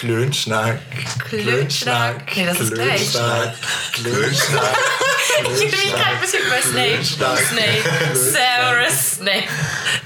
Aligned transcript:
Klönschnack. 0.00 0.80
Klönschnack. 1.28 2.34
Nee, 2.34 2.46
das 2.46 2.60
ist 2.60 2.72
gleich. 2.72 3.12
Klönschnack. 3.12 3.54
Klönschnack. 3.92 4.76
Ich 5.42 5.46
fühle 5.46 5.70
mich 5.70 5.92
gerade 5.92 6.16
ein 6.16 6.20
bisschen 6.20 6.42
bei 6.50 6.60
Snape. 6.60 7.04
Snape. 7.04 8.16
Severus 8.16 9.12
Snape. 9.16 9.44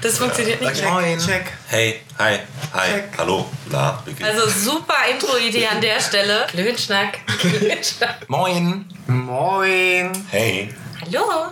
Das 0.01 0.17
funktioniert 0.17 0.61
nicht. 0.61 0.83
Moin. 0.83 1.19
Check. 1.19 1.45
Hey, 1.67 2.01
hi, 2.17 2.39
hi, 2.73 3.03
hallo, 3.17 3.49
na, 3.69 4.01
wie 4.05 4.13
geht's? 4.13 4.29
Also 4.29 4.47
super 4.47 4.95
Intro-Idee 5.11 5.67
an 5.67 5.81
der 5.81 5.99
Stelle. 5.99 6.45
Klönschnack. 6.49 7.19
Klönschnack. 7.39 8.29
Moin. 8.29 8.85
Moin. 9.07 10.11
hey, 10.29 10.73
Hallo. 11.05 11.51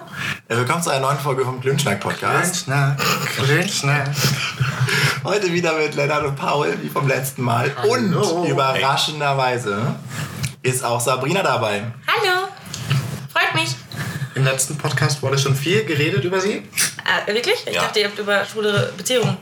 Ja, 0.49 0.57
Willkommen 0.57 0.81
zu 0.81 0.89
einer 0.89 1.01
neuen 1.01 1.19
Folge 1.19 1.43
vom 1.45 1.59
Klönschnack-Podcast. 1.61 2.65
Klönschnack. 2.65 2.99
Klönschnack. 3.35 4.09
Heute 5.23 5.51
wieder 5.53 5.73
mit 5.77 5.95
Lennart 5.95 6.25
und 6.25 6.35
Paul, 6.35 6.75
wie 6.81 6.89
vom 6.89 7.07
letzten 7.07 7.43
Mal. 7.43 7.71
Hallo. 7.75 8.21
Und 8.41 8.47
überraschenderweise 8.49 9.95
ist 10.61 10.83
auch 10.83 10.99
Sabrina 10.99 11.43
dabei. 11.43 11.83
Hallo. 12.07 12.47
Freut 13.31 13.53
mich. 13.55 13.75
Im 14.35 14.43
letzten 14.43 14.77
Podcast 14.77 15.21
wurde 15.21 15.37
schon 15.37 15.55
viel 15.55 15.83
geredet 15.85 16.23
über 16.23 16.39
sie. 16.39 16.67
Ah, 17.05 17.25
wirklich? 17.31 17.63
Ich 17.67 17.73
Ja. 17.75 17.83
dachte, 17.83 17.99
ihr 17.99 18.07
habt 18.07 18.17
über 18.19 18.43
schwule 18.45 18.91
Beziehungen. 18.97 19.37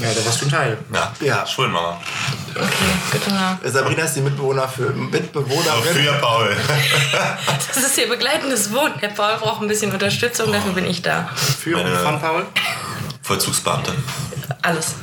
Ja, 0.00 0.08
da 0.14 0.24
warst 0.24 0.40
du 0.40 0.46
ein 0.46 0.50
Teil. 0.50 0.78
ja, 0.92 1.12
Ja. 1.20 1.46
Schwulenmama. 1.46 2.00
Okay, 2.54 2.66
gut 3.12 3.24
to 3.24 3.30
know. 3.30 3.70
Sabrina 3.70 4.02
ist 4.04 4.14
die 4.16 4.20
Mitbewohner 4.22 4.66
für, 4.68 4.90
Mitbewohnerin. 4.90 5.94
Für 5.94 6.12
Paul. 6.14 6.56
Das 7.68 7.76
ist 7.76 7.94
hier 7.94 8.08
begleitendes 8.08 8.72
Wohnen. 8.72 8.94
Der 9.00 9.08
Paul 9.08 9.36
braucht 9.38 9.62
ein 9.62 9.68
bisschen 9.68 9.92
Unterstützung, 9.92 10.52
dafür 10.52 10.72
bin 10.72 10.86
ich 10.86 11.02
da. 11.02 11.28
Führung 11.34 11.84
Meine- 11.84 11.96
von 11.98 12.20
Paul. 12.20 12.46
Vollzugsbeamte. 13.22 13.92
Alles. 14.62 14.94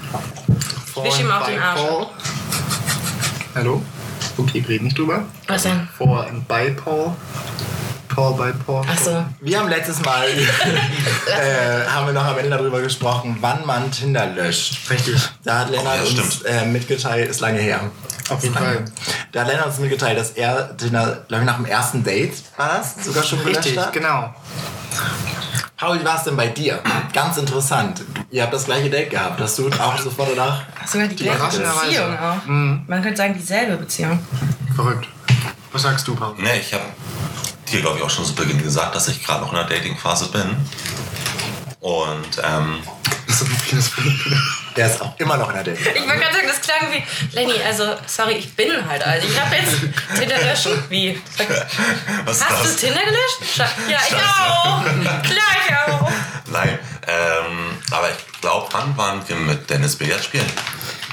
Von 0.93 1.03
wisch 1.05 1.19
ihm 1.19 1.31
auf 1.31 1.45
den 1.47 1.59
Arsch. 1.59 1.79
Paul. 1.81 2.07
Hallo? 3.55 3.81
Okay, 4.37 4.63
red 4.67 4.81
nicht 4.83 4.97
drüber. 4.97 5.23
Was 5.47 5.63
denn? 5.63 5.87
Vor 5.97 6.27
und 6.27 6.47
bei 6.47 6.71
Paul. 6.71 7.15
Paul 8.17 8.33
bei 8.33 8.51
Paul. 8.51 8.83
Achso. 8.89 9.23
Wir 9.41 9.59
haben 9.59 9.69
letztes 9.69 10.03
Mal 10.03 10.27
äh, 10.27 11.87
haben 11.87 12.07
wir 12.07 12.13
noch 12.13 12.25
am 12.25 12.35
Ende 12.39 12.49
darüber 12.49 12.81
gesprochen, 12.81 13.37
wann 13.41 13.63
man 13.63 13.91
Tinder 13.91 14.25
löscht. 14.25 14.89
Richtig. 14.89 15.21
Da 15.43 15.59
hat 15.59 15.69
Lennart 15.69 15.97
ja, 15.97 16.23
uns 16.23 16.41
äh, 16.41 16.65
mitgeteilt, 16.65 17.29
ist 17.29 17.41
lange 17.41 17.59
her. 17.59 17.79
Auf 18.29 18.41
jeden 18.41 18.55
Fall. 18.55 18.85
Da 19.31 19.41
hat 19.41 19.47
Lennart 19.49 19.67
uns 19.67 19.77
mitgeteilt, 19.77 20.17
dass 20.17 20.31
er 20.31 20.75
Tinder, 20.75 21.25
glaube 21.27 21.43
ich, 21.43 21.45
nach 21.45 21.57
dem 21.57 21.65
ersten 21.65 22.03
Date 22.03 22.33
war 22.57 22.79
das, 22.79 23.05
sogar 23.05 23.21
schon 23.21 23.37
gelöscht 23.43 23.59
Richtig, 23.59 23.77
hat. 23.77 23.93
genau. 23.93 24.33
Paul, 25.77 25.99
wie 25.99 26.05
war 26.05 26.17
es 26.17 26.23
denn 26.23 26.35
bei 26.35 26.47
dir? 26.47 26.79
Ganz 27.13 27.37
interessant. 27.37 28.01
Ihr 28.31 28.41
habt 28.41 28.53
das 28.53 28.65
gleiche 28.65 28.89
Date 28.89 29.11
gehabt. 29.11 29.39
Hast 29.39 29.59
du 29.59 29.69
auch 29.69 29.99
sofort 29.99 30.29
danach? 30.35 30.63
Sogar 30.87 31.07
die 31.07 31.15
gleiche 31.15 31.35
Überraschenderweise. 31.35 31.85
Beziehung 31.85 32.17
auch. 32.17 32.45
Man 32.47 33.03
könnte 33.03 33.17
sagen, 33.17 33.35
dieselbe 33.37 33.77
Beziehung. 33.77 34.17
Verrückt. 34.75 35.07
Was 35.71 35.83
sagst 35.83 36.07
du, 36.07 36.15
Paul? 36.15 36.33
Ne, 36.39 36.59
ich 36.59 36.73
habe 36.73 36.83
dir, 37.71 37.81
glaube 37.81 37.97
ich, 37.97 38.03
auch 38.03 38.09
schon 38.09 38.25
zu 38.25 38.33
Beginn 38.35 38.61
gesagt, 38.61 38.95
dass 38.95 39.07
ich 39.07 39.23
gerade 39.23 39.41
noch 39.41 39.49
in 39.51 39.55
der 39.55 39.65
Dating-Phase 39.65 40.29
bin. 40.31 40.55
Und, 41.79 42.41
ähm, 42.43 42.81
Das 43.27 43.41
ist 43.41 43.49
ein 43.49 43.57
vieles 43.59 43.91
Der 44.75 44.87
ist 44.87 45.01
auch 45.01 45.13
immer 45.19 45.37
noch 45.37 45.49
in 45.49 45.55
der 45.55 45.63
Date. 45.65 45.79
Ich 45.79 46.07
wollte 46.07 46.19
gerade 46.19 46.33
sagen, 46.35 46.47
das 46.47 46.61
klang 46.61 46.91
wie, 46.91 47.03
Lenny, 47.35 47.61
also, 47.65 47.95
sorry, 48.05 48.33
ich 48.35 48.55
bin 48.55 48.71
halt 48.87 49.05
alt. 49.05 49.23
Ich 49.23 49.39
habe 49.39 49.55
jetzt 49.55 49.75
Tinder 50.17 50.37
löschen. 50.43 50.83
Wie? 50.89 51.21
was 52.25 52.43
Hast 52.43 52.63
du 52.63 52.67
das? 52.69 52.75
Tinder 52.77 53.01
gelöscht? 53.03 53.55
Scha 53.55 53.69
ja, 53.89 53.99
ich 54.07 54.15
auch. 54.15 54.83
Klar, 55.23 55.55
ich 55.67 55.93
auch. 55.93 56.11
Nein, 56.47 56.79
ähm, 57.07 57.77
aber 57.91 58.09
ich 58.11 58.41
glaube, 58.41 58.67
wann 58.71 58.95
waren 58.97 59.27
wir 59.27 59.35
mit 59.35 59.69
Dennis 59.69 59.95
Billard 59.95 60.23
spielen? 60.23 60.49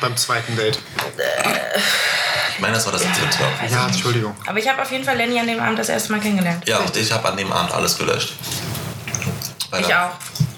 Beim 0.00 0.16
zweiten 0.16 0.56
Date. 0.56 0.78
Ich 2.55 2.60
meine, 2.60 2.74
das 2.74 2.86
war 2.86 2.92
das 2.92 3.02
dritte. 3.02 3.72
Ja, 3.72 3.86
Entschuldigung. 3.86 4.34
Aber 4.47 4.58
ich 4.58 4.69
habe 4.69 4.80
auf 4.80 4.91
jeden 4.92 5.05
Fall 5.05 5.16
Lenny 5.16 5.41
an 5.41 5.47
dem 5.47 5.58
Abend 5.60 5.78
das 5.78 5.88
erste 5.88 6.12
Mal 6.12 6.20
kennengelernt. 6.20 6.66
Ja, 6.69 6.78
und 6.78 6.96
ich 6.96 7.11
habe 7.11 7.28
an 7.28 7.36
dem 7.36 7.52
Abend 7.52 7.72
alles 7.72 7.98
gelöscht. 7.98 8.34
Weil 9.70 9.80
Ich 9.83 9.95
auch, 9.95 10.11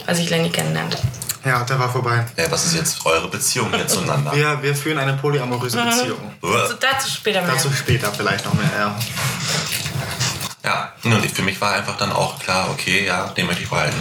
als 0.06 0.18
ich 0.18 0.28
Lenny 0.28 0.50
kennenlernte. 0.50 0.98
Ja, 1.44 1.62
der 1.62 1.78
war 1.78 1.90
vorbei. 1.90 2.26
Ja, 2.36 2.50
was 2.50 2.66
ist 2.66 2.74
jetzt 2.74 3.06
eure 3.06 3.28
Beziehung 3.28 3.72
hier 3.72 3.86
zueinander? 3.86 4.32
Wir, 4.34 4.62
wir 4.62 4.74
führen 4.74 4.98
eine 4.98 5.14
polyamoröse 5.14 5.82
Beziehung. 5.82 6.18
So, 6.42 6.74
dazu 6.74 7.08
später 7.08 7.40
mehr. 7.40 7.52
Dazu 7.52 7.72
später 7.72 8.12
vielleicht 8.12 8.44
noch 8.44 8.54
mehr, 8.54 8.70
ja. 8.76 8.96
Ja, 10.64 10.92
und 11.04 11.30
für 11.30 11.42
mich 11.42 11.60
war 11.60 11.74
einfach 11.74 11.96
dann 11.96 12.10
auch 12.10 12.40
klar, 12.40 12.68
okay, 12.72 13.06
ja, 13.06 13.28
den 13.28 13.46
möchte 13.46 13.62
ich 13.62 13.70
behalten. 13.70 13.96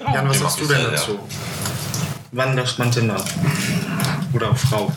Jan, 0.00 0.26
was 0.26 0.38
sagst 0.38 0.60
du 0.60 0.66
denn 0.66 0.80
ja. 0.80 0.90
dazu? 0.90 1.20
Wann 2.32 2.56
löscht 2.56 2.78
man 2.78 2.90
Tinder? 2.90 3.22
Oder 4.32 4.54
Frau? 4.54 4.90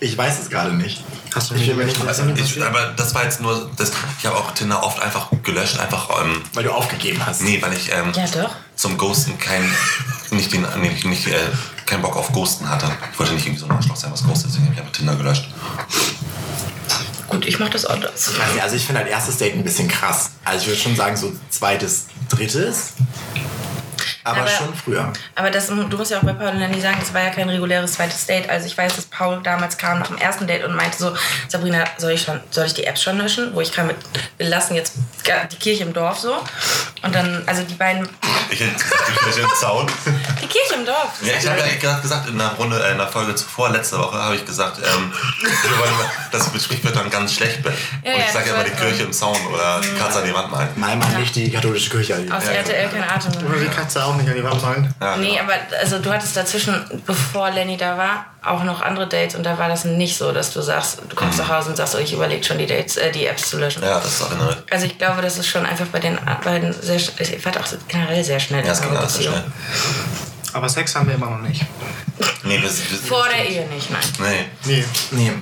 Ich 0.00 0.16
weiß 0.16 0.40
es 0.40 0.50
gerade 0.50 0.74
nicht. 0.74 1.02
Hast 1.34 1.50
du 1.50 1.54
Ich 1.54 1.60
nicht 1.60 1.68
will 1.70 1.76
mir 1.76 1.84
nicht 1.86 2.06
Also 2.06 2.22
ich, 2.34 2.62
aber 2.62 2.88
das 2.96 3.14
war 3.14 3.24
jetzt 3.24 3.40
nur, 3.40 3.70
das, 3.76 3.92
ich 4.18 4.26
habe 4.26 4.36
auch 4.36 4.52
Tinder 4.52 4.82
oft 4.82 5.00
einfach 5.00 5.30
gelöscht, 5.42 5.78
einfach, 5.78 6.08
ähm, 6.22 6.42
Weil 6.54 6.64
du 6.64 6.72
aufgegeben 6.72 7.24
hast. 7.24 7.42
nee, 7.42 7.60
weil 7.62 7.72
ich 7.72 7.90
ähm, 7.92 8.12
Ja, 8.14 8.26
doch. 8.26 8.54
zum 8.74 8.96
Ghosten 8.98 9.38
kein, 9.38 9.70
nicht 10.30 10.52
den, 10.52 10.66
nicht, 10.80 11.04
nicht, 11.04 11.26
äh, 11.28 11.38
keinen 11.86 12.02
Bock 12.02 12.16
auf 12.16 12.32
Ghosten 12.32 12.68
hatte. 12.68 12.90
Ich 13.12 13.18
wollte 13.18 13.32
nicht 13.34 13.46
irgendwie 13.46 13.60
so 13.60 13.66
ein 13.66 13.72
Arschloch 13.72 13.96
sein, 13.96 14.12
was 14.12 14.24
ghostet, 14.24 14.50
deswegen 14.50 14.64
habe 14.66 14.74
ich 14.74 14.80
einfach 14.80 14.92
Tinder 14.92 15.16
gelöscht. 15.16 15.48
Gut, 17.28 17.44
ich 17.46 17.58
mach 17.58 17.68
das 17.70 17.84
nicht, 18.52 18.62
also 18.62 18.76
ich 18.76 18.84
finde 18.84 19.00
halt 19.00 19.10
erstes 19.10 19.38
Date 19.38 19.54
ein 19.54 19.64
bisschen 19.64 19.88
krass. 19.88 20.30
Also 20.44 20.62
ich 20.62 20.66
würde 20.68 20.80
schon 20.80 20.96
sagen 20.96 21.16
so 21.16 21.32
zweites, 21.50 22.06
drittes. 22.28 22.92
Aber, 24.26 24.40
Aber- 24.40 24.50
schon 24.50 24.74
früher. 24.74 25.12
Aber 25.36 25.50
das, 25.50 25.68
du 25.68 25.74
musst 25.74 26.10
ja 26.10 26.18
auch 26.18 26.24
bei 26.24 26.32
Paul 26.32 26.48
und 26.48 26.58
Lenny 26.58 26.80
sagen, 26.80 26.96
das 26.98 27.14
war 27.14 27.22
ja 27.22 27.30
kein 27.30 27.48
reguläres 27.48 27.92
zweites 27.92 28.26
Date. 28.26 28.50
Also 28.50 28.66
ich 28.66 28.76
weiß, 28.76 28.96
dass 28.96 29.04
Paul 29.04 29.40
damals 29.44 29.78
kam 29.78 30.00
nach 30.00 30.08
dem 30.08 30.18
ersten 30.18 30.48
Date 30.48 30.64
und 30.64 30.74
meinte 30.74 30.98
so, 30.98 31.14
Sabrina, 31.46 31.84
soll 31.96 32.10
ich 32.10 32.22
schon, 32.22 32.40
soll 32.50 32.66
ich 32.66 32.74
die 32.74 32.84
Apps 32.84 33.02
schon 33.04 33.18
löschen? 33.18 33.54
Wo 33.54 33.60
ich 33.60 33.70
kam 33.72 33.86
mit, 33.86 33.96
wir 34.36 34.48
lassen 34.48 34.74
jetzt 34.74 34.94
die 35.52 35.56
Kirche 35.56 35.84
im 35.84 35.92
Dorf 35.92 36.18
so. 36.18 36.34
Und 37.02 37.14
dann, 37.14 37.44
also 37.46 37.62
die 37.62 37.74
beiden, 37.74 38.08
Ich 38.50 38.58
hätte 38.58 38.72
im 39.40 39.48
Zaun. 39.60 39.86
die 40.46 40.58
Kirche 40.58 40.74
im 40.74 40.86
Dorf. 40.86 41.12
Ja, 41.22 41.32
ich 41.38 41.46
habe 41.48 41.58
ja 41.60 41.66
gerade 41.80 42.02
gesagt, 42.02 42.28
in 42.28 42.40
einer 42.40 42.52
Runde, 42.54 42.76
äh, 42.76 42.92
in 42.92 43.00
einer 43.00 43.08
Folge 43.08 43.34
zuvor, 43.34 43.70
letzte 43.70 43.98
Woche, 43.98 44.16
habe 44.16 44.36
ich 44.36 44.44
gesagt, 44.44 44.78
ähm, 44.78 45.12
das 46.32 46.46
Sprichwort 46.64 46.96
dann 46.96 47.10
ganz 47.10 47.34
schlecht 47.34 47.62
bin. 47.62 47.72
Ja, 48.04 48.12
Und 48.12 48.18
ja, 48.18 48.24
ich 48.26 48.32
sage 48.32 48.48
ja 48.48 48.54
immer 48.54 48.64
die 48.64 48.70
Kirche 48.70 49.02
im 49.04 49.12
Zaun 49.12 49.36
oder 49.52 49.80
die 49.80 49.98
Katze 49.98 50.18
an 50.20 50.24
die 50.26 50.34
Wand 50.34 50.50
malen. 50.50 50.68
Mal 50.76 50.96
mal 50.96 51.08
nicht 51.18 51.34
die 51.34 51.50
katholische 51.50 51.90
Kirche. 51.90 52.14
Aus 52.30 52.44
RTL 52.44 52.88
kein 52.88 53.04
Atem. 53.08 53.32
Oder 53.46 53.58
die 53.60 53.66
Katze 53.68 54.04
auch 54.04 54.14
nicht 54.16 54.28
an 54.28 54.34
die 54.34 54.44
Wand 54.44 54.62
malen. 54.62 54.94
Ja, 55.00 55.16
Nee, 55.16 55.38
aber 55.40 55.54
also 55.80 55.98
du 55.98 56.12
hattest 56.12 56.36
dazwischen, 56.36 57.02
bevor 57.06 57.50
Lenny 57.50 57.76
da 57.76 57.96
war, 57.96 58.26
auch 58.44 58.62
noch 58.62 58.80
andere 58.80 59.08
Dates 59.08 59.34
und 59.34 59.44
da 59.44 59.58
war 59.58 59.68
das 59.68 59.84
nicht 59.84 60.16
so, 60.16 60.30
dass 60.32 60.52
du 60.52 60.60
sagst, 60.60 61.00
du 61.08 61.16
kommst 61.16 61.38
nach 61.38 61.48
Hause 61.48 61.70
und 61.70 61.76
sagst, 61.76 61.94
oh, 61.96 61.98
ich 61.98 62.12
überlege 62.12 62.44
schon 62.44 62.58
die 62.58 62.66
Dates, 62.66 62.96
äh, 62.96 63.10
die 63.10 63.26
Apps 63.26 63.50
zu 63.50 63.58
löschen. 63.58 63.82
ja, 63.82 63.94
das 63.98 64.06
ist 64.06 64.22
auch 64.22 64.30
eine. 64.30 64.56
Also 64.70 64.86
ich 64.86 64.96
glaube, 64.98 65.20
das 65.22 65.36
ist 65.38 65.48
schon 65.48 65.66
einfach 65.66 65.86
bei 65.86 65.98
den 65.98 66.18
beiden 66.44 66.72
sehr, 66.72 66.96
ich 66.96 67.42
fand 67.42 67.58
auch 67.58 67.66
generell 67.88 68.22
sehr 68.22 68.38
schnell. 68.38 68.64
Ja, 68.64 68.72
alles 68.72 68.80
so 68.82 68.88
Beziehung. 68.88 69.34
schnell. 69.34 69.44
Aber 70.56 70.70
Sex 70.70 70.96
haben 70.96 71.06
wir 71.06 71.16
immer 71.16 71.28
noch 71.28 71.40
nicht. 71.40 71.66
Nee, 72.44 72.56
wir, 72.56 72.62
wir 72.62 72.70
sind. 72.70 73.06
Vor 73.06 73.28
der 73.28 73.46
Ehe 73.46 73.66
nicht, 73.68 73.90
nein. 73.90 74.00
Nee, 74.18 74.44
Nee, 74.64 74.84
Nee. 75.10 75.32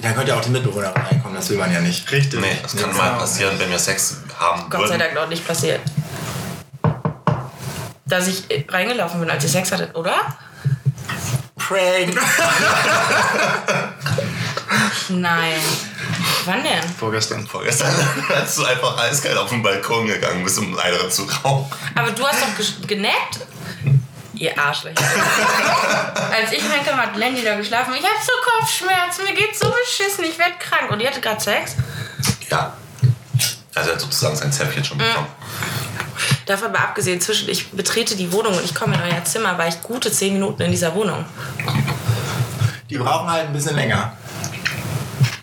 Da 0.00 0.12
könnte 0.12 0.30
ja 0.30 0.36
auch 0.36 0.42
die 0.42 0.50
Mitbewohner 0.50 0.94
reinkommen, 0.94 1.34
das 1.34 1.48
will 1.48 1.56
man 1.56 1.72
ja 1.72 1.80
nicht. 1.80 2.12
richtig. 2.12 2.38
nee, 2.38 2.58
das 2.62 2.76
kann 2.76 2.94
mal 2.94 3.08
genau. 3.08 3.20
passieren, 3.20 3.58
wenn 3.58 3.70
wir 3.70 3.78
Sex 3.78 4.18
haben 4.38 4.68
Gott 4.68 4.82
sei 4.82 4.88
würden. 4.88 4.98
Dank 4.98 5.14
noch 5.14 5.28
nicht 5.28 5.46
passiert. 5.46 5.80
Dass 8.04 8.28
ich 8.28 8.50
äh, 8.50 8.66
reingelaufen 8.68 9.20
bin, 9.20 9.30
als 9.30 9.42
ihr 9.42 9.48
Sex 9.48 9.72
hattet, 9.72 9.96
oder? 9.96 10.14
Prank! 11.56 12.14
Nein. 15.08 15.60
Wann 16.44 16.62
denn? 16.62 16.82
Vorgestern. 16.98 17.46
Vorgestern 17.46 17.94
als 18.34 18.54
du 18.56 18.64
einfach 18.66 18.98
eiskalt 18.98 19.38
auf 19.38 19.48
den 19.48 19.62
Balkon 19.62 20.06
gegangen 20.06 20.44
bist, 20.44 20.58
um 20.58 20.74
leider 20.74 21.08
zu 21.08 21.22
rauchen. 21.22 21.72
Aber 21.94 22.10
du 22.10 22.26
hast 22.26 22.42
doch 22.42 22.86
geneckt. 22.86 23.40
Ihr 24.38 24.56
Arschlöcher. 24.58 25.04
Als 26.32 26.52
ich 26.52 26.62
reinkam, 26.62 26.96
hat 26.96 27.16
Lenny 27.16 27.42
da 27.42 27.56
geschlafen. 27.56 27.94
Ich 27.94 28.04
hab 28.04 28.22
so 28.22 28.32
Kopfschmerzen, 28.44 29.24
mir 29.24 29.34
geht's 29.34 29.58
so 29.58 29.70
beschissen, 29.70 30.24
ich 30.24 30.38
werd 30.38 30.60
krank. 30.60 30.90
Und 30.90 31.00
ihr 31.00 31.08
hattet 31.08 31.22
gerade 31.22 31.40
Sex? 31.40 31.74
Ja. 32.50 32.72
Also 33.74 33.90
er 33.90 33.94
hat 33.94 34.00
sozusagen 34.00 34.36
sein 34.36 34.52
Zäpfchen 34.52 34.84
schon 34.84 34.98
bekommen. 34.98 35.26
Davon 36.46 36.72
mal 36.72 36.78
abgesehen, 36.78 37.20
zwischen 37.20 37.48
ich 37.48 37.70
betrete 37.70 38.16
die 38.16 38.32
Wohnung 38.32 38.56
und 38.56 38.64
ich 38.64 38.74
komme 38.74 38.94
in 38.94 39.02
euer 39.02 39.24
Zimmer, 39.24 39.58
war 39.58 39.68
ich 39.68 39.82
gute 39.82 40.10
10 40.10 40.32
Minuten 40.32 40.62
in 40.62 40.70
dieser 40.70 40.94
Wohnung. 40.94 41.24
Die 42.88 42.96
brauchen 42.96 43.30
halt 43.30 43.46
ein 43.46 43.52
bisschen 43.52 43.76
länger. 43.76 44.16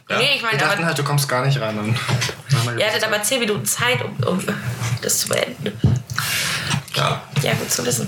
Ja. 0.09 0.17
Nee, 0.17 0.35
ich 0.35 0.41
meine, 0.41 0.53
Wir 0.53 0.59
dachten 0.59 0.79
aber 0.79 0.87
halt, 0.87 0.97
du 0.97 1.03
kommst 1.03 1.27
gar 1.29 1.45
nicht 1.45 1.59
rein. 1.59 1.75
Dann 1.75 2.77
ihr 2.79 2.87
hattet 2.87 3.03
aber 3.03 3.21
10 3.21 3.39
Minuten 3.39 3.65
Zeit, 3.65 4.03
um, 4.03 4.15
um 4.27 4.43
das 5.01 5.19
zu 5.19 5.29
beenden. 5.29 5.79
Ja. 6.95 7.21
Ja, 7.41 7.53
gut 7.53 7.71
zu 7.71 7.85
wissen. 7.85 8.07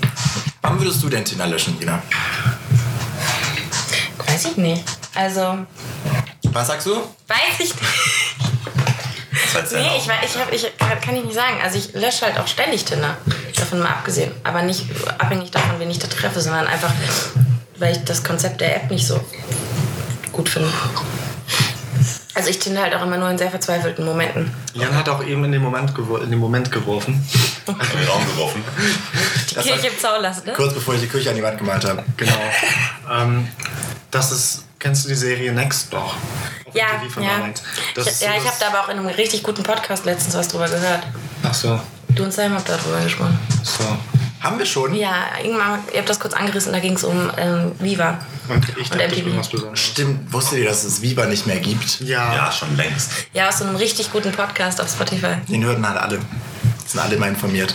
Wann 0.68 0.78
würdest 0.78 1.02
du 1.02 1.08
denn 1.08 1.24
Tinder 1.24 1.46
löschen, 1.46 1.78
Lina? 1.80 2.02
Weiß 4.26 4.44
ich 4.44 4.56
nicht. 4.58 4.84
Also, 5.14 5.60
Was 6.42 6.66
sagst 6.66 6.86
du? 6.86 6.96
weiß 7.26 7.38
ich 7.60 7.74
nicht. 7.74 7.80
Nee, 9.72 9.96
ich, 9.96 10.04
ich, 10.04 10.38
hab, 10.38 10.52
ich 10.52 10.76
kann, 10.78 11.00
kann 11.00 11.16
ich 11.16 11.24
nicht 11.24 11.34
sagen. 11.34 11.56
Also 11.62 11.78
ich 11.78 11.94
lösche 11.94 12.26
halt 12.26 12.38
auch 12.38 12.46
ständig 12.46 12.84
Tinder. 12.84 13.16
Davon 13.56 13.78
mal 13.78 13.88
abgesehen. 13.88 14.30
Aber 14.44 14.60
nicht 14.60 14.84
abhängig 15.16 15.50
davon, 15.50 15.80
wen 15.80 15.90
ich 15.90 16.00
da 16.00 16.06
treffe, 16.06 16.42
sondern 16.42 16.66
einfach, 16.66 16.92
weil 17.78 17.96
ich 17.96 18.04
das 18.04 18.22
Konzept 18.22 18.60
der 18.60 18.76
App 18.76 18.90
nicht 18.90 19.06
so 19.06 19.18
gut 20.32 20.50
finde. 20.50 20.70
Also 22.38 22.50
ich 22.50 22.60
tinde 22.60 22.80
halt 22.80 22.94
auch 22.94 23.02
immer 23.02 23.16
nur 23.16 23.28
in 23.30 23.36
sehr 23.36 23.50
verzweifelten 23.50 24.04
Momenten. 24.04 24.54
Jan 24.72 24.94
hat 24.94 25.08
auch 25.08 25.24
eben 25.24 25.44
in 25.44 25.50
den 25.50 25.60
Moment, 25.60 25.92
gewor 25.92 26.22
in 26.22 26.30
den 26.30 26.38
Moment 26.38 26.70
geworfen. 26.70 27.26
in 27.66 27.74
den 27.74 28.08
Raum 28.08 28.24
geworfen. 28.28 28.62
Die 29.50 29.54
Das 29.56 29.64
Kirche 29.64 29.88
im 29.88 29.98
Zaun 29.98 30.22
lassen, 30.22 30.46
ne? 30.46 30.52
Kurz 30.52 30.72
bevor 30.72 30.94
ich 30.94 31.00
die 31.00 31.08
Küche 31.08 31.30
an 31.30 31.34
die 31.34 31.42
Wand 31.42 31.58
gemalt 31.58 31.84
habe. 31.84 32.04
Genau. 32.16 32.38
ähm, 33.12 33.48
das 34.12 34.30
ist, 34.30 34.66
kennst 34.78 35.04
du 35.04 35.08
die 35.08 35.16
Serie 35.16 35.52
Next 35.52 35.92
doch? 35.92 36.14
Auf 36.64 36.74
Ja, 36.74 37.02
ja. 37.20 37.48
Das 37.96 38.06
Ich, 38.06 38.20
ja, 38.20 38.30
ich 38.36 38.46
habe 38.46 38.56
da 38.60 38.68
aber 38.68 38.82
auch 38.84 38.88
in 38.88 38.98
einem 38.98 39.08
richtig 39.08 39.42
guten 39.42 39.64
Podcast 39.64 40.04
letztens 40.04 40.36
was 40.36 40.46
drüber 40.46 40.68
gehört. 40.68 41.08
Ach 41.42 41.54
so, 41.54 41.80
Du 42.10 42.22
und 42.22 42.32
Sam 42.32 42.54
habt 42.54 42.68
darüber 42.68 43.00
gesprochen. 43.02 43.36
so. 43.64 44.17
Haben 44.40 44.58
wir 44.58 44.66
schon? 44.66 44.94
Ja, 44.94 45.24
irgendwann, 45.42 45.80
ihr 45.92 45.98
habt 45.98 46.08
das 46.08 46.20
kurz 46.20 46.32
angerissen, 46.34 46.72
da 46.72 46.78
ging 46.78 46.94
es 46.94 47.02
um 47.04 47.30
ähm, 47.36 47.72
Viva. 47.80 48.18
Und 48.48 48.66
ich 48.78 48.90
Und 48.90 49.00
dachte, 49.00 49.08
MTV. 49.08 49.18
irgendwas 49.26 49.48
Besonderes. 49.48 49.80
Stimmt, 49.80 50.32
wusstet 50.32 50.58
ihr, 50.60 50.64
dass 50.66 50.84
es 50.84 51.02
Viva 51.02 51.26
nicht 51.26 51.46
mehr 51.46 51.58
gibt? 51.58 52.00
Ja, 52.00 52.34
Ja, 52.34 52.52
schon 52.52 52.76
längst. 52.76 53.10
Ja, 53.32 53.48
aus 53.48 53.58
so 53.58 53.64
einem 53.64 53.76
richtig 53.76 54.10
guten 54.12 54.32
Podcast 54.32 54.80
auf 54.80 54.88
Spotify. 54.88 55.34
Den 55.48 55.64
hörten 55.64 55.86
halt 55.86 55.98
alle. 55.98 56.18
Sind 56.86 57.00
alle 57.00 57.16
mal 57.16 57.28
informiert. 57.28 57.74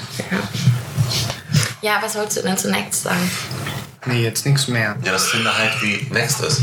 Ja, 1.82 2.00
was 2.02 2.16
wolltest 2.16 2.38
du 2.38 2.42
denn 2.44 2.58
zu 2.58 2.72
Next 2.72 3.04
sagen? 3.04 3.30
Nee, 4.06 4.24
jetzt 4.24 4.46
nichts 4.46 4.68
mehr. 4.68 4.96
Ja, 5.04 5.12
dass 5.12 5.30
Tinder 5.30 5.58
halt 5.58 5.82
wie 5.82 6.08
Next 6.12 6.42
ist. 6.42 6.62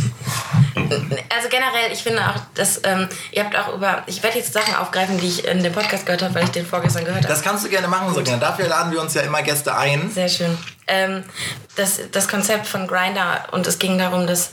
Also 0.74 1.48
generell, 1.48 1.92
ich 1.92 2.02
finde 2.02 2.26
auch, 2.26 2.40
dass 2.54 2.80
ähm, 2.84 3.08
ihr 3.32 3.44
habt 3.44 3.56
auch 3.56 3.74
über, 3.74 4.02
ich 4.06 4.22
werde 4.22 4.38
jetzt 4.38 4.52
Sachen 4.52 4.74
aufgreifen, 4.74 5.18
die 5.18 5.26
ich 5.26 5.44
in 5.44 5.62
dem 5.62 5.72
Podcast 5.72 6.06
gehört 6.06 6.22
habe, 6.22 6.34
weil 6.34 6.44
ich 6.44 6.50
den 6.50 6.66
vorgestern 6.66 7.04
gehört 7.04 7.24
habe. 7.24 7.32
Das 7.32 7.42
kannst 7.42 7.64
du 7.64 7.68
gerne 7.68 7.88
machen, 7.88 8.12
Sabrina. 8.14 8.38
Dafür 8.38 8.68
laden 8.68 8.92
wir 8.92 9.00
uns 9.00 9.14
ja 9.14 9.22
immer 9.22 9.42
Gäste 9.42 9.76
ein. 9.76 10.10
Sehr 10.10 10.28
schön. 10.28 10.56
Ähm, 10.86 11.24
das, 11.76 12.00
das 12.10 12.28
Konzept 12.28 12.66
von 12.66 12.86
Grinder 12.86 13.44
und 13.52 13.66
es 13.66 13.78
ging 13.78 13.98
darum, 13.98 14.26
dass 14.26 14.50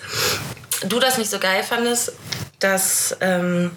du 0.83 0.99
das 0.99 1.17
nicht 1.17 1.29
so 1.29 1.39
geil 1.39 1.63
fandest, 1.63 2.13
dass 2.59 3.15
ähm, 3.21 3.71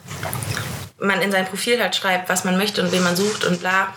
man 0.99 1.21
in 1.23 1.33
sein 1.33 1.47
Profil 1.47 1.81
halt 1.81 1.97
schreibt, 1.97 2.29
was 2.29 2.45
man 2.45 2.57
möchte 2.57 2.83
und 2.83 2.93
wen 2.93 3.03
man 3.03 3.17
sucht 3.17 3.45
und 3.45 3.61
bla. 3.61 3.95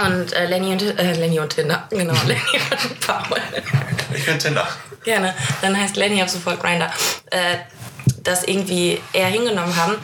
Und 0.00 0.32
äh, 0.32 0.46
Lenny, 0.46 0.72
und, 0.72 0.82
äh, 0.82 1.12
Lenny 1.14 1.38
und 1.40 1.50
Tinder, 1.50 1.86
genau, 1.90 2.14
Lenny 2.26 2.40
und 2.70 3.00
Paul. 3.00 3.38
Ich 4.14 4.22
finde 4.22 4.38
Tinder. 4.38 4.68
Gerne. 5.04 5.34
Dann 5.62 5.76
heißt 5.76 5.96
Lenny 5.96 6.20
ab 6.22 6.28
sofort 6.28 6.60
Grinder. 6.60 6.90
Äh, 7.30 7.56
das 8.22 8.44
irgendwie 8.44 9.00
eher 9.12 9.28
hingenommen 9.28 9.74
haben, 9.76 9.96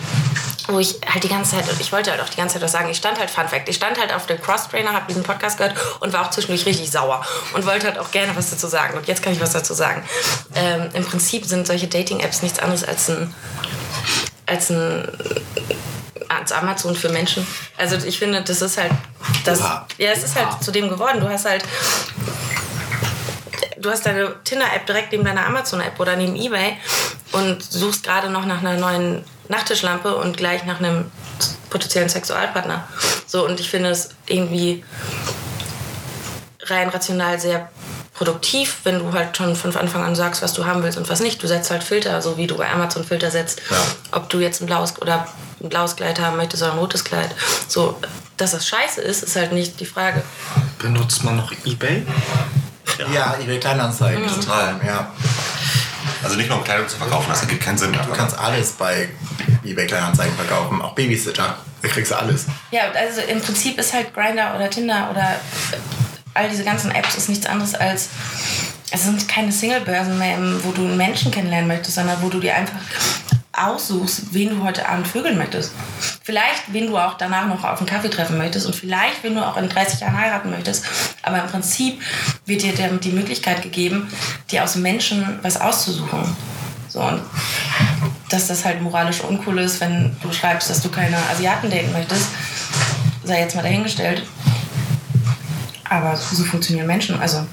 wo 0.69 0.79
ich 0.79 1.01
halt 1.13 1.23
die 1.23 1.29
ganze 1.29 1.57
Zeit, 1.57 1.65
ich 1.79 1.93
wollte 1.93 2.11
halt 2.11 2.21
auch 2.21 2.29
die 2.29 2.37
ganze 2.37 2.55
Zeit 2.55 2.63
was 2.63 2.73
sagen, 2.73 2.89
ich 2.91 2.97
stand 2.97 3.19
halt, 3.19 3.31
Fun 3.31 3.49
Fact, 3.49 3.69
ich 3.69 3.77
stand 3.77 3.99
halt 3.99 4.13
auf 4.13 4.27
dem 4.27 4.41
Cross-Trainer, 4.41 4.93
habe 4.93 5.07
diesen 5.07 5.23
Podcast 5.23 5.59
gehört 5.59 5.77
und 6.01 6.13
war 6.13 6.27
auch 6.27 6.31
zwischendurch 6.31 6.67
richtig 6.67 6.91
sauer 6.91 7.25
und 7.55 7.67
wollte 7.67 7.87
halt 7.87 7.99
auch 7.99 8.11
gerne 8.11 8.35
was 8.35 8.51
dazu 8.51 8.67
sagen. 8.67 8.97
Und 8.97 9.07
jetzt 9.07 9.23
kann 9.23 9.33
ich 9.33 9.41
was 9.41 9.53
dazu 9.53 9.75
sagen. 9.75 10.03
Ähm, 10.55 10.89
Im 10.95 11.05
Prinzip 11.05 11.45
sind 11.45 11.67
solche 11.67 11.89
Dating-Apps 11.89 12.43
nichts 12.43 12.59
anderes 12.59 12.85
als 12.85 13.09
ein, 13.11 13.35
als 14.47 14.71
ein 14.71 15.07
als 16.29 16.53
Amazon 16.53 16.95
für 16.95 17.09
Menschen. 17.09 17.47
Also 17.77 17.97
ich 17.97 18.19
finde, 18.19 18.43
das 18.43 18.63
ist 18.63 18.79
halt 18.79 18.93
das. 19.45 19.61
Oha. 19.61 19.87
Ja, 19.99 20.11
es 20.11 20.23
ist 20.23 20.37
halt 20.37 20.63
zu 20.63 20.71
dem 20.71 20.89
geworden. 20.89 21.21
Du 21.21 21.29
hast 21.29 21.45
halt 21.45 21.65
du 23.79 23.91
hast 23.91 24.07
deine 24.07 24.35
Tinder-App 24.45 24.87
direkt 24.87 25.13
neben 25.13 25.25
deiner 25.25 25.47
Amazon-App 25.47 25.99
oder 26.01 26.17
neben 26.17 26.37
Ebay 26.37 26.77
und 27.33 27.63
suchst 27.63 28.05
gerade 28.05 28.31
noch 28.31 28.47
nach 28.47 28.61
einer 28.61 28.75
neuen 28.75 29.25
Nachttischlampe 29.49 30.17
und 30.17 30.37
gleich 30.37 30.65
nach 30.65 30.79
einem 30.79 31.11
potenziellen 31.71 32.09
Sexualpartner. 32.09 32.87
So, 33.27 33.45
und 33.45 33.61
ich 33.61 33.71
finde 33.71 33.91
es 33.91 34.11
irgendwie 34.27 34.85
rein 36.63 36.89
rational 36.89 37.39
sehr 37.39 37.71
produktiv, 38.15 38.79
wenn 38.85 38.99
du 38.99 39.13
halt 39.13 39.37
schon 39.37 39.55
von 39.55 39.77
Anfang 39.77 40.03
an 40.03 40.17
sagst, 40.17 40.43
was 40.43 40.55
du 40.55 40.65
haben 40.65 40.83
willst 40.83 40.97
und 40.97 41.09
was 41.09 41.21
nicht. 41.21 41.43
Du 41.43 41.47
setzt 41.47 41.71
halt 41.71 41.85
Filter, 41.85 42.23
so 42.23 42.39
wie 42.39 42.47
du 42.47 42.57
bei 42.57 42.71
Amazon 42.71 43.05
Filter 43.05 43.31
setzt. 43.31 43.61
Ja. 43.71 43.77
Ob 44.13 44.31
du 44.31 44.41
jetzt 44.41 44.63
ein 44.63 44.67
blaues 44.67 45.01
oder 45.03 45.29
ein 45.67 45.69
blaues 45.69 45.97
Kleid 45.97 46.21
haben 46.21 46.37
möchtest 46.37 46.63
oder 46.63 46.73
ein 46.73 46.79
rotes 46.79 47.05
Kleid. 47.05 47.35
So, 47.69 48.01
dass 48.37 48.53
das 48.53 48.67
scheiße 48.67 49.01
ist, 49.01 49.23
ist 49.23 49.37
halt 49.37 49.53
nicht 49.53 49.81
die 49.81 49.87
Frage. 49.87 50.23
Benutzt 50.79 51.25
man 51.25 51.37
noch 51.37 51.53
Ebay? 51.65 52.07
Ja, 53.13 53.37
eBay 53.41 53.59
Kleinanzeigen. 53.59 54.27
Total. 54.27 54.81
Ja. 54.87 55.13
Also 56.23 56.37
nicht 56.37 56.49
nur 56.49 56.59
um 56.59 56.65
Kleidung 56.65 56.89
zu 56.89 56.97
verkaufen, 56.97 57.27
das 57.29 57.43
ergibt 57.43 57.63
keinen 57.63 57.79
Sinn. 57.79 57.93
Du 57.93 58.13
kannst 58.13 58.39
alles 58.39 58.73
bei 58.73 59.09
eBay 59.65 59.87
Kleinanzeigen 59.87 60.35
verkaufen. 60.37 60.81
Auch 60.81 60.95
Babysitter. 60.95 61.57
Da 61.83 61.89
kriegst 61.89 62.11
du 62.11 62.17
alles. 62.17 62.47
Ja, 62.71 62.83
also 62.95 63.21
im 63.21 63.41
Prinzip 63.41 63.79
ist 63.79 63.93
halt 63.93 64.15
Grinder 64.15 64.55
oder 64.57 64.71
Tinder 64.71 65.09
oder 65.11 65.37
all 66.35 66.49
diese 66.49 66.65
ganzen 66.65 66.91
Apps 66.91 67.17
ist 67.17 67.29
nichts 67.29 67.47
anderes 67.47 67.75
als 67.75 68.09
es 68.91 69.05
sind 69.05 69.29
keine 69.29 69.51
Singlebörsen 69.51 70.17
mehr, 70.19 70.39
wo 70.63 70.71
du 70.71 70.83
einen 70.83 70.97
Menschen 70.97 71.31
kennenlernen 71.31 71.67
möchtest, 71.67 71.97
sondern 71.97 72.23
wo 72.23 72.29
du 72.29 72.39
dir 72.39 72.55
einfach 72.55 72.77
aussuchst, 73.57 74.33
wen 74.33 74.51
du 74.51 74.63
heute 74.63 74.89
Abend 74.89 75.07
vögeln 75.07 75.39
möchtest. 75.39 75.73
Vielleicht, 76.23 76.73
wen 76.73 76.89
du 76.89 76.99
auch 76.99 77.15
danach 77.15 77.47
noch 77.47 77.65
auf 77.65 77.79
einen 77.79 77.89
Kaffee 77.89 78.11
treffen 78.11 78.39
möchtest 78.39 78.67
und 78.67 78.75
vielleicht, 78.75 79.23
wen 79.23 79.35
du 79.35 79.47
auch 79.47 79.57
in 79.57 79.69
30 79.69 80.01
Jahren 80.01 80.19
heiraten 80.19 80.51
möchtest. 80.51 80.85
Aber 81.23 81.43
im 81.43 81.49
Prinzip 81.49 82.01
wird 82.45 82.63
dir 82.63 82.73
die 82.73 83.13
Möglichkeit 83.13 83.63
gegeben, 83.63 84.11
dir 84.51 84.65
aus 84.65 84.77
Menschen 84.77 85.39
was 85.43 85.61
auszusuchen. 85.61 86.37
So, 86.89 87.01
und 87.01 87.23
dass 88.31 88.47
das 88.47 88.65
halt 88.65 88.81
moralisch 88.81 89.21
uncool 89.21 89.59
ist, 89.59 89.81
wenn 89.81 90.17
du 90.23 90.33
schreibst, 90.33 90.71
dass 90.71 90.83
du 90.83 90.89
keine 90.89 91.17
Asiaten 91.31 91.71
daten 91.71 91.93
möchtest, 91.93 92.29
sei 93.25 93.41
jetzt 93.41 93.55
mal 93.57 93.63
dahingestellt. 93.63 94.23
Aber 95.89 96.17
so 96.17 96.43
funktionieren 96.45 96.87
Menschen. 96.87 97.21
Also, 97.21 97.47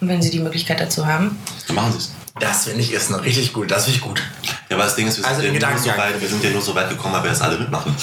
wenn 0.00 0.22
sie 0.22 0.30
die 0.30 0.40
Möglichkeit 0.40 0.80
dazu 0.80 1.06
haben. 1.06 1.38
Dann 1.66 1.76
machen 1.76 1.92
sie 1.92 1.98
es. 1.98 2.17
Das 2.40 2.64
finde 2.64 2.80
ich 2.80 2.92
ist 2.92 3.10
noch 3.10 3.22
richtig 3.22 3.52
gut. 3.52 3.70
Das 3.70 3.84
finde 3.84 3.96
ich 3.96 4.02
gut. 4.02 4.22
Ja, 4.68 4.76
aber 4.76 4.84
das 4.84 4.96
Ding 4.96 5.06
ist, 5.06 5.16
wir 5.16 5.24
sind, 5.24 5.32
Also 5.34 5.42
ja 5.42 5.52
den 5.52 5.60
nur 5.60 5.78
so 5.78 5.96
weit, 5.96 6.20
wir 6.20 6.28
sind 6.28 6.44
ja 6.44 6.50
nur 6.50 6.62
so 6.62 6.74
weit 6.74 6.88
gekommen, 6.90 7.14
weil 7.14 7.24
wir 7.24 7.30
das 7.30 7.40
alle 7.40 7.58
mitmachen. 7.58 7.94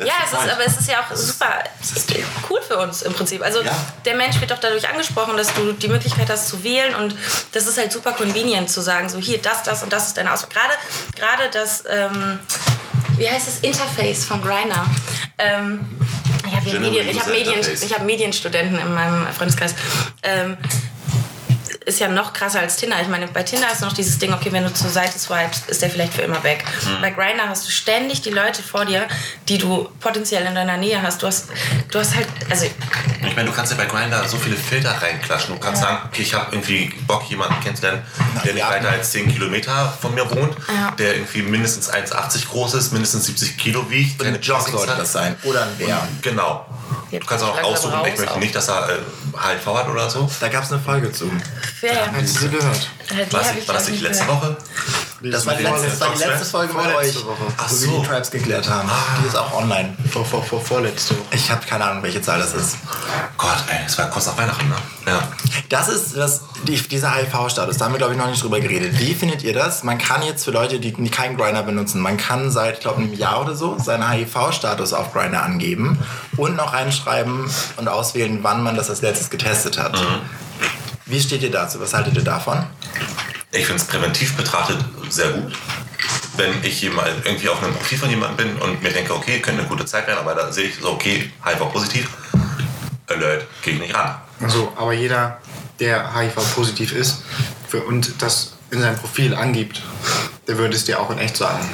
That's 0.00 0.08
Ja, 0.08 0.14
es 0.24 0.32
ist, 0.32 0.52
aber 0.52 0.66
es 0.66 0.78
ist 0.78 0.88
ja 0.88 1.00
auch 1.00 1.14
super 1.14 1.62
cool 2.48 2.60
für 2.66 2.78
uns 2.78 3.02
im 3.02 3.12
Prinzip. 3.12 3.42
Also 3.42 3.62
Ja. 3.62 3.76
der 4.04 4.14
Mensch 4.14 4.40
wird 4.40 4.50
doch 4.50 4.58
dadurch 4.58 4.88
angesprochen, 4.88 5.36
dass 5.36 5.52
du 5.52 5.72
die 5.72 5.88
Möglichkeit 5.88 6.30
hast 6.30 6.48
zu 6.48 6.64
wählen 6.64 6.94
und 6.94 7.14
das 7.52 7.66
ist 7.66 7.76
halt 7.76 7.92
super 7.92 8.12
convenient 8.12 8.70
zu 8.70 8.80
sagen, 8.80 9.08
so 9.08 9.18
hier, 9.18 9.38
das, 9.38 9.62
das 9.62 9.82
und 9.82 9.92
das 9.92 10.08
ist 10.08 10.16
deine 10.16 10.32
Auswahl. 10.32 10.48
Gerade, 10.50 10.74
gerade 11.16 11.50
das, 11.52 11.84
ähm, 11.88 12.38
wie 13.18 13.28
heißt 13.28 13.46
das, 13.46 13.58
Interface 13.60 14.24
von 14.24 14.40
Grindr. 14.40 14.86
Ähm, 15.36 15.80
ich 16.46 16.56
habe 16.56 16.78
Medien, 16.78 17.20
hab 17.20 17.26
Medien, 17.28 17.60
hab 17.62 18.02
Medienstudenten 18.04 18.78
in 18.78 18.94
meinem 18.94 19.26
Freundeskreis. 19.34 19.74
Ähm, 20.22 20.56
ist 21.86 21.98
ja 21.98 22.08
noch 22.08 22.32
krasser 22.32 22.60
als 22.60 22.76
Tinder. 22.76 22.96
Ich 23.00 23.08
meine, 23.08 23.26
bei 23.28 23.42
Tinder 23.42 23.70
ist 23.72 23.80
noch 23.80 23.92
dieses 23.92 24.18
Ding, 24.18 24.32
okay, 24.32 24.52
wenn 24.52 24.64
du 24.64 24.72
zur 24.72 24.90
Seite 24.90 25.18
swipest, 25.18 25.68
ist 25.70 25.80
der 25.80 25.90
vielleicht 25.90 26.12
für 26.12 26.22
immer 26.22 26.42
weg. 26.44 26.64
Mhm. 26.84 27.00
Bei 27.00 27.10
Grindr 27.10 27.48
hast 27.48 27.66
du 27.66 27.70
ständig 27.70 28.20
die 28.20 28.30
Leute 28.30 28.62
vor 28.62 28.84
dir, 28.84 29.08
die 29.48 29.58
du 29.58 29.88
potenziell 29.98 30.44
in 30.44 30.54
deiner 30.54 30.76
Nähe 30.76 31.00
hast. 31.02 31.22
Du 31.22 31.26
hast, 31.26 31.48
du 31.90 31.98
hast 31.98 32.14
halt, 32.14 32.28
also 32.50 32.66
Ich 33.26 33.36
meine, 33.36 33.48
du 33.50 33.54
kannst 33.54 33.70
ja 33.72 33.76
bei 33.78 33.84
Grindr 33.86 34.26
so 34.26 34.36
viele 34.38 34.56
Filter 34.56 34.90
reinklatschen. 35.00 35.54
Du 35.54 35.60
kannst 35.60 35.82
sagen, 35.82 35.98
okay, 36.06 36.22
ich 36.22 36.32
habe 36.34 36.46
irgendwie 36.52 36.92
Bock, 37.06 37.28
jemanden 37.28 37.60
kennenzulernen, 37.62 38.02
der 38.44 38.54
nicht 38.54 38.62
Ja. 38.62 38.70
weiter 38.70 38.88
als 38.90 39.10
10 39.12 39.30
Kilometer 39.32 39.92
von 40.00 40.14
mir 40.14 40.28
wohnt, 40.30 40.56
Ja. 40.68 40.90
der 40.92 41.14
irgendwie 41.16 41.42
mindestens 41.42 41.90
1,80 41.90 42.48
groß 42.48 42.74
ist, 42.74 42.92
mindestens 42.92 43.26
70 43.26 43.58
Kilo 43.58 43.88
wiegt, 43.90 44.22
Ein 44.24 44.40
Jog 44.40 44.66
sollte 44.68 44.94
das 44.96 45.12
sein. 45.12 45.36
Oder 45.44 45.62
ein 45.64 45.76
Bär. 45.76 46.08
Genau. 46.22 46.66
Jetzt 47.10 47.24
Du 47.24 47.26
kannst 47.28 47.44
auch 47.44 47.60
aussuchen, 47.62 47.94
ich 48.06 48.18
möchte 48.18 48.38
nicht, 48.38 48.54
dass 48.54 48.68
er 48.68 48.88
äh, 48.88 48.92
HIV 49.34 49.66
hat 49.76 49.88
oder 49.88 50.08
so. 50.08 50.30
Da 50.40 50.48
gab 50.48 50.62
es 50.62 50.72
eine 50.72 50.80
Folge 50.80 51.10
zu. 51.12 51.30
ja, 51.82 51.92
ja. 51.92 52.06
Hättest 52.12 52.40
du 52.42 52.48
gehört? 52.50 52.88
Die 53.10 53.32
War 53.32 53.42
ich 53.58 53.66
war 53.68 53.74
das 53.74 53.88
nicht 53.88 54.00
letzte 54.00 54.26
gehört. 54.26 54.42
Woche? 54.42 54.56
Das 55.22 55.44
war 55.44 55.54
die 55.54 55.64
letzte, 55.64 55.86
das 55.88 56.00
war 56.00 56.08
die 56.14 56.18
letzte 56.24 56.44
Folge 56.46 56.72
mit 56.72 56.86
euch, 56.94 57.14
Woche. 57.16 57.36
Ach 57.58 57.68
wo 57.68 57.72
wir 57.72 57.76
so. 57.88 58.00
die 58.00 58.06
Tribes 58.06 58.30
geklärt 58.30 58.70
haben. 58.70 58.88
Die 59.22 59.26
ist 59.28 59.36
auch 59.36 59.52
online. 59.54 59.94
Vor, 60.10 60.24
vor, 60.24 60.42
vor, 60.42 60.60
vorletzte 60.64 61.14
Woche. 61.18 61.26
Ich 61.32 61.50
habe 61.50 61.66
keine 61.66 61.84
Ahnung, 61.84 62.02
welche 62.04 62.22
Zahl 62.22 62.38
das 62.38 62.54
ist. 62.54 62.76
Gott, 63.36 63.64
ey, 63.68 63.78
es 63.86 63.96
war 63.98 64.10
kurz 64.10 64.26
nach 64.26 64.36
Weihnachten, 64.36 64.68
ne? 64.68 64.76
Ja. 65.06 65.22
Das 65.68 65.88
ist 65.88 66.16
das, 66.16 66.42
die, 66.66 66.76
dieser 66.76 67.14
HIV-Status. 67.14 67.78
Da 67.78 67.84
haben 67.86 67.92
wir, 67.92 67.98
glaube 67.98 68.12
ich, 68.12 68.18
noch 68.18 68.28
nicht 68.28 68.42
drüber 68.42 68.60
geredet. 68.60 68.98
Wie 68.98 69.14
findet 69.14 69.42
ihr 69.42 69.54
das? 69.54 69.82
Man 69.82 69.98
kann 69.98 70.22
jetzt 70.22 70.44
für 70.44 70.50
Leute, 70.50 70.80
die 70.80 70.92
keinen 71.10 71.36
Grinder 71.36 71.62
benutzen, 71.62 72.00
man 72.00 72.16
kann 72.16 72.50
seit, 72.50 72.74
ich 72.74 72.80
glaube, 72.80 73.02
einem 73.02 73.14
Jahr 73.14 73.40
oder 73.40 73.54
so 73.54 73.78
seinen 73.78 74.08
HIV-Status 74.10 74.92
auf 74.92 75.12
Grinder 75.12 75.42
angeben 75.42 75.98
und 76.36 76.56
noch 76.56 76.72
reinschreiben 76.72 77.50
und 77.76 77.88
auswählen, 77.88 78.40
wann 78.42 78.62
man 78.62 78.76
das 78.76 78.90
als 78.90 79.02
letztes 79.02 79.30
getestet 79.30 79.78
hat. 79.78 79.98
Wie 81.06 81.20
steht 81.20 81.42
ihr 81.42 81.50
dazu? 81.50 81.80
Was 81.80 81.94
haltet 81.94 82.14
ihr 82.16 82.24
davon? 82.24 82.64
Ich 83.52 83.66
finde 83.66 83.82
es 83.82 83.88
präventiv 83.88 84.36
betrachtet 84.36 84.78
sehr 85.08 85.30
gut. 85.30 85.52
Wenn 86.36 86.52
ich 86.62 86.80
jemand, 86.80 87.08
irgendwie 87.24 87.48
auf 87.48 87.62
einem 87.62 87.74
Profil 87.74 87.98
von 87.98 88.10
jemandem 88.10 88.36
bin 88.36 88.56
und 88.62 88.82
mir 88.82 88.90
denke, 88.90 89.14
okay, 89.14 89.40
könnte 89.40 89.60
eine 89.60 89.68
gute 89.68 89.84
Zeit 89.84 90.06
werden, 90.06 90.20
aber 90.20 90.34
da 90.34 90.52
sehe 90.52 90.68
ich 90.68 90.76
so, 90.76 90.90
okay, 90.90 91.30
HIV-positiv, 91.44 92.08
Alert, 93.10 93.46
gehe 93.62 93.74
ich 93.74 93.80
nicht 93.80 93.94
ran. 93.94 94.16
Also, 94.40 94.72
aber 94.76 94.92
jeder, 94.92 95.38
der 95.78 96.14
HIV-positiv 96.14 96.94
ist 96.94 97.22
für, 97.68 97.82
und 97.82 98.22
das 98.22 98.54
in 98.70 98.80
seinem 98.80 98.96
Profil 98.96 99.34
angibt, 99.34 99.82
der 100.46 100.58
würde 100.58 100.76
es 100.76 100.84
dir 100.84 101.00
auch 101.00 101.10
in 101.10 101.18
echt 101.18 101.36
sagen. 101.36 101.68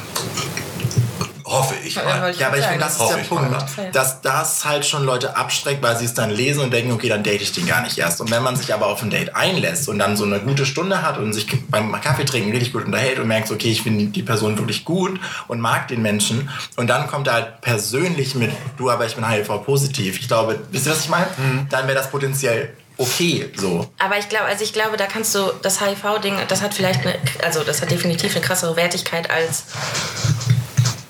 Hoffe 1.46 1.76
ich 1.84 1.94
Ja, 1.94 2.02
mal. 2.02 2.34
Ja, 2.34 2.48
aber 2.48 2.58
ich 2.58 2.64
finde, 2.64 2.80
das 2.80 3.00
ist 3.00 3.08
der 3.08 3.18
ich 3.18 3.30
mal, 3.30 3.48
Punkt, 3.48 3.76
ja. 3.76 3.90
dass 3.90 4.20
das 4.20 4.64
halt 4.64 4.84
schon 4.84 5.04
Leute 5.04 5.36
abstreckt, 5.36 5.80
weil 5.80 5.96
sie 5.96 6.04
es 6.04 6.12
dann 6.12 6.30
lesen 6.30 6.60
und 6.60 6.72
denken, 6.72 6.90
okay, 6.90 7.08
dann 7.08 7.22
date 7.22 7.40
ich 7.40 7.52
den 7.52 7.66
gar 7.66 7.82
nicht 7.82 7.96
erst. 7.98 8.20
Und 8.20 8.32
wenn 8.32 8.42
man 8.42 8.56
sich 8.56 8.74
aber 8.74 8.86
auf 8.86 9.00
ein 9.02 9.10
Date 9.10 9.36
einlässt 9.36 9.88
und 9.88 10.00
dann 10.00 10.16
so 10.16 10.24
eine 10.24 10.40
gute 10.40 10.66
Stunde 10.66 11.02
hat 11.02 11.18
und 11.18 11.32
sich 11.32 11.46
beim 11.68 11.92
Kaffee 12.00 12.24
trinken 12.24 12.50
richtig 12.50 12.72
gut 12.72 12.84
unterhält 12.84 13.20
und 13.20 13.28
merkt, 13.28 13.52
okay, 13.52 13.70
ich 13.70 13.82
finde 13.82 14.06
die 14.06 14.24
Person 14.24 14.58
wirklich 14.58 14.84
gut 14.84 15.20
und 15.46 15.60
mag 15.60 15.86
den 15.86 16.02
Menschen 16.02 16.50
und 16.74 16.88
dann 16.88 17.06
kommt 17.06 17.28
er 17.28 17.34
halt 17.34 17.60
persönlich 17.60 18.34
mit, 18.34 18.50
du, 18.76 18.90
aber 18.90 19.06
ich 19.06 19.14
bin 19.14 19.28
HIV-positiv. 19.28 20.18
Ich 20.18 20.26
glaube, 20.26 20.58
wisst 20.72 20.86
ihr, 20.86 20.92
was 20.92 21.00
ich 21.00 21.08
meine? 21.08 21.28
Dann 21.70 21.86
wäre 21.86 21.96
das 21.96 22.10
potenziell 22.10 22.72
okay, 22.98 23.52
so. 23.54 23.88
Aber 23.98 24.18
ich 24.18 24.28
glaube, 24.28 24.46
also 24.46 24.64
ich 24.64 24.72
glaube, 24.72 24.96
da 24.96 25.06
kannst 25.06 25.34
du 25.34 25.52
das 25.62 25.80
HIV-Ding, 25.80 26.36
das 26.48 26.62
hat 26.62 26.74
vielleicht 26.74 27.02
eine, 27.02 27.16
also 27.44 27.62
das 27.62 27.82
hat 27.82 27.90
definitiv 27.90 28.34
eine 28.34 28.44
krassere 28.44 28.76
Wertigkeit 28.76 29.30
als 29.30 29.64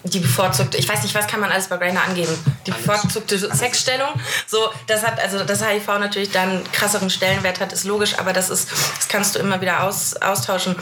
die 0.08 0.20
bevorzugte, 0.20 0.78
ich 0.78 0.88
weiß 0.88 1.02
nicht, 1.02 1.14
was 1.14 1.26
kann 1.26 1.40
man 1.40 1.50
alles 1.50 1.68
bei 1.68 1.76
Grindr 1.76 2.02
angeben? 2.02 2.32
Die 2.66 2.70
bevorzugte 2.70 3.38
Sexstellung. 3.38 4.08
So, 4.46 4.58
das 4.86 5.04
hat, 5.04 5.20
also 5.20 5.44
das 5.44 5.66
HIV 5.66 5.86
natürlich 5.86 6.30
dann 6.30 6.50
einen 6.50 6.72
krasseren 6.72 7.10
Stellenwert 7.10 7.60
hat, 7.60 7.72
ist 7.72 7.84
logisch, 7.84 8.18
aber 8.18 8.32
das 8.32 8.50
ist, 8.50 8.70
das 8.70 9.08
kannst 9.08 9.34
du 9.34 9.38
immer 9.38 9.60
wieder 9.60 9.82
aus, 9.84 10.16
austauschen. 10.16 10.76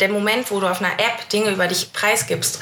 Der 0.00 0.08
Moment, 0.08 0.50
wo 0.50 0.60
du 0.60 0.66
auf 0.66 0.80
einer 0.80 0.94
App 0.94 1.28
Dinge 1.30 1.50
über 1.50 1.66
dich 1.66 1.92
preisgibst, 1.92 2.60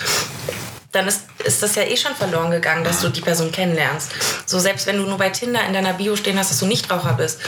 dann 0.92 1.08
ist, 1.08 1.22
ist 1.44 1.62
das 1.62 1.74
ja 1.74 1.82
eh 1.82 1.96
schon 1.96 2.14
verloren 2.14 2.50
gegangen, 2.50 2.84
dass 2.84 3.00
du 3.00 3.08
die 3.08 3.22
Person 3.22 3.50
kennenlernst. 3.50 4.12
So, 4.44 4.58
selbst 4.58 4.86
wenn 4.86 4.98
du 4.98 5.04
nur 5.04 5.16
bei 5.16 5.30
Tinder 5.30 5.66
in 5.66 5.72
deiner 5.72 5.94
Bio 5.94 6.16
stehen 6.16 6.38
hast, 6.38 6.50
dass 6.50 6.58
du 6.58 6.66
Nichtraucher 6.66 7.14
bist. 7.14 7.40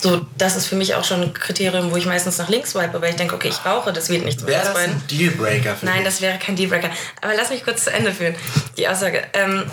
So, 0.00 0.24
das 0.38 0.54
ist 0.54 0.66
für 0.66 0.76
mich 0.76 0.94
auch 0.94 1.04
schon 1.04 1.22
ein 1.22 1.34
Kriterium, 1.34 1.90
wo 1.90 1.96
ich 1.96 2.06
meistens 2.06 2.38
nach 2.38 2.48
links 2.48 2.70
swipe, 2.70 3.00
weil 3.00 3.10
ich 3.10 3.16
denke, 3.16 3.34
okay, 3.34 3.48
ich 3.48 3.64
rauche, 3.66 3.92
das 3.92 4.10
wird 4.10 4.24
nichts 4.24 4.46
Wäre 4.46 4.64
das 4.64 4.76
ein 4.76 5.02
Dealbreaker 5.10 5.74
für 5.74 5.86
Nein, 5.86 5.96
dich? 5.96 6.04
das 6.04 6.20
wäre 6.20 6.38
kein 6.38 6.54
Dealbreaker. 6.54 6.90
Aber 7.20 7.34
lass 7.34 7.50
mich 7.50 7.64
kurz 7.64 7.84
zu 7.84 7.92
Ende 7.92 8.12
führen, 8.12 8.36
die 8.76 8.86
Aussage. 8.86 9.24
Ähm, 9.32 9.64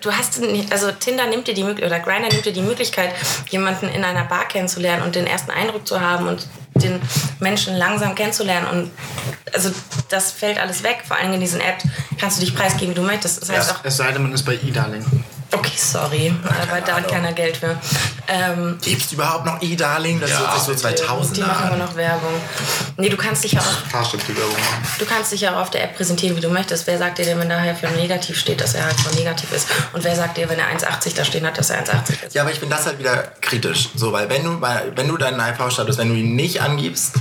Du 0.00 0.12
hast 0.12 0.40
nicht, 0.40 0.72
also 0.72 0.90
Tinder 0.92 1.26
nimmt 1.26 1.48
dir 1.48 1.54
die 1.54 1.64
Möglichkeit, 1.64 1.90
oder 1.90 2.00
Grindr 2.00 2.28
nimmt 2.28 2.44
dir 2.44 2.52
die 2.52 2.62
Möglichkeit, 2.62 3.10
jemanden 3.50 3.88
in 3.88 4.04
einer 4.04 4.24
Bar 4.24 4.46
kennenzulernen 4.46 5.02
und 5.02 5.14
den 5.14 5.26
ersten 5.26 5.50
Eindruck 5.50 5.86
zu 5.86 6.00
haben 6.00 6.28
und 6.28 6.46
den 6.74 7.00
Menschen 7.40 7.76
langsam 7.76 8.14
kennenzulernen. 8.14 8.66
Und 8.66 8.90
also 9.52 9.70
das 10.08 10.32
fällt 10.32 10.58
alles 10.58 10.82
weg. 10.82 11.02
Vor 11.06 11.16
allem 11.16 11.32
in 11.32 11.40
diesen 11.40 11.60
Apps 11.60 11.84
kannst 12.20 12.38
du 12.38 12.44
dich 12.44 12.54
preisgeben, 12.54 12.90
wie 12.90 12.94
du 12.94 13.02
möchtest. 13.02 13.42
Das 13.42 13.50
heißt 13.50 13.72
auch, 13.72 13.84
Es 13.84 13.96
sei 13.96 14.12
denn, 14.12 14.22
man 14.22 14.32
ist 14.32 14.44
bei 14.44 14.54
E-Darling. 14.54 15.04
Okay, 15.54 15.76
sorry, 15.76 16.34
aber 16.44 16.80
da 16.80 16.96
hat 16.96 17.08
keiner 17.08 17.32
Geld 17.32 17.56
für. 17.56 17.76
Ähm, 18.26 18.78
Gibt's 18.82 19.12
überhaupt 19.12 19.44
noch 19.44 19.60
E-Darling? 19.60 20.20
Das 20.20 20.30
Ja, 20.30 20.40
hört 20.40 20.54
sich 20.54 20.62
so 20.62 20.74
2000 20.74 21.36
die 21.36 21.40
machen 21.42 21.68
immer 21.68 21.76
noch 21.76 21.94
Werbung. 21.94 22.32
Nee, 22.96 23.08
du 23.08 23.16
kannst 23.16 23.44
dich 23.44 23.52
ja 23.52 23.60
auch 23.60 23.90
Fahrstuhl 23.90 24.20
die 24.26 24.36
Werbung 24.36 24.52
machen. 24.52 24.82
Du 24.98 25.04
kannst 25.04 25.32
dich 25.32 25.42
ja 25.42 25.54
auch 25.54 25.62
auf 25.62 25.70
der 25.70 25.84
App 25.84 25.96
präsentieren, 25.96 26.36
wie 26.36 26.40
du 26.40 26.48
möchtest. 26.48 26.86
Wer 26.86 26.98
sagt 26.98 27.18
dir 27.18 27.24
denn, 27.24 27.38
wenn 27.38 27.48
da 27.48 27.60
HIV 27.60 27.82
negativ 27.96 28.38
steht, 28.38 28.60
dass 28.60 28.74
er 28.74 28.86
halt 28.86 28.96
so 28.98 29.10
negativ 29.16 29.52
ist? 29.52 29.68
Und 29.92 30.04
wer 30.04 30.16
sagt 30.16 30.36
dir, 30.36 30.48
wenn 30.48 30.58
er 30.58 30.66
1,80 30.66 31.14
da 31.16 31.24
stehen 31.24 31.46
hat, 31.46 31.58
dass 31.58 31.70
er 31.70 31.84
1,80 31.84 32.26
ist? 32.26 32.34
Ja, 32.34 32.42
aber 32.42 32.52
ich 32.52 32.58
finde 32.58 32.76
das 32.76 32.86
halt 32.86 32.98
wieder 32.98 33.16
kritisch. 33.40 33.90
So, 33.94 34.12
weil 34.12 34.28
wenn 34.30 34.44
du, 34.44 34.60
weil, 34.60 34.92
wenn 34.96 35.08
du 35.08 35.16
deinen 35.16 35.44
HIV-Status, 35.44 35.98
wenn 35.98 36.08
du 36.08 36.14
ihn 36.14 36.34
nicht 36.34 36.62
angibst, 36.62 37.14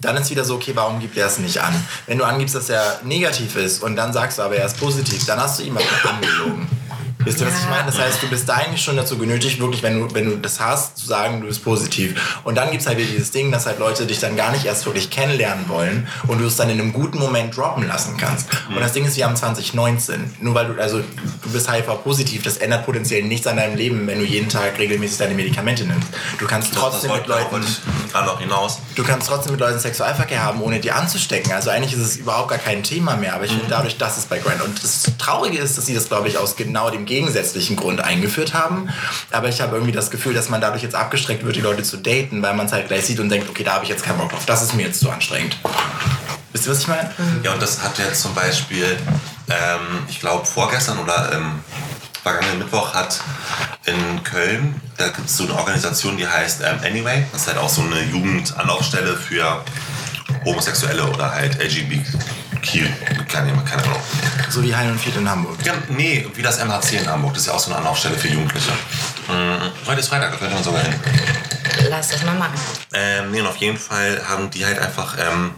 dann 0.00 0.16
ist 0.16 0.30
wieder 0.30 0.44
so, 0.44 0.54
okay, 0.54 0.72
warum 0.74 1.00
gibt 1.00 1.16
er 1.16 1.26
es 1.26 1.38
nicht 1.38 1.60
an? 1.60 1.74
Wenn 2.06 2.18
du 2.18 2.24
angibst, 2.24 2.54
dass 2.54 2.70
er 2.70 3.00
negativ 3.02 3.56
ist 3.56 3.82
und 3.82 3.96
dann 3.96 4.12
sagst 4.12 4.38
du 4.38 4.42
aber, 4.42 4.56
er 4.56 4.66
ist 4.66 4.78
positiv, 4.78 5.26
dann 5.26 5.40
hast 5.40 5.58
du 5.58 5.64
ihm 5.64 5.76
aber 5.76 6.10
angelogen. 6.10 6.68
Wisst 7.28 7.40
ihr, 7.42 7.46
was 7.46 7.60
ich 7.60 7.68
meine? 7.68 7.84
Das 7.84 7.98
heißt, 7.98 8.22
du 8.22 8.28
bist 8.28 8.48
da 8.48 8.54
eigentlich 8.54 8.82
schon 8.82 8.96
dazu 8.96 9.18
genötigt, 9.18 9.60
wirklich, 9.60 9.82
wenn 9.82 10.00
du, 10.00 10.14
wenn 10.14 10.30
du 10.30 10.38
das 10.38 10.60
hast, 10.60 10.96
zu 10.96 11.06
sagen, 11.06 11.42
du 11.42 11.46
bist 11.46 11.62
positiv. 11.62 12.40
Und 12.42 12.54
dann 12.54 12.70
gibt 12.70 12.80
es 12.80 12.86
halt 12.86 12.96
wieder 12.96 13.10
dieses 13.10 13.30
Ding, 13.32 13.52
dass 13.52 13.66
halt 13.66 13.78
Leute 13.78 14.06
dich 14.06 14.18
dann 14.18 14.34
gar 14.34 14.50
nicht 14.50 14.64
erst 14.64 14.86
wirklich 14.86 15.10
kennenlernen 15.10 15.68
wollen 15.68 16.08
und 16.26 16.38
du 16.40 16.46
es 16.46 16.56
dann 16.56 16.70
in 16.70 16.80
einem 16.80 16.94
guten 16.94 17.18
Moment 17.18 17.54
droppen 17.54 17.86
lassen 17.86 18.16
kannst. 18.16 18.48
Und 18.68 18.80
das 18.80 18.94
Ding 18.94 19.04
ist, 19.04 19.18
wir 19.18 19.26
haben 19.26 19.36
2019. 19.36 20.36
Nur 20.40 20.54
weil 20.54 20.68
du, 20.68 20.80
also 20.80 21.00
du 21.00 21.50
bist 21.50 21.70
HIV-positiv, 21.70 22.42
das 22.44 22.56
ändert 22.56 22.86
potenziell 22.86 23.22
nichts 23.22 23.46
an 23.46 23.58
deinem 23.58 23.76
Leben, 23.76 24.06
wenn 24.06 24.18
du 24.18 24.24
jeden 24.24 24.48
Tag 24.48 24.78
regelmäßig 24.78 25.18
deine 25.18 25.34
Medikamente 25.34 25.84
nimmst. 25.84 26.08
Du 26.38 26.46
kannst 26.46 26.74
trotzdem 26.74 27.12
mit 27.12 27.26
Leuten... 27.26 27.62
gerade 28.10 28.38
hinaus. 28.38 28.78
Du 28.94 29.04
kannst 29.04 29.28
trotzdem 29.28 29.52
mit 29.52 29.60
Leuten 29.60 29.78
Sexualverkehr 29.78 30.42
haben, 30.42 30.62
ohne 30.62 30.80
die 30.80 30.92
anzustecken. 30.92 31.52
Also 31.52 31.68
eigentlich 31.68 31.92
ist 31.92 32.00
es 32.00 32.16
überhaupt 32.16 32.48
gar 32.48 32.58
kein 32.58 32.82
Thema 32.82 33.16
mehr. 33.16 33.34
Aber 33.34 33.44
ich 33.44 33.50
finde 33.50 33.66
dadurch, 33.68 33.98
dass 33.98 34.16
es 34.16 34.24
bei 34.24 34.38
Grindr 34.38 34.64
und 34.64 34.82
das 34.82 35.02
Traurige 35.18 35.58
ist, 35.58 35.76
dass 35.76 35.86
sie 35.86 35.94
das, 35.94 36.08
glaube 36.08 36.28
ich, 36.28 36.38
aus 36.38 36.56
genau 36.56 36.90
dem 36.90 37.04
gegensätzlichen 37.18 37.74
Grund 37.74 38.00
eingeführt 38.00 38.54
haben. 38.54 38.88
Aber 39.32 39.48
ich 39.48 39.60
habe 39.60 39.74
irgendwie 39.74 39.92
das 39.92 40.10
Gefühl, 40.10 40.34
dass 40.34 40.48
man 40.48 40.60
dadurch 40.60 40.82
jetzt 40.82 40.94
abgestreckt 40.94 41.44
wird, 41.44 41.56
die 41.56 41.60
Leute 41.60 41.82
zu 41.82 41.96
daten, 41.96 42.42
weil 42.42 42.54
man 42.54 42.66
es 42.66 42.72
halt 42.72 42.86
gleich 42.86 43.06
sieht 43.06 43.18
und 43.18 43.28
denkt, 43.28 43.48
okay, 43.50 43.64
da 43.64 43.74
habe 43.74 43.84
ich 43.84 43.90
jetzt 43.90 44.04
keinen 44.04 44.18
Bock 44.18 44.30
drauf. 44.30 44.46
Das 44.46 44.62
ist 44.62 44.74
mir 44.74 44.86
jetzt 44.86 45.00
zu 45.00 45.10
anstrengend. 45.10 45.56
Wisst 46.52 46.66
ihr, 46.66 46.72
was 46.72 46.80
ich 46.80 46.88
meine? 46.88 47.10
Ja, 47.42 47.52
und 47.52 47.60
das 47.60 47.82
hat 47.82 47.98
jetzt 47.98 48.22
zum 48.22 48.34
Beispiel, 48.34 48.96
ähm, 49.50 50.04
ich 50.08 50.20
glaube, 50.20 50.46
vorgestern 50.46 50.98
oder 50.98 51.32
ähm, 51.34 51.60
vergangenen 52.22 52.60
Mittwoch 52.60 52.94
hat 52.94 53.20
in 53.86 54.22
Köln, 54.22 54.80
da 54.96 55.08
gibt 55.08 55.28
es 55.28 55.36
so 55.36 55.44
eine 55.44 55.54
Organisation, 55.54 56.16
die 56.16 56.26
heißt 56.26 56.62
ähm, 56.62 56.78
Anyway. 56.84 57.24
Das 57.32 57.42
ist 57.42 57.48
halt 57.48 57.58
auch 57.58 57.68
so 57.68 57.82
eine 57.82 58.02
Jugendanlaufstelle 58.04 59.16
für 59.16 59.64
Homosexuelle 60.44 61.04
oder 61.04 61.32
halt 61.32 61.60
LGBTQ, 62.68 63.28
keine, 63.28 63.52
keine 63.64 63.82
Ahnung. 63.84 64.00
So 64.50 64.62
wie 64.62 64.74
Hein 64.74 64.90
und 64.90 64.98
Viert 64.98 65.16
in 65.16 65.28
Hamburg. 65.28 65.56
Ja, 65.64 65.74
nee, 65.88 66.26
wie 66.34 66.42
das 66.42 66.58
MHC 66.58 66.98
in 66.98 67.08
Hamburg, 67.08 67.34
das 67.34 67.42
ist 67.42 67.48
ja 67.48 67.54
auch 67.54 67.58
so 67.58 67.70
eine 67.70 67.78
Anlaufstelle 67.78 68.16
für 68.16 68.28
Jugendliche. 68.28 68.72
Mhm. 69.28 69.86
Heute 69.86 70.00
ist 70.00 70.08
Freitag, 70.08 70.32
da 70.32 70.36
könnte 70.36 70.54
man 70.54 70.64
sogar 70.64 70.82
hin. 70.82 70.94
Lass 71.88 72.08
das 72.08 72.22
mal 72.24 72.34
machen. 72.34 72.54
Ähm, 72.92 73.30
nee, 73.30 73.40
und 73.40 73.46
auf 73.46 73.56
jeden 73.56 73.76
Fall 73.76 74.20
haben 74.28 74.50
die 74.50 74.64
halt 74.64 74.78
einfach 74.78 75.16
ähm, 75.18 75.52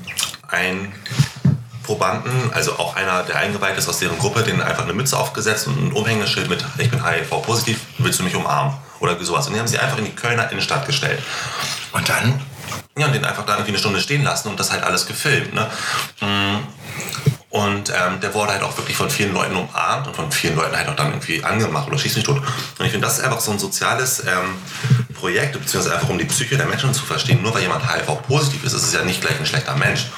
einen 0.49 0.93
Probanden, 1.85 2.53
also 2.53 2.79
auch 2.79 2.95
einer, 2.97 3.23
der 3.23 3.37
eingeweiht 3.37 3.77
ist 3.77 3.89
aus 3.89 3.99
deren 3.99 4.19
Gruppe, 4.19 4.43
den 4.43 4.61
einfach 4.61 4.85
eine 4.85 4.93
Mütze 4.93 5.17
aufgesetzt 5.19 5.67
und 5.67 5.89
ein 5.89 5.93
Umhängeschild 5.93 6.49
mit 6.49 6.65
Ich 6.79 6.91
bin 6.91 7.05
HIV-positiv, 7.05 7.81
willst 7.99 8.19
du 8.19 8.23
mich 8.23 8.35
umarmen? 8.35 8.75
Oder 9.01 9.19
sowas. 9.25 9.47
Und 9.47 9.55
die 9.55 9.61
haben 9.61 9.67
sie 9.67 9.79
einfach 9.79 9.97
in 9.97 10.05
die 10.05 10.15
Kölner 10.15 10.51
Innenstadt 10.51 10.87
gestellt. 10.87 11.21
Und 11.93 12.09
dann? 12.09 12.41
Ja, 12.99 13.07
und 13.07 13.15
den 13.15 13.25
einfach 13.25 13.47
da 13.47 13.55
irgendwie 13.55 13.71
eine 13.71 13.79
Stunde 13.79 14.01
stehen 14.01 14.23
lassen 14.23 14.49
und 14.49 14.61
das 14.61 14.73
halt 14.73 14.83
alles 14.83 15.07
gefilmt. 15.07 15.55
Ne? 15.55 15.67
Und 17.81 17.89
ähm, 17.89 18.21
der 18.21 18.35
wurde 18.35 18.53
halt 18.53 18.63
auch 18.63 18.77
wirklich 18.77 18.95
von 18.95 19.09
vielen 19.09 19.33
Leuten 19.33 19.57
umarmt 19.57 20.07
und 20.07 20.15
von 20.15 20.31
vielen 20.31 20.55
Leuten 20.55 20.77
halt 20.77 20.87
auch 20.87 20.97
dann 20.97 21.13
irgendwie 21.13 21.43
angemacht 21.43 21.89
oder 21.89 21.97
schießt 21.97 22.17
mich 22.17 22.27
tot. 22.27 22.37
Und 22.37 22.85
ich 22.85 22.93
finde, 22.93 23.07
das 23.07 23.17
ist 23.17 23.25
einfach 23.25 23.41
so 23.41 23.53
ein 23.53 23.59
soziales 23.59 24.21
ähm, 24.21 24.59
Projekt, 25.15 25.55
beziehungsweise 25.55 25.95
einfach 25.95 26.11
um 26.11 26.19
die 26.19 26.27
Psyche 26.27 26.59
der 26.59 26.67
Menschen 26.67 26.93
zu 26.93 27.07
verstehen. 27.07 27.41
Nur 27.41 27.55
weil 27.55 27.63
jemand 27.63 27.83
HIV-positiv 27.91 28.65
ist, 28.65 28.75
ist 28.75 28.83
es 28.83 28.93
ja 28.93 29.03
nicht 29.03 29.23
gleich 29.23 29.41
ein 29.41 29.47
schlechter 29.47 29.75
Mensch. 29.77 30.09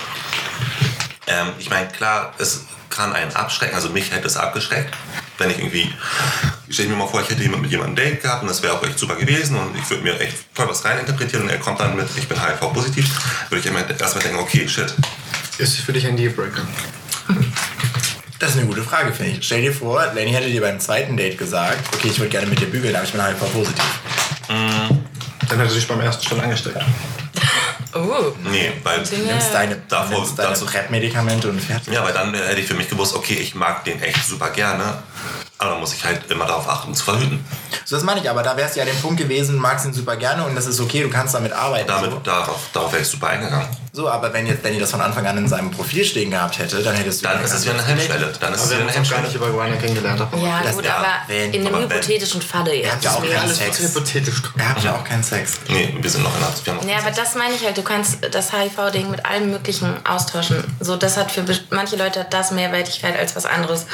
Ähm, 1.29 1.51
ich 1.61 1.71
meine, 1.71 1.87
klar, 1.87 2.33
es 2.39 2.65
kann 2.91 3.13
einen 3.13 3.33
abschrecken, 3.33 3.77
also 3.77 3.91
mich 3.91 4.11
hätte 4.11 4.27
es 4.27 4.37
abgeschreckt, 4.37 4.93
wenn 5.39 5.49
ich 5.49 5.59
irgendwie, 5.59 5.95
ich 6.67 6.75
stelle 6.75 6.89
mir 6.89 6.97
mal 6.97 7.07
vor, 7.07 7.23
ich 7.23 7.31
hätte 7.31 7.43
jemand 7.43 7.63
mit 7.63 7.71
jemandem 7.71 7.93
ein 7.93 8.11
Date 8.11 8.23
gehabt 8.23 8.43
und 8.43 8.49
das 8.49 8.61
wäre 8.61 8.73
auch 8.73 8.83
echt 8.83 8.99
super 8.99 9.15
gewesen 9.15 9.57
und 9.57 9.79
ich 9.79 9.89
würde 9.89 10.03
mir 10.03 10.19
echt 10.19 10.37
voll 10.53 10.69
was 10.69 10.85
reininterpretieren 10.85 11.45
und 11.45 11.51
er 11.51 11.59
kommt 11.59 11.79
dann 11.79 11.95
mit, 11.95 12.09
ich 12.17 12.27
bin 12.27 12.43
HIV-positiv, 12.43 13.09
würde 13.51 13.67
ich 13.67 14.01
erstmal 14.01 14.25
denken, 14.25 14.41
okay, 14.41 14.69
shit. 14.69 14.93
Ist 15.59 15.77
für 15.77 15.93
dich 15.93 16.09
ein 16.09 16.17
Dealbreaker? 16.17 16.67
Das 18.39 18.51
ist 18.51 18.57
eine 18.59 18.67
gute 18.67 18.83
Frage, 18.83 19.13
finde 19.13 19.33
ich. 19.39 19.45
Stell 19.47 19.63
dir 19.63 19.73
vor, 19.73 20.05
Lenny 20.15 20.33
hätte 20.33 20.51
dir 20.51 20.61
beim 20.61 20.81
zweiten 20.81 21.17
Date 21.17 21.39
gesagt, 21.39 21.95
okay, 21.95 22.09
ich 22.09 22.19
würde 22.19 22.31
gerne 22.31 22.47
mit 22.49 22.61
dir 22.61 22.67
bügeln, 22.67 22.95
aber 22.97 23.05
ich 23.05 23.13
bin 23.13 23.25
HIV-positiv. 23.25 23.85
Dann 24.49 25.59
hätte 25.61 25.71
sich 25.73 25.87
beim 25.87 26.01
ersten 26.01 26.25
schon 26.27 26.41
angesteckt. 26.41 26.77
Oh. 27.95 28.33
Nee, 28.51 28.73
weil, 28.83 29.03
Du 29.05 29.17
nimmst 29.17 29.53
deine, 29.53 29.77
Davor- 29.89 30.09
nimmst 30.21 30.39
deine 30.39 30.49
dazu- 30.51 30.65
PrEP-Medikamente 30.67 31.51
und 31.51 31.61
fertig. 31.61 31.93
ja, 31.93 32.03
weil 32.03 32.13
dann 32.15 32.33
hätte 32.35 32.61
ich 32.61 32.67
für 32.67 32.75
mich 32.75 32.89
gewusst, 32.89 33.15
okay, 33.15 33.35
ich 33.35 33.55
mag 33.55 33.85
den 33.85 34.01
echt 34.03 34.25
super 34.27 34.49
gerne, 34.51 35.03
aber 35.63 35.71
dann 35.71 35.81
muss 35.81 35.95
ich 35.95 36.05
halt 36.05 36.29
immer 36.31 36.45
darauf 36.45 36.69
achten, 36.69 36.93
zu 36.95 37.05
verhüten. 37.05 37.45
So, 37.85 37.95
das 37.97 38.05
meine 38.05 38.21
ich, 38.21 38.29
aber 38.29 38.43
da 38.43 38.57
wärst 38.57 38.75
du 38.75 38.81
ja 38.81 38.87
an 38.87 38.93
dem 38.93 39.01
Punkt 39.01 39.19
gewesen, 39.19 39.55
du 39.57 39.61
magst 39.61 39.87
ihn 39.87 39.93
super 39.93 40.17
gerne 40.17 40.45
und 40.45 40.55
das 40.57 40.67
ist 40.67 40.81
okay, 40.81 41.03
du 41.03 41.09
kannst 41.09 41.35
damit 41.35 41.53
arbeiten. 41.53 41.87
Damit, 41.87 42.11
so. 42.11 42.19
darauf, 42.19 42.59
darauf 42.73 42.93
wäre 42.93 43.03
ich 43.03 43.09
super 43.09 43.29
eingegangen. 43.29 43.69
so, 43.93 44.09
aber 44.09 44.33
wenn 44.33 44.47
jetzt 44.47 44.65
Lenny 44.65 44.81
das 44.81 44.91
von 44.91 45.01
Anfang 45.01 45.25
an 45.27 45.39
in 45.39 45.47
seinem 45.49 45.71
Profil 45.71 46.05
stehen 46.05 46.31
gehabt 46.33 46.59
hätte, 46.59 46.83
dann 46.83 46.95
hättest 46.97 47.23
du... 47.23 47.29
Dann 47.29 47.45
ist 47.45 47.53
es 47.53 47.63
wieder 47.65 47.75
eine 47.75 47.85
Hemmschwelle. 47.85 48.33
Dann 48.41 48.55
ist 48.55 48.65
es 48.65 48.71
wieder 48.71 48.81
eine 48.81 48.91
auch 48.91 48.95
gar 48.95 49.01
nicht 49.01 49.13
Hemmschwelle. 49.13 49.51
über 49.53 49.63
Grindr 49.63 49.79
kennengelernt. 49.81 50.21
Ja, 50.43 50.61
Das- 50.65 50.75
gut, 50.75 50.85
ja, 50.85 50.97
aber 50.97 51.07
wenn- 51.29 51.53
in 51.55 51.67
einem 51.67 51.75
aber 51.77 51.85
hypothetischen 51.85 52.43
Falle 52.43 52.75
Ihr 52.75 52.91
habt 52.91 53.05
ja 53.05 53.11
jetzt. 53.13 53.19
auch 53.21 53.41
keinen 53.41 53.55
Sex. 53.55 53.79
hypothetisch. 53.79 54.43
Ihr 54.59 54.69
habt 54.69 54.85
ja 54.85 54.95
auch 54.97 55.05
keinen 55.05 55.23
Sex. 55.23 55.61
Nee, 55.69 55.95
wir 56.01 56.11
sind 56.11 56.25
noch 56.25 56.35
in 56.35 56.75
noch 56.75 56.85
Ja, 56.89 56.99
aber 56.99 57.11
das 57.13 57.35
meine 57.37 57.55
ich 57.55 57.65
halt. 57.65 57.77
Du 57.77 57.83
kannst 57.83 58.19
das 58.33 58.53
HIV-Ding 58.53 59.11
mit 59.11 59.25
allem 59.25 59.51
Möglichen 59.51 59.95
austauschen. 60.07 60.65
So, 60.81 60.97
das 60.97 61.17
hat 61.17 61.31
für 61.31 61.45
manche 61.71 61.97
Leute 61.97 62.21
hat 62.21 62.35
das 62.35 62.51
mehr 62.51 62.73
Wertigkeit 62.73 63.17
als 63.19 63.37
was 63.37 63.47
anderes. 63.47 63.87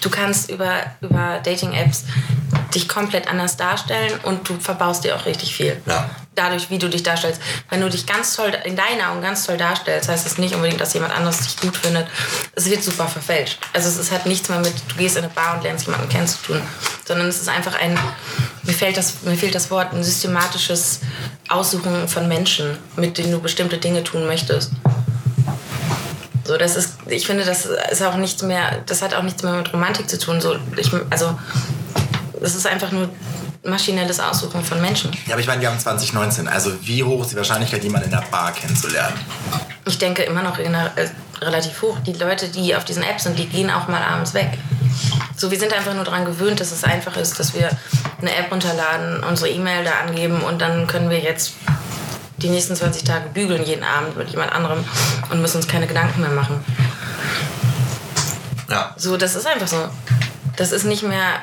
Du 0.00 0.10
kannst 0.10 0.50
über, 0.50 0.82
über 1.00 1.40
Dating-Apps 1.44 2.04
dich 2.74 2.88
komplett 2.88 3.28
anders 3.28 3.56
darstellen 3.56 4.18
und 4.22 4.48
du 4.48 4.58
verbaust 4.58 5.04
dir 5.04 5.16
auch 5.16 5.26
richtig 5.26 5.54
viel. 5.54 5.80
Ja. 5.86 6.08
Dadurch, 6.34 6.70
wie 6.70 6.78
du 6.78 6.88
dich 6.88 7.02
darstellst. 7.02 7.40
Wenn 7.68 7.80
du 7.80 7.90
dich 7.90 8.06
ganz 8.06 8.34
toll, 8.34 8.52
in 8.64 8.76
deinen 8.76 9.02
Augen 9.02 9.20
ganz 9.20 9.44
toll 9.44 9.56
darstellst, 9.56 10.08
heißt 10.08 10.26
es 10.26 10.38
nicht 10.38 10.54
unbedingt, 10.54 10.80
dass 10.80 10.94
jemand 10.94 11.12
anderes 11.12 11.40
dich 11.40 11.56
gut 11.56 11.76
findet. 11.76 12.06
Es 12.54 12.70
wird 12.70 12.82
super 12.82 13.08
verfälscht. 13.08 13.58
Also 13.72 13.88
es 13.88 13.96
ist, 13.98 14.12
hat 14.12 14.26
nichts 14.26 14.48
mehr 14.48 14.60
mit, 14.60 14.74
du 14.88 14.96
gehst 14.96 15.16
in 15.16 15.24
eine 15.24 15.32
Bar 15.32 15.56
und 15.56 15.64
lernst 15.64 15.86
jemanden 15.86 16.08
kennen 16.08 16.28
zu 16.28 16.38
tun. 16.42 16.62
Sondern 17.04 17.28
es 17.28 17.40
ist 17.40 17.48
einfach 17.48 17.78
ein, 17.78 17.98
mir 18.62 18.72
fehlt 18.72 18.96
das, 18.96 19.22
mir 19.22 19.36
fehlt 19.36 19.54
das 19.54 19.70
Wort, 19.70 19.92
ein 19.92 20.04
systematisches 20.04 21.00
Aussuchen 21.48 22.06
von 22.06 22.28
Menschen, 22.28 22.78
mit 22.96 23.18
denen 23.18 23.32
du 23.32 23.40
bestimmte 23.40 23.78
Dinge 23.78 24.04
tun 24.04 24.26
möchtest. 24.26 24.70
So, 26.50 26.56
das 26.56 26.74
ist, 26.74 26.94
ich 27.06 27.28
finde, 27.28 27.44
das 27.44 27.64
ist 27.64 28.02
auch 28.02 28.16
nichts 28.16 28.42
mehr, 28.42 28.82
das 28.84 29.02
hat 29.02 29.14
auch 29.14 29.22
nichts 29.22 29.40
mehr 29.44 29.52
mit 29.52 29.72
Romantik 29.72 30.10
zu 30.10 30.18
tun. 30.18 30.40
So, 30.40 30.56
ich, 30.76 30.90
also, 31.08 31.38
das 32.40 32.56
ist 32.56 32.66
einfach 32.66 32.90
nur 32.90 33.08
maschinelles 33.62 34.18
Aussuchen 34.18 34.64
von 34.64 34.80
Menschen. 34.80 35.12
Ja, 35.26 35.34
aber 35.34 35.40
ich 35.42 35.46
meine, 35.46 35.60
wir 35.60 35.70
haben 35.70 35.78
2019. 35.78 36.48
Also 36.48 36.72
wie 36.82 37.04
hoch 37.04 37.22
ist 37.22 37.30
die 37.30 37.36
Wahrscheinlichkeit, 37.36 37.84
jemanden 37.84 38.06
in 38.06 38.10
der 38.10 38.24
Bar 38.32 38.50
kennenzulernen? 38.50 39.16
Ich 39.84 39.98
denke 39.98 40.24
immer 40.24 40.42
noch 40.42 40.58
in 40.58 40.72
der, 40.72 40.90
äh, 40.96 41.08
relativ 41.40 41.82
hoch. 41.82 41.96
Die 42.04 42.14
Leute, 42.14 42.48
die 42.48 42.74
auf 42.74 42.84
diesen 42.84 43.04
Apps 43.04 43.22
sind, 43.22 43.38
die 43.38 43.46
gehen 43.46 43.70
auch 43.70 43.86
mal 43.86 44.02
abends 44.02 44.34
weg. 44.34 44.58
So, 45.36 45.52
wir 45.52 45.58
sind 45.60 45.72
einfach 45.72 45.94
nur 45.94 46.02
daran 46.02 46.24
gewöhnt, 46.24 46.58
dass 46.58 46.72
es 46.72 46.82
einfach 46.82 47.16
ist, 47.16 47.38
dass 47.38 47.54
wir 47.54 47.70
eine 48.20 48.34
App 48.34 48.50
runterladen, 48.50 49.22
unsere 49.22 49.50
E-Mail 49.50 49.84
da 49.84 49.92
angeben 50.04 50.40
und 50.40 50.60
dann 50.60 50.88
können 50.88 51.10
wir 51.10 51.20
jetzt 51.20 51.52
die 52.42 52.48
nächsten 52.48 52.74
20 52.74 53.04
Tage 53.04 53.28
bügeln 53.30 53.64
jeden 53.64 53.84
Abend 53.84 54.16
mit 54.16 54.30
jemand 54.30 54.52
anderem 54.52 54.84
und 55.30 55.40
müssen 55.40 55.58
uns 55.58 55.68
keine 55.68 55.86
Gedanken 55.86 56.20
mehr 56.20 56.30
machen. 56.30 56.64
Ja. 58.68 58.94
So, 58.96 59.16
das 59.16 59.34
ist 59.34 59.46
einfach 59.46 59.68
so. 59.68 59.88
Das 60.56 60.72
ist 60.72 60.84
nicht 60.84 61.02
mehr. 61.02 61.42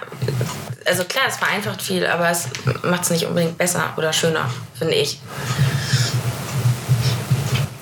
Also 0.86 1.04
klar, 1.04 1.26
es 1.28 1.36
vereinfacht 1.36 1.82
viel, 1.82 2.08
aber 2.08 2.30
es 2.30 2.48
macht 2.84 3.04
es 3.04 3.10
nicht 3.10 3.26
unbedingt 3.26 3.58
besser 3.58 3.94
oder 3.98 4.14
schöner, 4.14 4.50
finde 4.78 4.96
ich. 4.96 5.20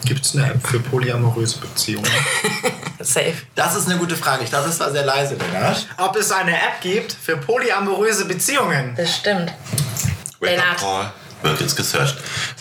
Gibt 0.05 0.25
es 0.25 0.35
eine 0.35 0.51
App 0.51 0.67
für 0.67 0.79
polyamoröse 0.79 1.59
Beziehungen? 1.59 2.09
Safe. 2.99 3.33
Das 3.55 3.75
ist 3.75 3.87
eine 3.87 3.97
gute 3.99 4.15
Frage. 4.15 4.43
Ich 4.43 4.49
glaube, 4.49 4.67
das 4.67 4.79
war 4.79 4.91
sehr 4.91 5.05
leise, 5.05 5.35
Lennart. 5.35 5.87
Ob 5.97 6.15
es 6.15 6.31
eine 6.31 6.53
App 6.53 6.81
gibt 6.81 7.13
für 7.13 7.37
polyamoröse 7.37 8.25
Beziehungen? 8.25 8.95
Bestimmt. 8.95 9.51
Wake 10.39 10.59
up 10.59 10.79
Lennart. 10.81 11.13
Wird 11.45 11.61
jetzt 11.61 11.75
gesearched. 11.75 12.17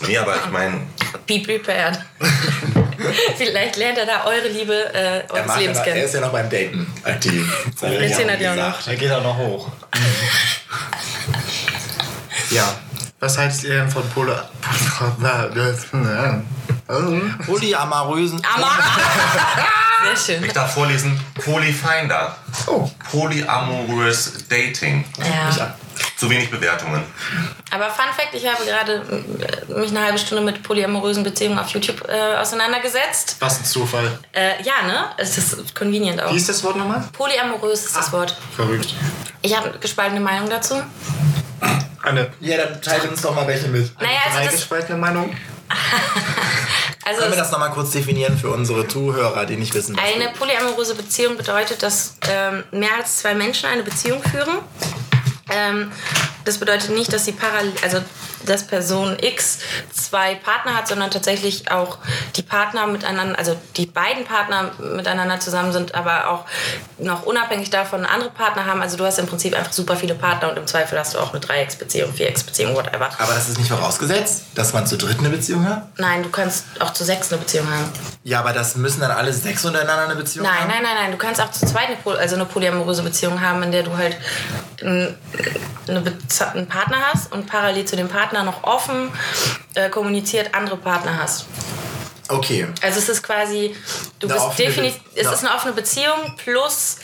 Nee, 0.06 0.18
aber 0.18 0.36
ich 0.36 0.50
meine, 0.50 0.82
Be 1.26 1.38
prepared. 1.40 1.98
Vielleicht 3.38 3.76
lernt 3.76 3.96
er 3.96 4.04
da 4.04 4.26
eure 4.26 4.48
Liebe 4.48 4.74
äh, 4.92 5.20
Er, 5.20 5.30
eures 5.32 5.46
macht 5.46 5.60
Lebens 5.60 5.78
aber, 5.78 5.86
er 5.86 5.92
kennen. 5.94 6.04
ist 6.04 6.14
ja 6.14 6.20
noch 6.20 6.32
beim 6.32 6.50
Daten 6.50 6.92
aktiv. 7.02 7.64
Das 7.80 7.90
hat 7.90 7.98
er 7.98 8.06
auch 8.52 8.56
gesagt. 8.56 8.86
Er 8.88 8.96
geht 8.96 9.10
auch 9.10 9.22
noch 9.22 9.38
hoch. 9.38 9.68
ja. 12.50 12.74
Was 13.20 13.38
haltet 13.38 13.64
ihr 13.64 13.70
denn 13.70 13.90
von 13.90 14.06
Poly... 14.10 14.34
Polyamorösen. 17.46 18.42
Aber 18.54 18.70
Sehr 20.04 20.16
schön. 20.36 20.44
ich 20.44 20.52
darf 20.52 20.74
vorlesen, 20.74 21.18
Polyfinder. 21.42 22.36
Oh. 22.66 22.90
Polyamorous 23.10 24.46
Dating. 24.46 25.06
Ja. 25.18 25.74
Zu 26.24 26.30
wenig 26.30 26.50
Bewertungen. 26.50 27.02
Aber 27.70 27.90
Fun 27.90 28.06
Fact, 28.16 28.32
ich 28.32 28.46
habe 28.46 28.64
gerade 28.64 29.02
äh, 29.68 29.78
mich 29.78 29.90
eine 29.90 30.06
halbe 30.06 30.18
Stunde 30.18 30.42
mit 30.42 30.62
polyamorösen 30.62 31.22
Beziehungen 31.22 31.58
auf 31.58 31.68
YouTube 31.68 32.02
äh, 32.08 32.36
auseinandergesetzt. 32.36 33.36
Was 33.40 33.58
ein 33.58 33.64
Zufall. 33.66 34.18
Äh, 34.32 34.62
ja, 34.62 34.86
ne? 34.86 35.10
Es 35.18 35.36
ist 35.36 35.74
convenient 35.74 36.22
auch. 36.22 36.32
Wie 36.32 36.38
ist 36.38 36.48
das 36.48 36.64
Wort 36.64 36.76
nochmal? 36.76 37.04
Polyamorös 37.12 37.84
ist 37.84 37.94
das 37.94 38.10
Wort. 38.10 38.34
Verrückt. 38.56 38.94
Ich 39.42 39.54
habe 39.54 39.68
eine 39.68 39.78
gespaltene 39.78 40.20
Meinung 40.20 40.48
dazu. 40.48 40.82
Eine 42.02 42.30
Ja, 42.40 42.56
dann 42.56 42.80
teilt 42.80 43.06
uns 43.06 43.20
doch 43.20 43.34
mal 43.34 43.46
welche 43.46 43.68
mit. 43.68 43.92
Naja, 44.00 44.20
also 44.24 44.38
das, 44.38 44.46
reingespaltene 44.46 44.98
Meinung? 44.98 45.36
also 47.04 47.20
Können 47.20 47.32
wir 47.32 47.38
das 47.38 47.50
nochmal 47.50 47.70
kurz 47.70 47.90
definieren 47.90 48.38
für 48.38 48.48
unsere 48.48 48.88
Zuhörer, 48.88 49.44
die 49.44 49.56
nicht 49.56 49.74
wissen, 49.74 49.94
was 49.94 50.02
eine 50.02 50.30
polyamoröse 50.30 50.94
Beziehung 50.94 51.36
bedeutet, 51.36 51.82
dass 51.82 52.16
ähm, 52.30 52.64
mehr 52.70 52.94
als 52.96 53.18
zwei 53.18 53.34
Menschen 53.34 53.68
eine 53.68 53.82
Beziehung 53.82 54.22
führen. 54.22 54.60
Ähm, 55.54 55.92
das 56.44 56.58
bedeutet 56.58 56.90
nicht, 56.90 57.12
dass 57.12 57.24
die 57.24 57.32
parallel, 57.32 57.72
also 57.82 58.00
dass 58.46 58.66
Person 58.66 59.16
X 59.18 59.58
zwei 59.92 60.34
Partner 60.34 60.74
hat, 60.76 60.88
sondern 60.88 61.10
tatsächlich 61.10 61.70
auch 61.70 61.98
die 62.36 62.42
Partner 62.42 62.86
miteinander, 62.86 63.38
also 63.38 63.56
die 63.76 63.86
beiden 63.86 64.24
Partner 64.24 64.72
miteinander 64.78 65.40
zusammen 65.40 65.72
sind, 65.72 65.94
aber 65.94 66.28
auch 66.28 66.44
noch 66.98 67.24
unabhängig 67.24 67.70
davon 67.70 68.04
andere 68.04 68.30
Partner 68.30 68.66
haben. 68.66 68.82
Also 68.82 68.96
du 68.96 69.04
hast 69.04 69.18
im 69.18 69.26
Prinzip 69.26 69.56
einfach 69.56 69.72
super 69.72 69.96
viele 69.96 70.14
Partner 70.14 70.50
und 70.50 70.58
im 70.58 70.66
Zweifel 70.66 70.98
hast 70.98 71.14
du 71.14 71.18
auch 71.18 71.32
eine 71.32 71.40
Dreiecksbeziehung, 71.40 72.12
Vierecksbeziehung, 72.12 72.74
whatever. 72.74 73.08
Aber 73.18 73.34
das 73.34 73.48
ist 73.48 73.58
nicht 73.58 73.70
vorausgesetzt, 73.70 74.44
dass 74.54 74.72
man 74.72 74.86
zu 74.86 74.96
dritt 74.98 75.18
eine 75.18 75.30
Beziehung 75.30 75.66
hat? 75.68 75.88
Nein, 75.98 76.22
du 76.22 76.28
kannst 76.28 76.64
auch 76.80 76.92
zu 76.92 77.04
sechs 77.04 77.32
eine 77.32 77.40
Beziehung 77.40 77.66
haben. 77.70 77.90
Ja, 78.24 78.40
aber 78.40 78.52
das 78.52 78.76
müssen 78.76 79.00
dann 79.00 79.10
alle 79.10 79.32
sechs 79.32 79.64
untereinander 79.64 80.04
eine 80.04 80.16
Beziehung 80.16 80.46
Nein, 80.46 80.60
haben? 80.60 80.68
nein, 80.68 80.82
nein, 80.82 80.96
nein. 81.02 81.12
Du 81.12 81.18
kannst 81.18 81.40
auch 81.40 81.50
zu 81.50 81.66
zweit 81.66 81.88
eine, 81.88 82.18
also 82.18 82.34
eine 82.36 82.44
polyamoröse 82.44 83.02
Beziehung 83.02 83.40
haben, 83.40 83.62
in 83.62 83.72
der 83.72 83.82
du 83.82 83.96
halt 83.96 84.16
eine 85.88 86.02
einen 86.54 86.66
Partner 86.66 86.98
hast 87.12 87.32
und 87.32 87.46
parallel 87.46 87.84
zu 87.84 87.96
dem 87.96 88.08
Partner 88.08 88.42
noch 88.42 88.64
offen 88.64 89.10
äh, 89.74 89.88
kommuniziert 89.90 90.54
andere 90.54 90.76
Partner 90.76 91.18
hast. 91.18 91.46
Okay. 92.28 92.66
Also 92.80 92.98
es 92.98 93.08
ist 93.08 93.22
quasi, 93.22 93.76
du 94.18 94.28
Eine 94.28 94.34
bist 94.34 94.58
definitiv, 94.58 95.00
es 95.14 95.30
ist 95.30 95.44
eine 95.44 95.54
offene 95.54 95.74
Beziehung 95.74 96.34
plus 96.42 96.96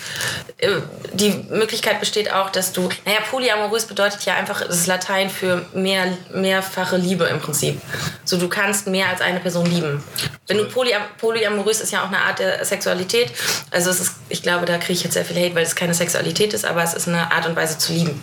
äh, 0.57 0.81
die 1.13 1.45
Möglichkeit 1.51 2.01
besteht 2.01 2.33
auch, 2.33 2.49
dass 2.49 2.73
du, 2.73 2.89
naja, 3.05 3.19
polyamorös 3.31 3.85
bedeutet 3.85 4.25
ja 4.25 4.35
einfach, 4.35 4.67
das 4.67 4.79
ist 4.79 4.87
Latein 4.87 5.29
für 5.29 5.67
mehr, 5.75 6.17
mehrfache 6.33 6.97
Liebe 6.97 7.25
im 7.25 7.41
Prinzip. 7.41 7.81
So, 8.25 8.39
du 8.39 8.49
kannst 8.49 8.87
mehr 8.87 9.09
als 9.09 9.21
eine 9.21 9.41
Person 9.41 9.67
lieben. 9.67 10.03
Wenn 10.47 10.57
du 10.57 10.65
polyam 10.69 11.03
polyamorös 11.19 11.81
ist 11.81 11.93
ja 11.93 12.03
auch 12.03 12.09
eine 12.09 12.19
Art 12.19 12.39
der 12.39 12.65
Sexualität. 12.65 13.31
Also 13.71 13.91
es 13.91 14.01
ist, 14.01 14.13
ich 14.31 14.43
glaube, 14.43 14.65
da 14.65 14.79
kriege 14.79 14.95
ich 14.95 15.05
jetzt 15.05 15.15
sehr 15.15 15.25
viel 15.25 15.37
Hate, 15.37 15.55
weil 15.55 15.65
es 15.65 15.77
keine 15.77 15.95
Sexualität 15.95 16.55
ist, 16.55 16.65
aber 16.65 16.83
es 16.83 16.95
ist 16.95 17.09
eine 17.09 17.31
Art 17.31 17.47
und 17.47 17.57
Weise 17.57 17.77
zu 17.77 17.93
lieben. 17.93 18.21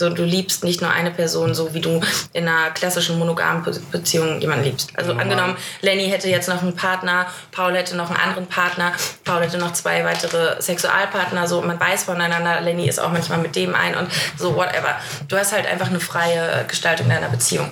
So, 0.00 0.08
du 0.08 0.24
liebst 0.24 0.64
nicht 0.64 0.80
nur 0.80 0.90
eine 0.90 1.10
Person, 1.10 1.54
so 1.54 1.74
wie 1.74 1.80
du 1.82 2.00
in 2.32 2.48
einer 2.48 2.70
klassischen 2.70 3.18
monogamen 3.18 3.62
Be- 3.62 3.78
Beziehung 3.92 4.40
jemanden 4.40 4.64
liebst. 4.64 4.92
Also 4.96 5.12
angenommen, 5.12 5.58
Lenny 5.82 6.08
hätte 6.08 6.26
jetzt 6.30 6.48
noch 6.48 6.62
einen 6.62 6.74
Partner, 6.74 7.26
Paul 7.52 7.76
hätte 7.76 7.98
noch 7.98 8.08
einen 8.08 8.18
anderen 8.18 8.46
Partner, 8.46 8.92
Paul 9.24 9.42
hätte 9.42 9.58
noch 9.58 9.74
zwei 9.74 10.02
weitere 10.02 10.60
Sexualpartner, 10.62 11.46
so 11.46 11.60
man 11.60 11.78
weiß 11.78 12.04
voneinander, 12.04 12.62
Lenny 12.62 12.88
ist 12.88 12.98
auch 12.98 13.12
manchmal 13.12 13.40
mit 13.40 13.54
dem 13.56 13.74
ein 13.74 13.94
und 13.94 14.08
so 14.38 14.56
whatever. 14.56 14.96
Du 15.28 15.36
hast 15.36 15.52
halt 15.52 15.66
einfach 15.66 15.88
eine 15.88 16.00
freie 16.00 16.64
Gestaltung 16.66 17.10
deiner 17.10 17.28
Beziehung. 17.28 17.70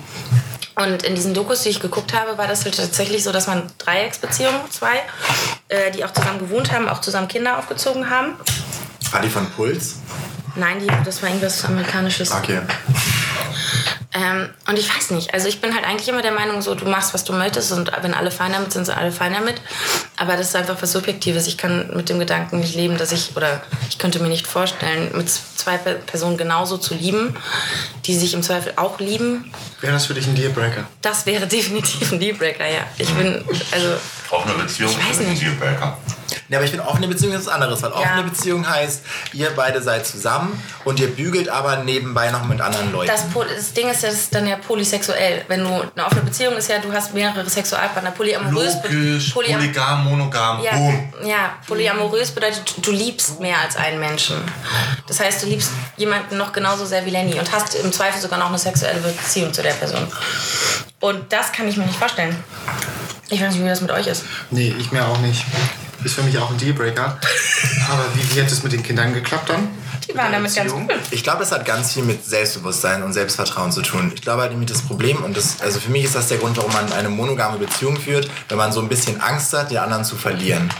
Und 0.74 1.04
in 1.04 1.14
diesen 1.14 1.32
Dokus, 1.32 1.62
die 1.62 1.70
ich 1.70 1.80
geguckt 1.80 2.12
habe, 2.12 2.36
war 2.36 2.46
das 2.46 2.62
halt 2.66 2.76
tatsächlich 2.76 3.24
so, 3.24 3.32
dass 3.32 3.46
man 3.46 3.62
Dreiecksbeziehungen, 3.78 4.60
zwei, 4.70 5.00
äh, 5.68 5.90
die 5.92 6.04
auch 6.04 6.12
zusammen 6.12 6.40
gewohnt 6.40 6.72
haben, 6.72 6.90
auch 6.90 7.00
zusammen 7.00 7.28
Kinder 7.28 7.58
aufgezogen 7.58 8.10
haben. 8.10 8.34
War 9.12 9.22
die 9.22 9.30
von 9.30 9.50
Puls? 9.52 9.96
Nein, 10.58 10.78
die, 10.80 10.86
das 11.04 11.22
war 11.22 11.28
irgendwas 11.28 11.64
Amerikanisches. 11.64 12.32
Okay. 12.32 12.60
Ähm, 14.14 14.48
und 14.66 14.78
ich 14.78 14.88
weiß 14.92 15.10
nicht, 15.10 15.34
also 15.34 15.48
ich 15.48 15.60
bin 15.60 15.74
halt 15.74 15.84
eigentlich 15.84 16.08
immer 16.08 16.22
der 16.22 16.32
Meinung, 16.32 16.62
so 16.62 16.74
du 16.74 16.86
machst, 16.86 17.12
was 17.12 17.24
du 17.24 17.34
möchtest 17.34 17.72
und 17.72 17.92
wenn 18.00 18.14
alle 18.14 18.30
fein 18.30 18.52
damit 18.52 18.72
sind, 18.72 18.86
sind 18.86 18.96
alle 18.96 19.12
fein 19.12 19.34
damit. 19.34 19.60
Aber 20.16 20.36
das 20.36 20.48
ist 20.48 20.56
einfach 20.56 20.76
was 20.80 20.92
Subjektives. 20.92 21.46
Ich 21.46 21.58
kann 21.58 21.90
mit 21.94 22.08
dem 22.08 22.18
Gedanken 22.18 22.58
nicht 22.60 22.74
leben, 22.74 22.96
dass 22.96 23.12
ich, 23.12 23.36
oder 23.36 23.60
ich 23.90 23.98
könnte 23.98 24.18
mir 24.20 24.28
nicht 24.28 24.46
vorstellen, 24.46 25.10
mit 25.14 25.28
zwei 25.30 25.76
Pe- 25.76 25.96
Personen 26.06 26.38
genauso 26.38 26.78
zu 26.78 26.94
lieben, 26.94 27.36
die 28.06 28.16
sich 28.16 28.32
im 28.32 28.42
Zweifel 28.42 28.72
auch 28.76 28.98
lieben. 28.98 29.52
Wäre 29.82 29.92
das 29.92 30.06
für 30.06 30.14
dich 30.14 30.26
ein 30.26 30.34
Dealbreaker? 30.34 30.84
Das 31.02 31.26
wäre 31.26 31.46
definitiv 31.46 32.10
ein 32.10 32.18
Dealbreaker, 32.18 32.66
ja. 32.66 32.80
Ich 32.96 33.10
bin, 33.10 33.44
also, 33.70 33.88
Offene 34.30 34.54
Beziehung 34.54 34.90
Ich 34.90 34.98
weiß 34.98 35.16
ist 35.16 35.20
ein 35.20 35.30
nicht. 35.30 35.42
Dealbreaker. 35.42 35.98
Ja, 36.50 36.56
aber 36.58 36.64
ich 36.64 36.70
finde, 36.70 36.86
offene 36.86 37.08
Beziehung 37.08 37.34
ist 37.34 37.46
was 37.46 37.52
anderes, 37.52 37.82
weil 37.82 37.92
offene 37.92 38.16
Ja. 38.16 38.22
Beziehung 38.22 38.66
heißt, 38.68 39.02
ihr 39.34 39.50
beide 39.54 39.82
seid 39.82 40.06
zusammen 40.06 40.62
und 40.84 40.98
ihr 40.98 41.08
bügelt 41.14 41.48
aber 41.50 41.76
nebenbei 41.84 42.30
noch 42.30 42.44
mit 42.46 42.60
anderen 42.60 42.90
Leuten. 42.90 43.10
das, 43.10 43.24
das 43.56 43.72
Ding 43.74 43.88
ist 43.90 44.02
ja, 44.02 44.08
das 44.08 44.18
ist 44.18 44.34
dann 44.34 44.46
ja 44.46 44.56
polysexuell. 44.56 45.44
Wenn 45.48 45.62
du 45.64 45.68
eine 45.68 46.06
offene 46.06 46.22
Beziehung 46.22 46.56
ist 46.56 46.68
ja, 46.70 46.78
du 46.78 46.90
hast 46.92 47.12
mehrere 47.12 47.48
Sexualpartner. 47.48 48.12
Polyamorös, 48.12 48.74
Logisch, 48.82 49.32
polyam- 49.34 49.58
polygam, 49.58 50.04
monogam, 50.04 50.62
Ja, 50.62 50.72
boom. 50.72 51.12
ja, 51.24 51.50
polyamorös 51.66 52.30
bedeutet, 52.30 52.74
du 52.78 52.92
liebst 52.92 53.38
mehr 53.40 53.58
als 53.62 53.76
einen 53.76 54.00
Menschen. 54.00 54.36
Das 55.06 55.20
heißt, 55.20 55.42
du 55.42 55.46
liebst 55.48 55.70
jemanden 55.98 56.38
noch 56.38 56.52
genauso 56.52 56.86
sehr 56.86 57.04
wie 57.04 57.10
Lenny 57.10 57.38
und 57.38 57.52
hast 57.52 57.74
im 57.74 57.92
Zweifel 57.92 58.20
sogar 58.22 58.38
noch 58.38 58.48
eine 58.48 58.58
sexuelle 58.58 59.00
Beziehung 59.00 59.52
zu 59.52 59.62
der 59.62 59.72
Person. 59.74 60.06
Und 61.00 61.30
das 61.32 61.52
kann 61.52 61.68
ich 61.68 61.76
mir 61.76 61.84
nicht 61.84 61.98
vorstellen. 61.98 62.34
Ich 63.28 63.40
weiß 63.42 63.52
nicht, 63.52 63.62
wie 63.62 63.68
das 63.68 63.82
mit 63.82 63.90
euch 63.90 64.06
ist. 64.06 64.24
Nee, 64.50 64.74
ich 64.78 64.90
mir 64.90 65.06
auch 65.06 65.18
nicht. 65.18 65.44
Ist 66.08 66.14
für 66.14 66.22
mich 66.22 66.38
auch 66.38 66.50
ein 66.50 66.56
Dealbreaker. 66.56 67.18
Aber 67.90 68.04
wie, 68.14 68.34
wie 68.34 68.40
hat 68.40 68.50
es 68.50 68.62
mit 68.62 68.72
den 68.72 68.82
Kindern 68.82 69.12
geklappt 69.12 69.50
dann? 69.50 69.68
Die 70.08 70.16
waren 70.16 70.32
damit 70.32 70.54
ganz 70.54 70.72
cool. 70.72 70.86
Ich 71.10 71.22
glaube, 71.22 71.40
das 71.40 71.52
hat 71.52 71.66
ganz 71.66 71.92
viel 71.92 72.02
mit 72.02 72.24
Selbstbewusstsein 72.24 73.02
und 73.02 73.12
Selbstvertrauen 73.12 73.70
zu 73.72 73.82
tun. 73.82 74.10
Ich 74.14 74.22
glaube 74.22 74.40
halt 74.40 74.52
nämlich 74.52 74.70
das 74.70 74.80
Problem, 74.80 75.22
und 75.22 75.36
das, 75.36 75.60
also 75.60 75.78
für 75.78 75.90
mich 75.90 76.04
ist 76.04 76.14
das 76.14 76.28
der 76.28 76.38
Grund, 76.38 76.56
warum 76.56 76.72
man 76.72 76.90
eine 76.94 77.10
monogame 77.10 77.58
Beziehung 77.58 77.98
führt, 78.00 78.30
wenn 78.48 78.56
man 78.56 78.72
so 78.72 78.80
ein 78.80 78.88
bisschen 78.88 79.20
Angst 79.20 79.52
hat, 79.52 79.70
den 79.70 79.76
anderen 79.76 80.02
zu 80.02 80.16
verlieren. 80.16 80.70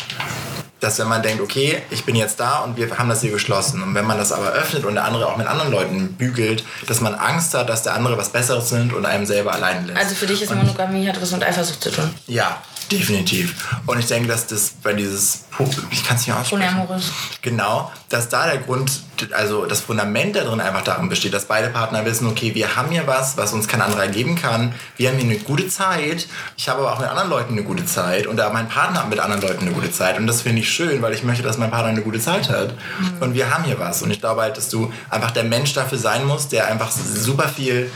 Dass 0.81 0.99
wenn 0.99 1.09
man 1.09 1.23
denkt, 1.23 1.43
okay, 1.43 1.83
ich 1.91 2.07
bin 2.07 2.17
jetzt 2.17 2.41
da 2.41 2.61
und 2.61 2.79
wir 2.79 2.97
haben 2.97 3.11
das 3.11 3.21
hier 3.21 3.33
geschlossen. 3.33 3.83
Und 3.83 3.95
wenn 3.95 4.07
man 4.07 4.17
das 4.17 4.33
aber 4.33 4.53
öffnet 4.53 4.87
und 4.87 4.95
der 4.95 5.05
andere 5.05 5.27
auch 5.27 5.37
mit 5.37 5.47
anderen 5.47 5.71
Leuten 5.71 6.15
bügelt, 6.15 6.65
dass 6.87 7.03
man 7.03 7.15
Angst 7.15 7.53
hat, 7.53 7.69
dass 7.69 7.83
der 7.83 7.93
andere 7.93 8.17
was 8.17 8.31
Besseres 8.31 8.71
sind 8.71 8.95
und 8.95 9.05
einem 9.05 9.27
selber 9.27 9.53
allein 9.53 9.87
lässt. 9.89 9.99
Also 9.99 10.15
für 10.15 10.27
dich 10.27 10.41
ist 10.41 10.55
Monogamie 10.55 11.07
hat 11.07 11.21
was 11.21 11.33
mit 11.33 11.45
Eifersucht 11.45 11.83
zu 11.83 11.91
tun. 11.91 12.15
Ja, 12.27 12.63
Definitiv. 12.91 13.55
Und 13.87 13.99
ich 13.99 14.07
denke, 14.07 14.29
dass 14.29 14.47
das 14.47 14.71
bei 14.83 14.95
dieses, 14.95 15.45
ich 15.91 16.05
kann 16.05 16.17
es 16.17 16.27
nicht 16.27 16.35
aussprechen. 16.35 16.63
Polyamorös. 16.63 17.13
Genau, 17.43 17.91
dass 18.09 18.31
da 18.31 18.47
der 18.47 18.59
Grund, 18.59 18.91
also 19.33 19.67
das 19.67 19.81
Fundament 19.81 20.35
da 20.35 20.43
drin 20.43 20.61
einfach 20.61 20.83
darin 20.83 21.11
besteht, 21.11 21.35
dass 21.35 21.45
beide 21.45 21.69
Partner 21.69 22.07
wissen, 22.07 22.27
okay, 22.27 22.55
wir 22.55 22.75
haben 22.75 22.91
hier 22.91 23.07
was, 23.07 23.37
was 23.37 23.53
uns 23.53 23.69
kein 23.69 23.83
anderer 23.83 24.09
geben 24.09 24.35
kann. 24.35 24.75
Wir 24.97 25.11
haben 25.11 25.19
hier 25.19 25.31
eine 25.31 25.39
gute 25.39 25.69
Zeit. 25.69 26.27
Ich 26.57 26.69
habe 26.69 26.81
aber 26.81 26.93
auch 26.95 27.01
mit 27.01 27.09
anderen 27.09 27.29
Leuten 27.29 27.53
eine 27.53 27.65
gute 27.65 27.85
Zeit 27.85 28.27
und 28.27 28.41
auch 28.41 28.53
mein 28.53 28.69
Partner 28.69 29.01
hat 29.01 29.11
mit 29.11 29.19
anderen 29.19 29.43
Leuten 29.43 29.67
eine 29.67 29.73
gute 29.73 29.93
Zeit. 29.93 30.17
Und 30.17 30.27
das 30.27 30.41
finde 30.43 30.63
ich 30.63 30.71
schön, 30.71 31.03
weil 31.03 31.13
ich 31.13 31.23
möchte, 31.23 31.43
dass 31.43 31.59
mein 31.59 31.71
Partner 31.71 31.91
eine 31.91 32.01
gute 32.01 32.19
Zeit 32.19 32.49
hat. 32.49 32.75
Und 33.21 33.35
wir 33.35 33.53
haben 33.53 33.65
hier 33.65 33.79
was. 33.79 34.01
Und 34.03 34.11
ich 34.11 34.21
glaube 34.21 34.41
halt, 34.41 34.57
dass 34.57 34.71
du 34.71 34.91
einfach 35.11 35.33
der 35.33 35.45
Mensch 35.45 35.75
dafür 35.75 35.99
sein 35.99 36.25
musst, 36.25 36.53
der 36.53 36.67
einfach 36.67 36.91
super 36.91 37.49
viel, 37.49 37.91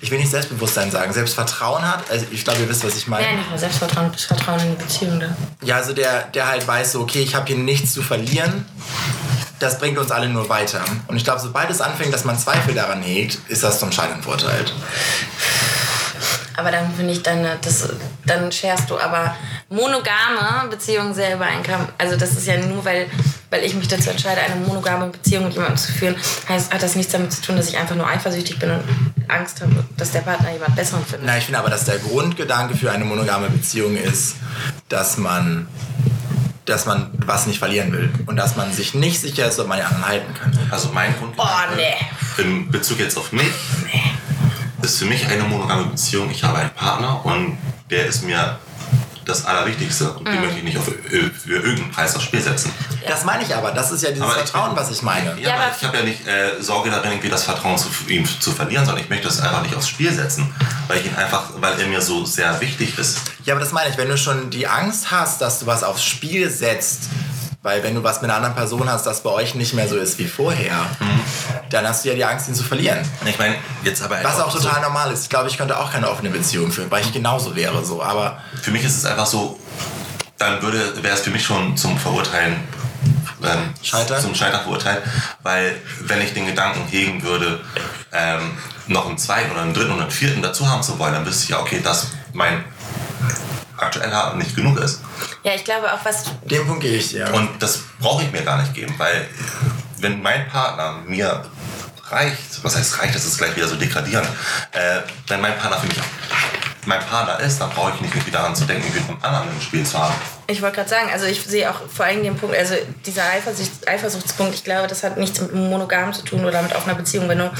ich 0.00 0.10
will 0.12 0.18
nicht 0.18 0.30
Selbstbewusstsein 0.30 0.92
sagen, 0.92 1.12
Selbstvertrauen 1.12 1.82
hat. 1.82 2.08
Also 2.10 2.26
ich 2.30 2.44
glaube, 2.44 2.60
ihr 2.60 2.68
wisst, 2.68 2.84
was 2.84 2.96
ich 2.96 3.08
meine. 3.08 3.24
Ja, 3.24 3.32
nicht 3.32 3.50
nur 3.50 3.58
Selbstvertrauen, 3.58 4.12
das 4.12 4.24
Vertrauen 4.24 4.60
in 4.60 4.76
die 4.76 4.82
Beziehung 4.84 5.18
da. 5.18 5.36
Ja, 5.64 5.76
also 5.76 5.92
der, 5.92 6.24
der 6.28 6.46
halt 6.46 6.68
weiß 6.68 6.92
so, 6.92 7.00
okay, 7.00 7.22
ich 7.22 7.34
habe 7.34 7.46
hier 7.46 7.56
nichts 7.56 7.92
zu 7.92 8.02
verlieren. 8.02 8.64
Das 9.58 9.78
bringt 9.78 9.98
uns 9.98 10.10
alle 10.10 10.28
nur 10.28 10.48
weiter. 10.48 10.84
Und 11.08 11.16
ich 11.16 11.24
glaube, 11.24 11.40
sobald 11.40 11.70
es 11.70 11.80
anfängt, 11.80 12.14
dass 12.14 12.24
man 12.24 12.38
Zweifel 12.38 12.74
daran 12.74 13.02
hegt, 13.02 13.38
ist 13.48 13.62
das 13.62 13.80
zum 13.80 13.90
Scheitern 13.90 14.22
verurteilt. 14.22 14.72
Aber 16.58 16.72
dann 16.72 16.92
finde 16.92 17.12
ich 17.12 17.22
dann, 17.22 17.46
das, 17.62 17.88
dann 18.26 18.50
scherst 18.50 18.90
du 18.90 18.98
aber 18.98 19.36
monogame 19.68 20.68
Beziehungen 20.68 21.14
sehr 21.14 21.36
über 21.36 21.44
einen 21.44 21.62
Kamm. 21.62 21.86
Also 21.98 22.16
das 22.16 22.32
ist 22.32 22.48
ja 22.48 22.56
nur, 22.58 22.84
weil, 22.84 23.06
weil 23.48 23.62
ich 23.62 23.74
mich 23.74 23.86
dazu 23.86 24.10
entscheide, 24.10 24.40
eine 24.40 24.56
monogame 24.56 25.06
Beziehung 25.06 25.44
mit 25.44 25.54
jemandem 25.54 25.76
zu 25.76 25.92
führen, 25.92 26.16
heißt, 26.48 26.74
hat 26.74 26.82
das 26.82 26.96
nichts 26.96 27.12
damit 27.12 27.32
zu 27.32 27.42
tun, 27.42 27.56
dass 27.56 27.68
ich 27.68 27.78
einfach 27.78 27.94
nur 27.94 28.08
eifersüchtig 28.08 28.58
bin 28.58 28.70
und 28.70 28.82
Angst 29.28 29.60
habe, 29.60 29.84
dass 29.96 30.10
der 30.10 30.20
Partner 30.20 30.52
jemand 30.52 30.74
Besseren 30.74 31.04
findet. 31.04 31.26
Na, 31.26 31.38
ich 31.38 31.44
finde 31.44 31.60
aber, 31.60 31.70
dass 31.70 31.84
der 31.84 31.98
Grundgedanke 31.98 32.76
für 32.76 32.90
eine 32.90 33.04
monogame 33.04 33.48
Beziehung 33.50 33.96
ist, 33.96 34.34
dass 34.88 35.16
man 35.16 35.68
dass 36.68 36.86
man 36.86 37.10
was 37.26 37.46
nicht 37.46 37.58
verlieren 37.58 37.92
will 37.92 38.10
und 38.26 38.36
dass 38.36 38.56
man 38.56 38.72
sich 38.72 38.94
nicht 38.94 39.20
sicher 39.20 39.46
ist, 39.48 39.58
ob 39.58 39.68
man 39.68 39.78
den 39.78 39.86
anderen 39.86 40.06
halten 40.06 40.34
kann. 40.34 40.58
Also 40.70 40.90
mein 40.92 41.14
Grund 41.16 41.34
Oh, 41.36 41.46
nee. 41.76 42.42
in 42.42 42.70
Bezug 42.70 42.98
jetzt 42.98 43.16
auf 43.16 43.32
mich 43.32 43.46
ist 44.82 44.98
für 44.98 45.06
mich 45.06 45.26
eine 45.26 45.42
monogame 45.42 45.86
Beziehung. 45.86 46.30
Ich 46.30 46.44
habe 46.44 46.58
einen 46.58 46.70
Partner 46.70 47.24
und 47.24 47.58
der 47.90 48.06
ist 48.06 48.22
mir 48.24 48.58
das 49.28 49.44
Allerwichtigste 49.44 50.10
und 50.12 50.26
Mhm. 50.26 50.32
den 50.32 50.40
möchte 50.40 50.58
ich 50.58 50.64
nicht 50.64 50.78
auf, 50.78 50.88
ö- 50.88 51.30
für 51.30 51.52
irgendeinen 51.56 51.90
Preis 51.92 52.16
aufs 52.16 52.24
Spiel 52.24 52.40
setzen. 52.40 52.72
Das 53.06 53.24
meine 53.24 53.42
ich 53.44 53.54
aber, 53.54 53.70
das 53.72 53.90
ist 53.92 54.02
ja 54.02 54.08
dieses 54.10 54.22
Aber 54.22 54.32
ich 54.32 54.38
Vertrauen, 54.38 54.74
bin- 54.74 54.78
was 54.82 54.90
ich 54.90 55.02
meine. 55.02 55.30
Ja, 55.40 55.48
Ja, 55.48 55.54
aber 55.54 55.64
aber- 55.64 55.74
ich 55.78 55.84
habe 55.86 55.96
ja 55.98 56.02
nicht 56.02 56.26
äh, 56.26 56.60
Sorge 56.62 56.90
darin, 56.90 57.10
irgendwie 57.12 57.28
das 57.28 57.44
Vertrauen 57.44 57.76
zu 57.76 57.88
ihm 58.08 58.26
zu 58.40 58.52
verlieren, 58.52 58.84
sondern 58.86 59.04
ich 59.04 59.10
möchte 59.10 59.28
es 59.28 59.40
einfach 59.40 59.62
nicht 59.62 59.74
aufs 59.76 59.88
Spiel 59.88 60.12
setzen, 60.12 60.52
weil 60.88 60.98
ich 61.00 61.06
ihn 61.06 61.14
einfach, 61.14 61.50
weil 61.60 61.78
er 61.78 61.86
mir 61.86 62.00
so 62.00 62.24
sehr 62.24 62.58
wichtig 62.60 62.98
ist. 62.98 63.18
Ja, 63.44 63.54
aber 63.54 63.60
das 63.62 63.72
meine 63.72 63.90
ich, 63.90 63.98
wenn 63.98 64.08
du 64.08 64.16
schon 64.16 64.50
die 64.50 64.66
Angst 64.66 65.10
hast, 65.10 65.40
dass 65.42 65.58
du 65.60 65.66
was 65.66 65.82
aufs 65.82 66.04
Spiel 66.04 66.50
setzt, 66.50 67.02
weil 67.62 67.82
wenn 67.82 67.94
du 67.94 68.04
was 68.04 68.22
mit 68.22 68.30
einer 68.30 68.36
anderen 68.36 68.54
Person 68.54 68.88
hast, 68.88 69.04
das 69.06 69.22
bei 69.22 69.30
euch 69.30 69.54
nicht 69.54 69.74
mehr 69.74 69.88
so 69.88 69.96
ist 69.96 70.18
wie 70.18 70.28
vorher, 70.28 70.86
dann 71.70 71.86
hast 71.86 72.04
du 72.04 72.10
ja 72.10 72.14
die 72.14 72.24
Angst, 72.24 72.48
ihn 72.48 72.54
zu 72.54 72.62
verlieren. 72.62 72.98
Ich 73.26 73.38
meine, 73.38 73.56
jetzt 73.82 74.02
aber 74.02 74.22
Was 74.22 74.40
auch 74.40 74.52
total 74.52 74.80
normal 74.80 75.12
ist. 75.12 75.24
Ich 75.24 75.28
glaube, 75.28 75.48
ich 75.48 75.58
könnte 75.58 75.78
auch 75.78 75.92
keine 75.92 76.08
offene 76.08 76.30
Beziehung 76.30 76.70
führen, 76.70 76.90
weil 76.90 77.04
ich 77.04 77.12
genauso 77.12 77.56
wäre 77.56 77.84
so. 77.84 78.02
Aber 78.02 78.38
So, 78.54 78.62
für 78.62 78.70
mich 78.70 78.84
ist 78.84 78.96
es 78.96 79.04
einfach 79.04 79.26
so, 79.26 79.58
dann 80.38 80.62
würde, 80.62 81.02
wäre 81.02 81.14
es 81.14 81.20
für 81.22 81.30
mich 81.30 81.44
schon 81.44 81.76
zum 81.76 81.98
Verurteilen. 81.98 82.56
Ähm, 83.42 83.72
Scheitern? 83.82 84.20
Zum 84.20 84.34
Scheitern 84.34 84.62
verurteilt, 84.62 85.02
weil 85.44 85.76
wenn 86.00 86.20
ich 86.20 86.34
den 86.34 86.46
Gedanken 86.46 86.84
hegen 86.88 87.22
würde, 87.22 87.60
ähm, 88.12 88.50
noch 88.88 89.06
einen 89.06 89.18
zweiten 89.18 89.50
oder 89.52 89.62
einen 89.62 89.74
dritten 89.74 89.92
oder 89.92 90.02
einen 90.02 90.10
vierten 90.10 90.42
dazu 90.42 90.68
haben 90.68 90.82
zu 90.82 90.98
wollen, 90.98 91.12
dann 91.12 91.24
wüsste 91.24 91.44
ich 91.44 91.50
ja, 91.50 91.60
okay, 91.60 91.80
dass 91.80 92.08
mein 92.32 92.64
aktueller 93.78 94.34
nicht 94.34 94.54
genug 94.54 94.78
ist. 94.80 95.00
Ja, 95.42 95.54
ich 95.54 95.64
glaube 95.64 95.92
auch, 95.92 96.04
was 96.04 96.24
den 96.44 96.66
Punkt 96.66 96.82
gehe 96.82 96.96
ich 96.96 97.08
dir. 97.10 97.32
Und 97.32 97.62
das 97.62 97.80
brauche 98.00 98.22
ich 98.22 98.32
mir 98.32 98.42
gar 98.42 98.60
nicht 98.60 98.74
geben, 98.74 98.94
weil 98.98 99.28
wenn 99.98 100.20
mein 100.22 100.48
Partner 100.48 101.00
mir 101.06 101.44
reicht, 102.10 102.62
was 102.62 102.76
heißt 102.76 103.00
reicht, 103.00 103.14
das 103.14 103.24
ist 103.24 103.38
gleich 103.38 103.54
wieder 103.56 103.68
so 103.68 103.76
degradierend, 103.76 104.28
äh, 104.72 105.00
wenn 105.26 105.40
mein 105.40 105.56
Partner 105.58 105.78
für 105.78 105.86
mich 105.86 105.98
mein 106.88 107.00
Partner 107.00 107.38
ist, 107.40 107.60
dann 107.60 107.70
brauche 107.70 107.92
ich 107.94 108.00
nicht 108.00 108.14
irgendwie 108.14 108.30
daran 108.30 108.56
zu 108.56 108.64
denken, 108.64 108.84
irgendwie 108.86 109.12
einen 109.12 109.22
anderen 109.22 109.48
im 109.54 109.60
Spiel 109.60 109.84
zu 109.84 109.98
haben. 109.98 110.14
Ich 110.46 110.62
wollte 110.62 110.76
gerade 110.76 110.88
sagen, 110.88 111.10
also 111.12 111.26
ich 111.26 111.42
sehe 111.42 111.70
auch 111.70 111.86
vor 111.86 112.06
allem 112.06 112.22
den 112.22 112.36
Punkt, 112.36 112.56
also 112.56 112.74
dieser 113.04 113.24
Eifersucht, 113.24 113.86
Eifersuchtspunkt, 113.86 114.54
ich 114.54 114.64
glaube, 114.64 114.88
das 114.88 115.04
hat 115.04 115.18
nichts 115.18 115.40
mit 115.40 115.54
Monogam 115.54 116.14
zu 116.14 116.22
tun 116.22 116.44
oder 116.46 116.62
mit 116.62 116.74
offener 116.74 116.94
Beziehung. 116.94 117.28
Wenn 117.28 117.38
du 117.38 117.52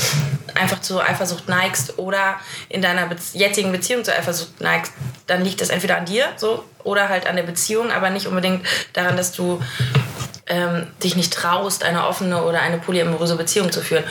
einfach 0.54 0.80
zur 0.80 1.06
Eifersucht 1.06 1.48
neigst 1.48 1.98
oder 1.98 2.36
in 2.70 2.80
deiner 2.80 3.06
Bez 3.06 3.34
jetzigen 3.34 3.70
Beziehung 3.70 4.02
zur 4.02 4.14
Eifersucht 4.14 4.60
neigst, 4.62 4.92
dann 5.26 5.44
liegt 5.44 5.60
das 5.60 5.68
entweder 5.68 5.98
an 5.98 6.06
dir 6.06 6.24
so 6.36 6.64
oder 6.82 7.10
halt 7.10 7.26
an 7.26 7.36
der 7.36 7.42
Beziehung, 7.42 7.92
aber 7.92 8.08
nicht 8.08 8.26
unbedingt 8.26 8.66
daran, 8.94 9.18
dass 9.18 9.32
du 9.32 9.62
ähm, 10.48 10.86
dich 11.02 11.14
nicht 11.16 11.32
traust, 11.32 11.84
eine 11.84 12.06
offene 12.06 12.42
oder 12.42 12.60
eine 12.60 12.78
polyamoröse 12.78 13.36
Beziehung 13.36 13.70
zu 13.70 13.82
führen. 13.82 14.04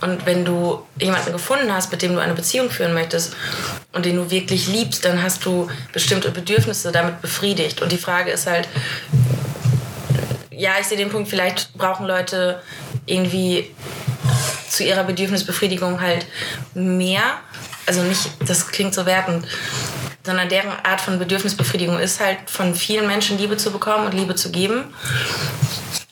Und 0.00 0.26
wenn 0.26 0.44
du 0.44 0.84
jemanden 1.00 1.32
gefunden 1.32 1.72
hast, 1.72 1.92
mit 1.92 2.02
dem 2.02 2.14
du 2.14 2.20
eine 2.20 2.34
Beziehung 2.34 2.70
führen 2.70 2.94
möchtest 2.94 3.34
und 3.92 4.06
den 4.06 4.16
du 4.16 4.30
wirklich 4.30 4.68
liebst, 4.68 5.04
dann 5.04 5.22
hast 5.22 5.44
du 5.44 5.68
bestimmte 5.92 6.30
Bedürfnisse 6.30 6.92
damit 6.92 7.20
befriedigt. 7.20 7.82
Und 7.82 7.92
die 7.92 7.98
Frage 7.98 8.30
ist 8.30 8.46
halt, 8.46 8.68
ja, 10.50 10.72
ich 10.80 10.86
sehe 10.86 10.96
den 10.96 11.10
Punkt, 11.10 11.28
vielleicht 11.28 11.74
brauchen 11.74 12.06
Leute 12.06 12.60
irgendwie 13.06 13.70
zu 14.68 14.84
ihrer 14.84 15.04
Bedürfnisbefriedigung 15.04 16.00
halt 16.00 16.26
mehr. 16.74 17.22
Also 17.86 18.02
nicht, 18.02 18.30
das 18.46 18.68
klingt 18.68 18.94
so 18.94 19.06
wertend, 19.06 19.46
sondern 20.24 20.48
deren 20.48 20.70
Art 20.84 21.00
von 21.00 21.18
Bedürfnisbefriedigung 21.18 21.98
ist 21.98 22.20
halt 22.20 22.38
von 22.46 22.74
vielen 22.74 23.06
Menschen 23.06 23.38
Liebe 23.38 23.56
zu 23.56 23.70
bekommen 23.70 24.06
und 24.06 24.14
Liebe 24.14 24.34
zu 24.34 24.50
geben. 24.50 24.84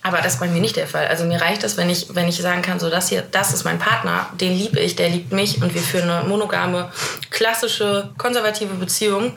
Aber 0.03 0.19
das 0.19 0.35
ist 0.35 0.41
bei 0.41 0.49
mir 0.49 0.63
nicht 0.63 0.77
der 0.77 0.87
Fall. 0.87 1.09
Also 1.09 1.25
mir 1.25 1.41
reicht 1.43 1.63
es, 1.63 1.77
wenn 1.77 1.91
ich, 1.91 2.15
wenn 2.15 2.27
ich 2.27 2.39
sagen 2.39 2.63
kann, 2.63 2.81
so 2.81 2.89
das 2.89 3.11
hier, 3.11 3.21
das 3.21 3.53
ist 3.53 3.65
mein 3.65 3.79
Partner, 3.79 4.31
den 4.41 4.57
liebe 4.57 4.81
ich, 4.81 4.97
der 4.97 5.11
liebt 5.11 5.31
mich 5.31 5.63
und 5.63 5.75
wir 5.75 5.83
führen 5.83 6.09
eine 6.09 6.27
monogame, 6.27 6.91
klassische, 7.29 8.11
konservative 8.17 8.75
Beziehung. 8.75 9.37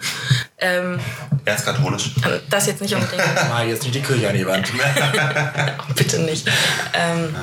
Ähm, 0.60 1.02
Erzkatholisch. 1.44 2.12
das 2.50 2.68
jetzt 2.68 2.82
nicht 2.82 2.96
unbedingt. 2.96 3.22
Mal 3.50 3.68
jetzt 3.68 3.84
nicht 3.84 3.96
die 3.96 4.02
Kirche 4.02 4.30
an 4.30 4.36
die 4.36 4.48
Wand. 4.48 4.72
Bitte 5.98 6.20
nicht. 6.20 6.48
Ähm, 6.94 7.36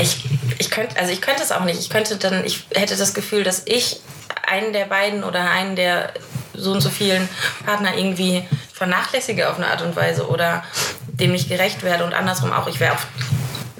ich, 0.00 0.24
ich 0.58 0.70
könnte, 0.70 0.96
also 0.96 1.12
ich 1.12 1.20
könnte 1.20 1.42
es 1.42 1.50
auch 1.50 1.64
nicht. 1.64 1.80
Ich 1.80 1.90
könnte 1.90 2.16
dann, 2.18 2.44
ich 2.44 2.66
hätte 2.72 2.96
das 2.96 3.14
Gefühl, 3.14 3.42
dass 3.42 3.62
ich 3.66 4.00
einen 4.46 4.72
der 4.72 4.84
beiden 4.84 5.24
oder 5.24 5.50
einen 5.50 5.74
der 5.74 6.12
so 6.60 6.72
und 6.72 6.80
so 6.80 6.90
vielen 6.90 7.28
Partner 7.64 7.96
irgendwie 7.96 8.46
vernachlässige 8.72 9.48
auf 9.48 9.56
eine 9.56 9.68
Art 9.68 9.82
und 9.82 9.96
Weise 9.96 10.28
oder 10.28 10.64
dem 11.06 11.32
nicht 11.32 11.48
gerecht 11.48 11.82
werde 11.82 12.04
und 12.04 12.14
andersrum 12.14 12.52
auch. 12.52 12.66
Ich 12.66 12.80
wäre 12.80 12.94
auch 12.94 13.02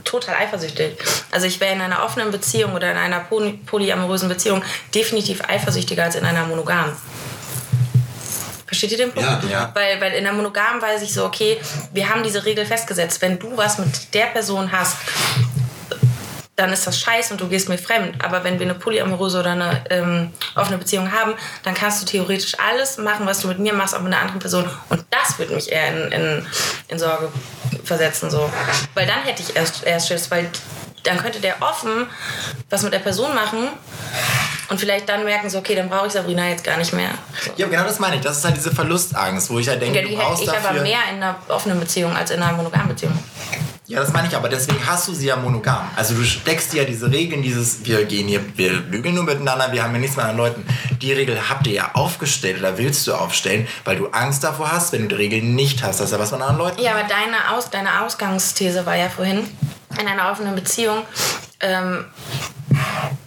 total 0.05 0.37
eifersüchtig. 0.37 0.99
Also 1.31 1.47
ich 1.47 1.61
wäre 1.61 1.75
in 1.75 1.81
einer 1.81 2.03
offenen 2.05 2.31
Beziehung 2.31 2.75
oder 2.75 2.91
in 2.91 2.97
einer 2.97 3.21
poly 3.21 3.53
polyamorösen 3.67 4.29
Beziehung 4.29 4.63
definitiv 4.95 5.43
eifersüchtiger 5.49 6.05
als 6.05 6.17
in 6.17 6.25
einer 6.25 6.47
monogamen. 6.47 6.95
Versteht 8.71 8.93
ihr 8.93 8.99
den 8.99 9.11
Punkt? 9.11 9.29
Ja, 9.45 9.51
ja. 9.51 9.71
Weil, 9.75 10.01
weil 10.01 10.13
in 10.13 10.23
der 10.23 10.33
Monogamen 10.33 10.81
weiß 10.81 11.03
ich 11.03 11.13
so, 11.13 11.25
okay, 11.25 11.61
wir 11.93 12.09
haben 12.09 12.23
diese 12.23 12.45
Regel 12.45 12.65
festgesetzt. 12.65 13.21
Wenn 13.21 13.37
du 13.37 13.57
was 13.57 13.79
mit 13.79 14.15
der 14.15 14.27
Person 14.27 14.71
hast, 14.71 14.97
dann 16.61 16.73
ist 16.73 16.87
das 16.87 17.01
scheiße 17.01 17.33
und 17.33 17.41
du 17.41 17.49
gehst 17.49 17.69
mir 17.69 17.79
fremd. 17.79 18.23
Aber 18.23 18.45
wenn 18.45 18.59
wir 18.59 18.67
eine 18.67 18.75
polyamoröse 18.75 19.41
oder 19.41 19.53
eine 19.53 19.83
ähm, 19.89 20.31
offene 20.55 20.77
Beziehung 20.77 21.11
haben, 21.11 21.35
dann 21.63 21.75
kannst 21.75 22.03
du 22.03 22.07
theoretisch 22.07 22.55
alles 22.59 22.99
machen, 22.99 23.27
was 23.27 23.41
du 23.41 23.49
mit 23.49 23.59
mir 23.59 23.73
machst, 23.73 23.95
auch 23.95 24.01
mit 24.01 24.13
einer 24.13 24.21
anderen 24.21 24.41
Person. 24.41 24.69
Und 24.91 25.05
das 25.11 25.39
würde 25.39 25.55
mich 25.55 25.73
eher 25.73 25.89
in, 25.89 26.13
in, 26.13 26.47
in 26.89 26.99
Sorge 26.99 27.29
versetzen. 27.85 28.31
So. 28.31 28.53
Weil 28.95 29.07
dann 29.07 29.23
hätte 29.23 29.43
ich 29.43 29.57
erst, 29.57 29.85
erst 29.87 30.09
Schiss, 30.09 30.31
weil 30.31 30.51
dann 31.05 31.17
könnte 31.17 31.41
der 31.41 31.57
offen 31.63 32.07
was 32.69 32.83
mit 32.83 32.93
der 32.93 32.99
Person 32.99 33.35
machen 33.35 33.69
und 34.69 34.79
vielleicht 34.79 35.09
dann 35.09 35.25
merken 35.25 35.49
so, 35.49 35.59
okay, 35.59 35.75
dann 35.75 35.89
brauche 35.89 36.09
ich 36.09 36.13
Sabrina 36.13 36.47
jetzt 36.51 36.63
gar 36.63 36.77
nicht 36.77 36.93
mehr. 36.93 37.13
So. 37.43 37.53
Ja, 37.57 37.69
genau 37.69 37.85
das 37.85 37.99
meine 37.99 38.17
ich. 38.17 38.21
Das 38.23 38.37
ist 38.37 38.45
halt 38.45 38.57
diese 38.57 38.71
Verlustangst, 38.71 39.49
wo 39.49 39.59
ich 39.59 39.69
halt 39.69 39.81
denke, 39.81 39.99
Ja, 39.99 40.03
du 40.03 40.11
hätte 40.11 40.21
brauchst 40.21 40.43
ich 40.43 40.51
aber 40.51 40.61
dafür... 40.61 40.83
mehr 40.83 40.99
in 41.11 41.23
einer 41.23 41.37
offenen 41.49 41.81
Beziehung 41.81 42.15
als 42.15 42.31
in 42.31 42.43
einer 42.43 42.53
monogamen 42.53 42.89
Beziehung. 42.89 43.19
Ja, 43.91 43.99
das 43.99 44.13
meine 44.13 44.29
ich 44.29 44.37
aber. 44.37 44.49
Deswegen 44.49 44.79
hast 44.87 45.09
du 45.09 45.13
sie 45.15 45.27
ja 45.27 45.35
monogam. 45.35 45.91
Also 45.97 46.15
du 46.15 46.23
steckst 46.23 46.73
dir 46.73 46.83
ja 46.83 46.85
diese 46.85 47.11
Regeln, 47.11 47.43
dieses, 47.43 47.85
wir 47.85 48.05
gehen 48.05 48.29
hier, 48.29 48.41
wir 48.57 48.71
lügeln 48.71 49.17
nur 49.17 49.25
miteinander, 49.25 49.73
wir 49.73 49.83
haben 49.83 49.93
ja 49.93 49.99
nichts 49.99 50.15
mit 50.15 50.25
anderen 50.25 50.39
Leuten. 50.55 50.67
Die 51.03 51.13
Regel 51.13 51.49
habt 51.49 51.67
ihr 51.67 51.73
ja 51.73 51.91
aufgestellt 51.95 52.61
oder 52.61 52.79
willst 52.79 53.05
du 53.09 53.15
aufstellen, 53.15 53.67
weil 53.85 53.97
du 53.97 54.07
Angst 54.11 54.45
davor 54.45 54.71
hast, 54.71 54.93
wenn 54.93 55.03
du 55.03 55.09
die 55.09 55.15
Regel 55.17 55.43
nicht 55.43 55.83
hast, 55.83 55.99
dass 55.99 56.13
er 56.13 56.21
was 56.21 56.31
mit 56.31 56.41
anderen 56.41 56.59
Leuten 56.59 56.81
Ja, 56.81 56.93
aber 56.93 57.03
deine, 57.03 57.51
Aus 57.53 57.69
deine 57.69 58.03
Ausgangsthese 58.03 58.87
war 58.87 58.95
ja 58.95 59.09
vorhin, 59.09 59.45
in 60.01 60.07
einer 60.07 60.31
offenen 60.31 60.55
Beziehung, 60.55 61.03
ähm, 61.59 62.05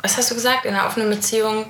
was 0.01 0.15
hast 0.15 0.31
du 0.31 0.35
gesagt? 0.35 0.63
In 0.63 0.75
einer 0.75 0.87
offenen 0.87 1.09
Beziehung 1.09 1.65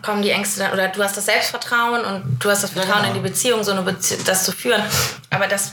kommen 0.00 0.22
die 0.22 0.30
Ängste 0.30 0.60
dann, 0.60 0.72
oder 0.72 0.88
du 0.88 1.02
hast 1.02 1.18
das 1.18 1.26
Selbstvertrauen 1.26 2.02
und 2.06 2.38
du 2.42 2.48
hast 2.50 2.62
das 2.62 2.74
Ja, 2.74 2.80
Vertrauen 2.80 3.02
genau. 3.02 3.14
in 3.16 3.22
die 3.22 3.28
Beziehung, 3.28 3.62
so 3.62 3.72
eine 3.72 3.82
Bezie 3.82 4.16
das 4.24 4.44
zu 4.44 4.52
führen. 4.52 4.82
Aber 5.28 5.46
das, 5.46 5.72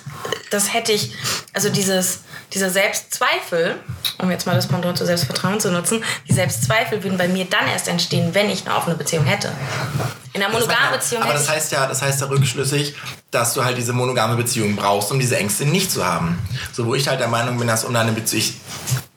das 0.49 0.73
hätte 0.73 0.91
ich, 0.91 1.13
also 1.53 1.69
dieses, 1.69 2.19
dieser 2.53 2.69
Selbstzweifel, 2.69 3.75
um 4.17 4.31
jetzt 4.31 4.45
mal 4.45 4.55
das 4.55 4.67
Pendant 4.67 4.97
zu 4.97 5.05
Selbstvertrauen 5.05 5.59
zu 5.59 5.71
nutzen, 5.71 6.03
die 6.27 6.33
Selbstzweifel 6.33 7.03
würden 7.03 7.17
bei 7.17 7.27
mir 7.27 7.45
dann 7.45 7.67
erst 7.67 7.88
entstehen, 7.88 8.33
wenn 8.33 8.49
ich 8.49 8.65
eine 8.65 8.75
offene 8.75 8.95
Beziehung 8.95 9.25
hätte. 9.25 9.51
In 10.39 10.45
In 10.45 10.52
einer 10.56 10.60
monogamen 10.60 10.91
Beziehung 10.93 11.23
Aber 11.23 11.34
das 11.34 11.49
heißt 11.49 11.71
ja, 11.73 11.86
das 11.86 12.02
heißt 12.02 12.21
ja 12.21 12.28
rückschlüssig, 12.28 12.95
dass 13.30 13.54
du 13.54 13.63
halt 13.63 13.78
diese 13.78 13.91
monogame 13.93 14.36
Beziehung 14.36 14.75
brauchst, 14.75 15.12
um 15.12 15.19
diese 15.19 15.38
Ängste 15.38 15.65
nicht 15.65 15.91
zu 15.91 16.06
haben. 16.06 16.39
So, 16.71 16.86
wo 16.86 16.95
ich 16.95 17.08
halt 17.08 17.19
der 17.19 17.28
Meinung 17.28 17.58
bin, 17.58 17.67
dass 17.67 17.84
um 17.84 17.93
deine 17.93 18.12
Beziehung. 18.13 18.39
Ich, 18.43 18.54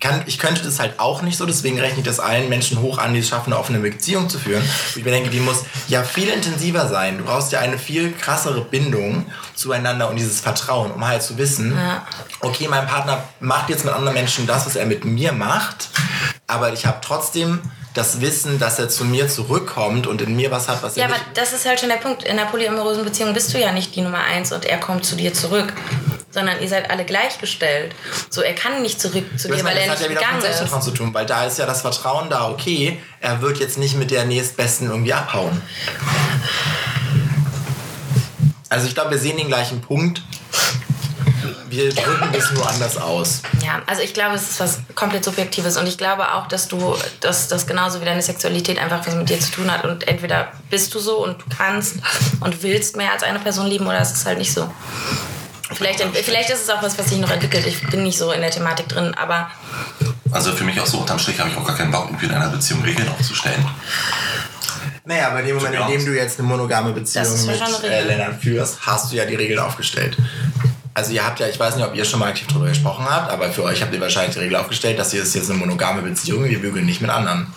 kann, 0.01 0.23
ich 0.27 0.39
könnte 0.41 0.63
das 0.65 0.81
halt 0.81 0.99
auch 0.99 1.23
nicht 1.23 1.39
so, 1.39 1.47
deswegen 1.47 1.79
rechne 1.79 1.99
ich 2.01 2.05
das 2.05 2.19
allen 2.19 2.49
Menschen 2.49 2.81
hoch 2.81 2.99
an, 2.99 3.15
die 3.15 3.21
es 3.21 3.29
schaffen, 3.29 3.53
eine 3.53 3.61
offene 3.61 3.79
Beziehung 3.79 4.29
zu 4.29 4.39
führen. 4.41 4.63
Und 4.63 4.97
ich 4.97 5.05
mir 5.05 5.13
denke, 5.13 5.31
die 5.31 5.39
muss 5.39 5.65
ja 5.87 6.03
viel 6.03 6.29
intensiver 6.29 6.89
sein. 6.89 7.19
Du 7.19 7.25
brauchst 7.25 7.53
ja 7.53 7.61
eine 7.61 7.79
viel 7.79 8.13
krassere 8.13 8.63
Bindung 8.63 9.27
zueinander 9.55 10.11
und 10.11 10.17
dieses 10.17 10.41
Vertrauen, 10.41 10.91
um 10.91 11.07
halt 11.07 11.23
zu 11.23 11.39
wissen, 11.39 11.77
Ja. 11.77 12.05
okay, 12.41 12.67
mein 12.69 12.87
Partner 12.89 13.23
macht 13.39 13.71
jetzt 13.71 13.85
mit 13.85 13.95
anderen 13.95 14.15
Menschen 14.15 14.47
das, 14.49 14.67
was 14.67 14.75
er 14.75 14.87
mit 14.87 15.05
mir 15.05 15.33
macht, 15.33 15.89
aber 16.49 16.73
ich 16.73 16.85
habe 16.85 16.99
trotzdem 17.01 17.61
das 17.95 18.21
Wissen, 18.21 18.59
dass 18.59 18.79
er 18.79 18.89
zu 18.89 19.05
mir 19.05 19.29
zurückkommt 19.29 20.07
und 20.07 20.23
in 20.23 20.35
mir 20.35 20.51
was 20.51 20.69
hat, 20.69 20.83
was 20.83 20.97
Ja, 20.97 21.03
er 21.05 21.09
aber 21.11 21.19
nicht... 21.19 21.37
das 21.37 21.53
ist 21.53 21.67
halt 21.67 21.79
schon 21.81 21.91
der 21.91 21.97
Punkt. 21.97 22.23
In 22.25 22.39
einer 22.39 22.49
polyamorösen 22.51 23.05
Beziehung 23.05 23.35
bist 23.35 23.53
du 23.53 23.59
ja 23.61 23.73
nicht 23.73 23.95
die 23.95 24.01
Nummer 24.01 24.21
eins 24.25 24.51
und 24.53 24.65
er 24.65 24.79
kommt 24.79 25.05
zu 25.05 25.15
dir 25.17 25.35
zurück. 25.35 25.73
Sondern 26.31 26.63
ihr 26.63 26.69
seid 26.69 26.91
alle 26.91 27.05
gleichgestellt. 27.05 27.95
So, 28.31 28.41
er 28.41 28.55
kann 28.55 28.81
nicht 28.81 28.99
zurück 28.99 29.25
zu 29.37 29.49
Das, 29.49 29.59
dir, 29.59 29.65
weil 29.65 29.75
das 29.75 29.85
er 29.85 29.91
hat 29.91 29.99
nicht 29.99 30.05
ja 30.07 30.11
wieder 30.11 30.21
gegangen 30.21 30.37
mit 30.41 30.51
ist. 30.51 30.57
Selbstvertrauen 30.57 30.83
zu 30.83 30.91
tun, 30.93 31.13
weil 31.13 31.27
da 31.27 31.45
ist 31.45 31.59
ja 31.59 31.67
das 31.67 31.83
Vertrauen 31.83 32.31
da, 32.31 32.49
okay, 32.49 32.99
er 33.21 33.43
wird 33.43 33.59
jetzt 33.59 33.77
nicht 33.77 33.97
mit 33.97 34.11
der 34.11 34.25
nächstbesten 34.25 34.89
irgendwie 34.89 35.13
abhauen. 35.13 35.61
Also 38.71 38.87
ich 38.87 38.95
glaube, 38.95 39.11
wir 39.11 39.19
sehen 39.19 39.37
den 39.37 39.49
gleichen 39.49 39.83
Punkt. 39.83 40.23
Wir 41.73 41.89
drücken 41.89 42.29
das 42.35 42.51
nur 42.51 42.69
anders 42.69 42.99
aus. 42.99 43.41
Ja, 43.65 43.81
also 43.87 44.03
ich 44.03 44.13
glaube, 44.13 44.37
es 44.37 44.43
ist 44.43 44.61
was 44.61 44.81
komplett 44.95 45.25
Subjektives 45.25 45.79
und 45.79 45.87
ich 45.87 45.97
glaube 45.97 46.35
auch, 46.35 46.47
dass 46.47 46.69
du, 46.69 46.95
dass 47.21 47.49
das 47.49 47.67
genauso 47.67 48.03
wie 48.03 48.05
deine 48.05 48.21
Sexualität 48.21 48.79
einfach 48.79 49.07
was 49.07 49.15
mit 49.15 49.31
dir 49.31 49.41
zu 49.41 49.53
tun 49.53 49.73
hat 49.73 49.85
und 49.87 50.07
entweder 50.07 50.53
bist 50.69 50.95
du 50.95 50.99
so 50.99 51.25
und 51.25 51.41
du 51.41 51.45
kannst 51.57 51.97
und 52.41 52.63
willst 52.63 52.99
mehr 52.99 53.11
als 53.13 53.23
eine 53.23 53.39
Person 53.39 53.69
lieben 53.69 53.87
oder 53.87 54.01
es 54.01 54.13
ist 54.13 54.27
halt 54.27 54.37
nicht 54.37 54.53
so. 54.53 54.71
Vielleicht, 55.73 56.03
vielleicht 56.03 56.51
ist 56.51 56.65
es 56.65 56.69
auch 56.69 56.83
was, 56.83 56.99
was 56.99 57.09
sich 57.09 57.19
noch 57.19 57.31
entwickelt. 57.31 57.67
Ich 57.67 57.81
bin 57.89 58.03
nicht 58.03 58.19
so 58.19 58.33
in 58.33 58.43
der 58.43 58.51
Thematik 58.51 58.91
drin, 58.91 59.15
aber 59.15 59.51
Also 60.31 60.53
für 60.53 60.65
mich 60.65 60.79
auch 60.79 60.87
so 60.87 60.99
unterm 60.99 61.19
Strich 61.19 61.41
habe 61.41 61.49
ich 61.49 61.57
auch 61.57 61.67
gar 61.67 61.77
keinen 61.77 61.91
Bock, 61.91 62.09
irgendwie 62.09 62.27
in 62.27 62.33
einer 62.33 62.51
Beziehung 62.51 62.83
Regeln 62.83 63.09
aufzustellen. 63.09 63.67
Naja, 65.05 65.29
aber 65.29 65.41
in 65.41 65.47
dem 65.47 65.57
Moment, 65.57 65.75
in 65.75 65.87
dem 65.89 66.05
du 66.05 66.15
jetzt 66.15 66.39
eine 66.39 66.47
monogame 66.47 66.93
Beziehung 66.93 67.47
mit 67.47 67.85
äh. 67.85 68.03
Lennart 68.03 68.41
führst, 68.41 68.79
hast 68.83 69.11
du 69.11 69.17
ja 69.17 69.25
die 69.25 69.35
Regel 69.35 69.59
aufgestellt. 69.59 70.17
Also 70.95 71.13
ihr 71.13 71.25
habt 71.25 71.41
ja, 71.41 71.47
ich 71.49 71.59
weiß 71.59 71.77
nicht, 71.77 71.87
ob 71.87 71.95
ihr 71.95 72.05
schon 72.05 72.21
mal 72.21 72.29
aktiv 72.29 72.47
darüber 72.49 72.67
gesprochen 72.69 73.07
habt, 73.09 73.31
aber 73.33 73.51
für 73.51 73.63
euch 73.65 73.81
habt 73.83 73.95
ihr 73.95 74.01
wahrscheinlich 74.01 74.35
die 74.35 74.41
Regel 74.41 74.57
aufgestellt, 74.57 74.99
dass 74.99 75.13
ihr 75.15 75.23
ist 75.23 75.35
jetzt 75.35 75.49
eine 75.51 75.59
monogame 75.59 76.03
Beziehung, 76.03 76.45
wir 76.45 76.61
bügeln 76.61 76.85
nicht 76.85 77.01
mit 77.01 77.11
anderen. 77.11 77.53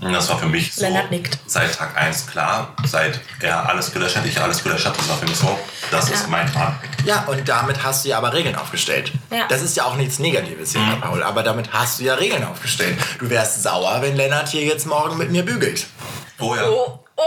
Das 0.00 0.28
war 0.28 0.38
für 0.38 0.46
mich 0.46 0.72
so 0.74 0.82
Lennart 0.82 1.10
nickt. 1.10 1.38
seit 1.46 1.74
Tag 1.76 1.96
1 1.96 2.26
klar. 2.28 2.74
Seit 2.84 3.20
er 3.40 3.68
alles 3.68 3.92
gelöscht 3.92 4.16
hat, 4.16 4.24
ich 4.26 4.40
alles 4.40 4.62
gelöscht 4.62 4.86
habe, 4.86 4.96
das 4.96 5.08
war 5.08 5.16
für 5.16 5.24
mich 5.26 5.36
so, 5.36 5.58
das 5.90 6.10
ist 6.10 6.22
Ja. 6.22 6.28
mein 6.28 6.50
Plan. 6.50 6.78
Ja, 7.04 7.24
und 7.26 7.48
damit 7.48 7.82
hast 7.82 8.04
du 8.04 8.10
ja 8.10 8.18
aber 8.18 8.32
Regeln 8.32 8.54
aufgestellt. 8.54 9.12
Ja. 9.30 9.46
Das 9.48 9.62
ist 9.62 9.76
ja 9.76 9.84
auch 9.84 9.96
nichts 9.96 10.18
Negatives 10.18 10.72
hier, 10.72 10.80
Mhm. 10.80 11.00
Paul, 11.00 11.22
aber 11.22 11.42
damit 11.42 11.72
hast 11.72 11.98
du 12.00 12.04
ja 12.04 12.14
Regeln 12.14 12.44
aufgestellt. 12.44 12.96
Du 13.18 13.28
wärst 13.30 13.62
sauer, 13.62 13.98
wenn 14.02 14.14
Lennart 14.16 14.48
hier 14.48 14.62
jetzt 14.64 14.86
morgen 14.86 15.16
mit 15.16 15.30
mir 15.30 15.44
bügelt. 15.44 15.86
Oh 16.38 16.54
ja. 16.54 16.62
oh, 16.68 17.00
oh, 17.16 17.22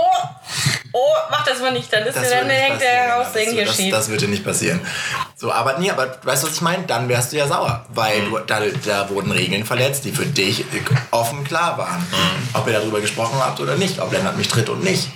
oh, 0.93 0.99
mach 1.29 1.43
das 1.45 1.59
mal 1.59 1.73
nicht, 1.73 1.91
dann 1.91 2.03
ist 2.03 2.15
Das 2.15 2.29
der, 2.29 2.37
würde 2.41 2.47
dann 2.53 2.57
hängt 2.57 2.81
der 2.81 3.17
das, 3.19 3.33
hier 3.35 3.65
das, 3.65 3.75
schief. 3.75 3.91
das 3.91 4.07
würde 4.09 4.27
nicht 4.29 4.45
passieren. 4.45 4.79
So, 5.41 5.51
aber 5.51 5.79
nee, 5.79 5.89
aber 5.89 6.17
weißt 6.23 6.43
du, 6.43 6.47
was 6.47 6.53
ich 6.53 6.61
meine? 6.61 6.83
Dann 6.83 7.09
wärst 7.09 7.31
du 7.33 7.37
ja 7.37 7.47
sauer, 7.47 7.83
weil 7.95 8.21
Mhm. 8.21 8.29
du, 8.29 8.37
da, 8.45 8.59
da 8.85 9.09
wurden 9.09 9.31
Regeln 9.31 9.65
verletzt, 9.65 10.05
die 10.05 10.11
für 10.11 10.27
dich 10.27 10.63
offen 11.09 11.43
klar 11.43 11.79
waren. 11.79 11.97
Mhm. 11.97 12.49
Ob 12.53 12.67
ihr 12.67 12.73
darüber 12.73 13.01
gesprochen 13.01 13.39
habt 13.39 13.59
oder 13.59 13.75
nicht, 13.75 13.99
ob 13.99 14.11
Lennart 14.13 14.37
mich 14.37 14.49
tritt 14.49 14.69
und 14.69 14.83
nicht. 14.83 15.07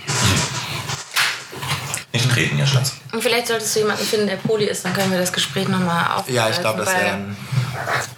Nicht 2.12 2.28
treten, 2.32 2.58
ihr 2.58 2.66
Schatz. 2.66 2.94
Und 3.12 3.22
vielleicht 3.22 3.46
solltest 3.46 3.76
du 3.76 3.80
jemanden 3.80 4.04
finden, 4.04 4.26
der 4.26 4.36
Poli 4.36 4.64
ist, 4.64 4.84
dann 4.84 4.94
können 4.94 5.12
wir 5.12 5.18
das 5.20 5.32
Gespräch 5.32 5.68
nochmal 5.68 6.04
aufgreifen. 6.06 6.34
Ja, 6.34 6.48
ich 6.48 6.58
glaube, 6.60 6.80
das 6.84 6.92
wäre 6.92 7.04
dann. 7.10 7.36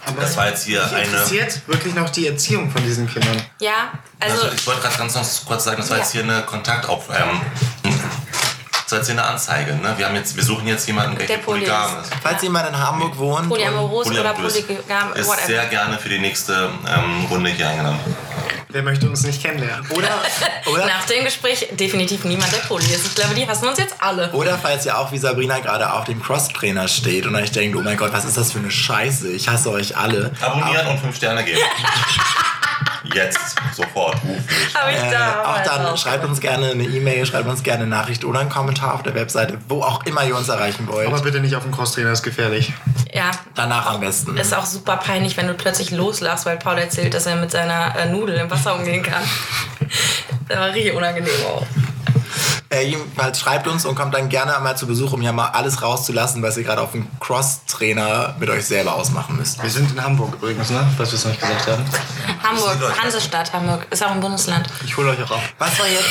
Aber 0.07 0.21
Das 0.21 0.35
war 0.37 0.47
jetzt 0.47 0.65
hier 0.65 0.81
mich 0.81 0.93
eine. 0.93 1.03
interessiert 1.05 1.61
wirklich 1.67 1.93
noch 1.93 2.09
die 2.09 2.25
Erziehung 2.27 2.71
von 2.71 2.81
diesen 2.83 3.07
Kindern. 3.07 3.39
Ja, 3.59 3.91
also... 4.19 4.41
Also, 4.45 4.55
ich 4.55 4.65
wollte 4.65 4.81
gerade 4.81 4.97
ganz 4.97 5.13
noch 5.13 5.25
kurz 5.45 5.65
sagen, 5.65 5.77
das 5.81 5.89
war 5.91 5.97
Ja. 5.97 6.03
jetzt 6.03 6.11
hier 6.13 6.23
eine 6.23 6.41
Kontaktauf. 6.41 7.03
Ähm, 7.09 7.41
jetzt 8.97 9.07
hier 9.07 9.13
eine 9.19 9.25
Anzeige. 9.25 9.73
Ne? 9.75 9.93
Wir, 9.97 10.05
haben 10.07 10.15
jetzt, 10.15 10.35
wir 10.35 10.43
suchen 10.43 10.67
jetzt 10.67 10.85
jemanden, 10.87 11.17
der, 11.17 11.27
Der 11.27 11.37
Poly 11.37 11.61
polygam 11.65 12.01
ist. 12.01 12.11
Falls 12.21 12.41
jemand 12.41 12.67
in 12.69 12.77
Hamburg 12.77 13.17
wohnt. 13.17 13.43
und- 13.43 13.49
Polyamoros 13.49 14.07
oder 14.07 14.33
polygam, 14.33 15.13
Ist 15.13 15.27
whatever. 15.27 15.45
sehr 15.47 15.65
gerne 15.67 15.97
für 15.97 16.09
die 16.09 16.19
nächste 16.19 16.69
ähm, 16.87 17.25
Runde 17.29 17.49
hier 17.49 17.67
eingeladen. 17.69 17.99
Wer 18.71 18.83
möchte 18.83 19.09
uns 19.09 19.23
nicht 19.23 19.41
kennenlernen? 19.41 19.83
Oder, 19.89 20.09
oder, 20.71 20.85
Nach 20.85 21.03
dem 21.05 21.25
Gespräch 21.25 21.67
definitiv 21.71 22.23
niemand, 22.23 22.51
der 22.53 22.59
Poli 22.59 22.85
ist. 22.85 23.07
Ich 23.07 23.15
glaube, 23.15 23.33
die 23.33 23.47
hassen 23.47 23.67
uns 23.67 23.79
jetzt 23.79 23.95
alle. 23.97 24.31
oder 24.31 24.59
falls 24.59 24.85
ihr 24.85 24.95
auch 24.95 25.11
wie 25.11 25.17
Sabrina 25.17 25.57
gerade 25.57 25.91
auf 25.91 26.03
dem 26.05 26.21
Cross-Trainer 26.21 26.87
steht 26.87 27.25
und 27.25 27.35
euch 27.35 27.51
denkt, 27.51 27.75
oh 27.75 27.81
mein 27.81 27.97
Gott, 27.97 28.13
was 28.13 28.25
ist 28.25 28.37
das 28.37 28.51
für 28.51 28.59
eine 28.59 28.69
Scheiße? 28.69 29.31
Ich 29.31 29.49
hasse 29.49 29.71
euch 29.71 29.97
alle. 29.97 30.31
Abonnieren 30.39 30.85
und 30.85 30.99
5 30.99 31.15
Sterne 31.15 31.43
geben. 31.43 31.59
Jetzt, 33.13 33.55
sofort, 33.75 34.15
ruf 34.15 34.23
mich. 34.23 34.75
Hab 34.75 34.89
ich 34.91 34.97
Äh, 34.97 35.11
da. 35.11 35.43
auch 35.45 35.63
dann 35.63 35.85
also. 35.85 35.97
schreibt 35.97 36.23
uns 36.25 36.39
gerne 36.39 36.71
eine 36.71 36.83
E-Mail, 36.83 37.25
schreibt 37.25 37.47
uns 37.47 37.63
gerne 37.63 37.83
eine 37.83 37.89
Nachricht 37.89 38.23
oder 38.25 38.39
einen 38.39 38.49
Kommentar 38.49 38.93
auf 38.93 39.03
der 39.03 39.15
Webseite, 39.15 39.57
wo 39.67 39.81
auch 39.81 40.05
immer 40.05 40.23
ihr 40.25 40.35
uns 40.35 40.49
erreichen 40.49 40.87
wollt. 40.87 41.07
Aber 41.07 41.19
bitte 41.21 41.39
nicht 41.39 41.55
auf 41.55 41.63
dem 41.63 41.71
Crosstrainer, 41.71 42.11
ist 42.11 42.23
gefährlich. 42.23 42.71
Ja. 43.13 43.31
Danach 43.55 43.87
am 43.93 43.99
besten. 44.01 44.37
Ist 44.37 44.53
auch 44.55 44.65
super 44.65 44.97
peinlich, 44.97 45.37
wenn 45.37 45.47
du 45.47 45.53
plötzlich 45.53 45.91
loslachst, 45.91 46.45
weil 46.45 46.57
Paul 46.57 46.77
erzählt, 46.77 47.13
dass 47.13 47.25
er 47.25 47.35
mit 47.37 47.51
seiner 47.51 47.95
äh, 47.97 48.05
Nudel 48.09 48.35
im 48.35 48.49
Wasser 48.51 48.75
umgehen 48.75 49.03
kann. 49.03 49.23
Das 50.47 50.57
war 50.57 50.73
richtig 50.73 50.93
unangenehm 50.95 51.29
auch. 51.47 51.63
Äh, 52.71 52.83
jedenfalls 52.83 53.39
schreibt 53.39 53.67
uns 53.67 53.83
und 53.85 53.95
kommt 53.95 54.13
dann 54.13 54.29
gerne 54.29 54.55
einmal 54.55 54.77
zu 54.77 54.85
Besuch, 54.85 55.11
um 55.13 55.21
hier 55.21 55.33
mal 55.33 55.47
alles 55.47 55.81
rauszulassen, 55.81 56.43
was 56.43 56.55
ihr 56.55 56.63
gerade 56.63 56.81
auf 56.81 56.91
dem 56.91 57.07
Cross-Trainer 57.19 58.35
mit 58.39 58.47
euch 58.49 58.65
selber 58.65 58.93
ausmachen 58.93 59.37
müsst. 59.37 59.61
Wir 59.63 59.71
sind 59.71 59.91
in 59.91 60.03
Hamburg 60.03 60.35
übrigens, 60.35 60.69
ne? 60.69 60.87
Was 60.97 61.11
wir 61.11 61.17
es 61.17 61.25
noch 61.25 61.31
nicht 61.31 61.41
gesagt 61.41 61.65
haben. 61.67 61.83
Hamburg. 62.43 63.01
Hansestadt 63.01 63.51
Hamburg, 63.53 63.87
ist 63.89 64.05
auch 64.05 64.11
ein 64.11 64.19
Bundesland. 64.19 64.67
Ich 64.85 64.95
hole 64.95 65.09
euch 65.09 65.23
auch 65.23 65.31
ab. 65.31 65.41
Was 65.57 65.79
war 65.79 65.87
jetzt? 65.87 66.05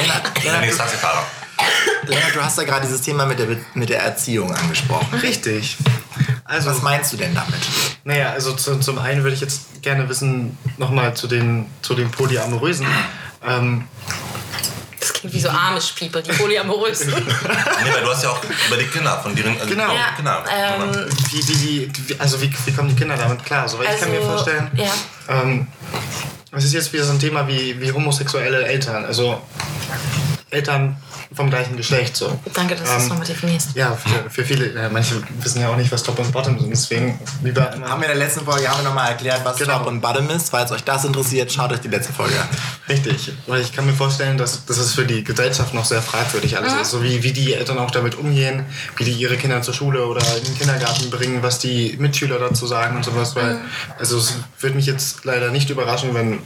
Lennart, 0.00 0.32
du, 0.36 2.10
Lennart, 2.10 2.34
du 2.34 2.42
hast 2.42 2.58
ja 2.58 2.64
gerade 2.64 2.86
dieses 2.86 3.02
Thema 3.02 3.26
mit 3.26 3.38
der, 3.38 3.46
mit 3.74 3.88
der 3.88 4.02
Erziehung 4.02 4.52
angesprochen. 4.52 5.16
Richtig. 5.20 5.76
Also, 6.44 6.70
Was 6.70 6.82
meinst 6.82 7.12
du 7.12 7.16
denn 7.18 7.32
damit? 7.34 7.60
naja, 8.02 8.30
also 8.30 8.52
zu, 8.54 8.80
zum 8.80 8.98
einen 8.98 9.22
würde 9.22 9.34
ich 9.34 9.40
jetzt 9.40 9.82
gerne 9.82 10.08
wissen, 10.08 10.58
nochmal 10.78 11.14
zu 11.14 11.28
den, 11.28 11.66
zu 11.82 11.94
den 11.94 12.10
Polyamorösen. 12.10 12.86
Ähm, 13.46 13.84
klingt 15.20 15.34
wie 15.34 15.40
so 15.40 15.48
Amish 15.48 15.92
People, 15.98 16.22
die 16.22 16.32
polyamorös 16.32 17.00
sind. 17.00 17.14
Nee, 17.26 17.92
weil 17.94 18.02
du 18.02 18.10
hast 18.10 18.22
ja 18.24 18.30
auch 18.30 18.40
über 18.66 18.76
die 18.76 18.86
Kinder 18.86 19.18
von 19.22 19.34
deren. 19.34 19.54
Also 19.60 19.66
Genau. 19.70 19.92
Ja, 19.94 20.12
Kinder. 20.16 20.44
ähm, 20.50 21.06
wie, 21.30 21.48
wie, 21.48 21.90
wie, 22.08 22.20
also 22.20 22.40
wie, 22.40 22.50
wie 22.66 22.72
kommen 22.72 22.88
die 22.88 22.96
Kinder 22.96 23.16
damit 23.16 23.44
klar? 23.44 23.68
So, 23.68 23.78
weil 23.78 23.86
ich 23.94 24.00
kann 24.00 24.10
mir 24.10 24.16
Also, 24.18 24.28
vorstellen, 24.30 24.70
ja. 24.74 24.90
ähm, 25.28 25.66
es 26.52 26.64
ist 26.64 26.72
jetzt 26.72 26.92
wieder 26.92 27.04
so 27.04 27.12
ein 27.12 27.18
Thema 27.20 27.46
wie, 27.46 27.80
wie 27.80 27.92
homosexuelle 27.92 28.64
Eltern. 28.66 29.04
Also 29.04 29.40
Eltern 30.50 30.96
vom 31.32 31.48
gleichen 31.48 31.76
Geschlecht. 31.76 32.16
So. 32.16 32.38
Danke, 32.54 32.74
dass 32.74 32.88
du 32.90 32.96
es 32.96 33.02
Ähm, 33.04 33.08
nochmal 33.10 33.26
definierst. 33.26 33.74
Ja, 33.74 33.92
für, 33.96 34.30
für 34.30 34.44
viele, 34.44 34.66
äh, 34.72 34.88
manche 34.90 35.14
wissen 35.42 35.60
ja 35.60 35.68
auch 35.68 35.76
nicht, 35.76 35.90
was 35.92 36.02
Top 36.02 36.18
und 36.18 36.32
Bottom 36.32 36.58
sind, 36.58 36.70
deswegen 36.70 37.18
lieber 37.42 37.72
immer. 37.72 37.88
Haben 37.88 38.02
wir 38.02 38.10
in 38.10 38.18
der 38.18 38.26
letzten 38.26 38.44
Folge 38.44 38.68
haben 38.68 38.80
wir 38.82 38.88
nochmal 38.88 39.10
erklärt, 39.10 39.40
was 39.44 39.56
Genau. 39.58 39.78
Top 39.78 39.86
und 39.86 40.00
Bottom 40.00 40.28
ist. 40.30 40.50
Falls 40.50 40.72
euch 40.72 40.82
das 40.84 41.04
interessiert, 41.04 41.52
schaut 41.52 41.72
euch 41.72 41.80
die 41.80 41.88
letzte 41.88 42.12
Folge 42.12 42.34
an. 42.40 42.48
Richtig, 42.88 43.32
weil 43.46 43.60
ich 43.60 43.72
kann 43.72 43.86
mir 43.86 43.92
vorstellen, 43.92 44.36
dass, 44.38 44.64
dass 44.66 44.78
es 44.78 44.94
für 44.94 45.04
die 45.04 45.22
Gesellschaft 45.22 45.72
noch 45.74 45.84
sehr 45.84 46.02
fragwürdig 46.02 46.56
alles 46.56 46.72
ist. 46.74 46.90
So 46.90 47.02
wie, 47.02 47.22
wie 47.22 47.32
die 47.32 47.54
Eltern 47.54 47.78
auch 47.78 47.90
damit 47.92 48.16
umgehen, 48.16 48.64
wie 48.96 49.04
die 49.04 49.12
ihre 49.12 49.36
Kinder 49.36 49.62
zur 49.62 49.74
Schule 49.74 50.04
oder 50.06 50.20
in 50.38 50.44
den 50.44 50.58
Kindergarten 50.58 51.10
bringen, 51.10 51.42
was 51.42 51.60
die 51.60 51.96
Mitschüler 51.98 52.38
dazu 52.40 52.66
sagen 52.66 52.96
und 52.96 53.04
sowas. 53.04 53.36
Weil, 53.36 53.58
also 53.98 54.18
es 54.18 54.34
würde 54.58 54.74
mich 54.76 54.86
jetzt 54.86 55.24
leider 55.24 55.50
nicht 55.50 55.70
überraschen, 55.70 56.12
wenn 56.14 56.40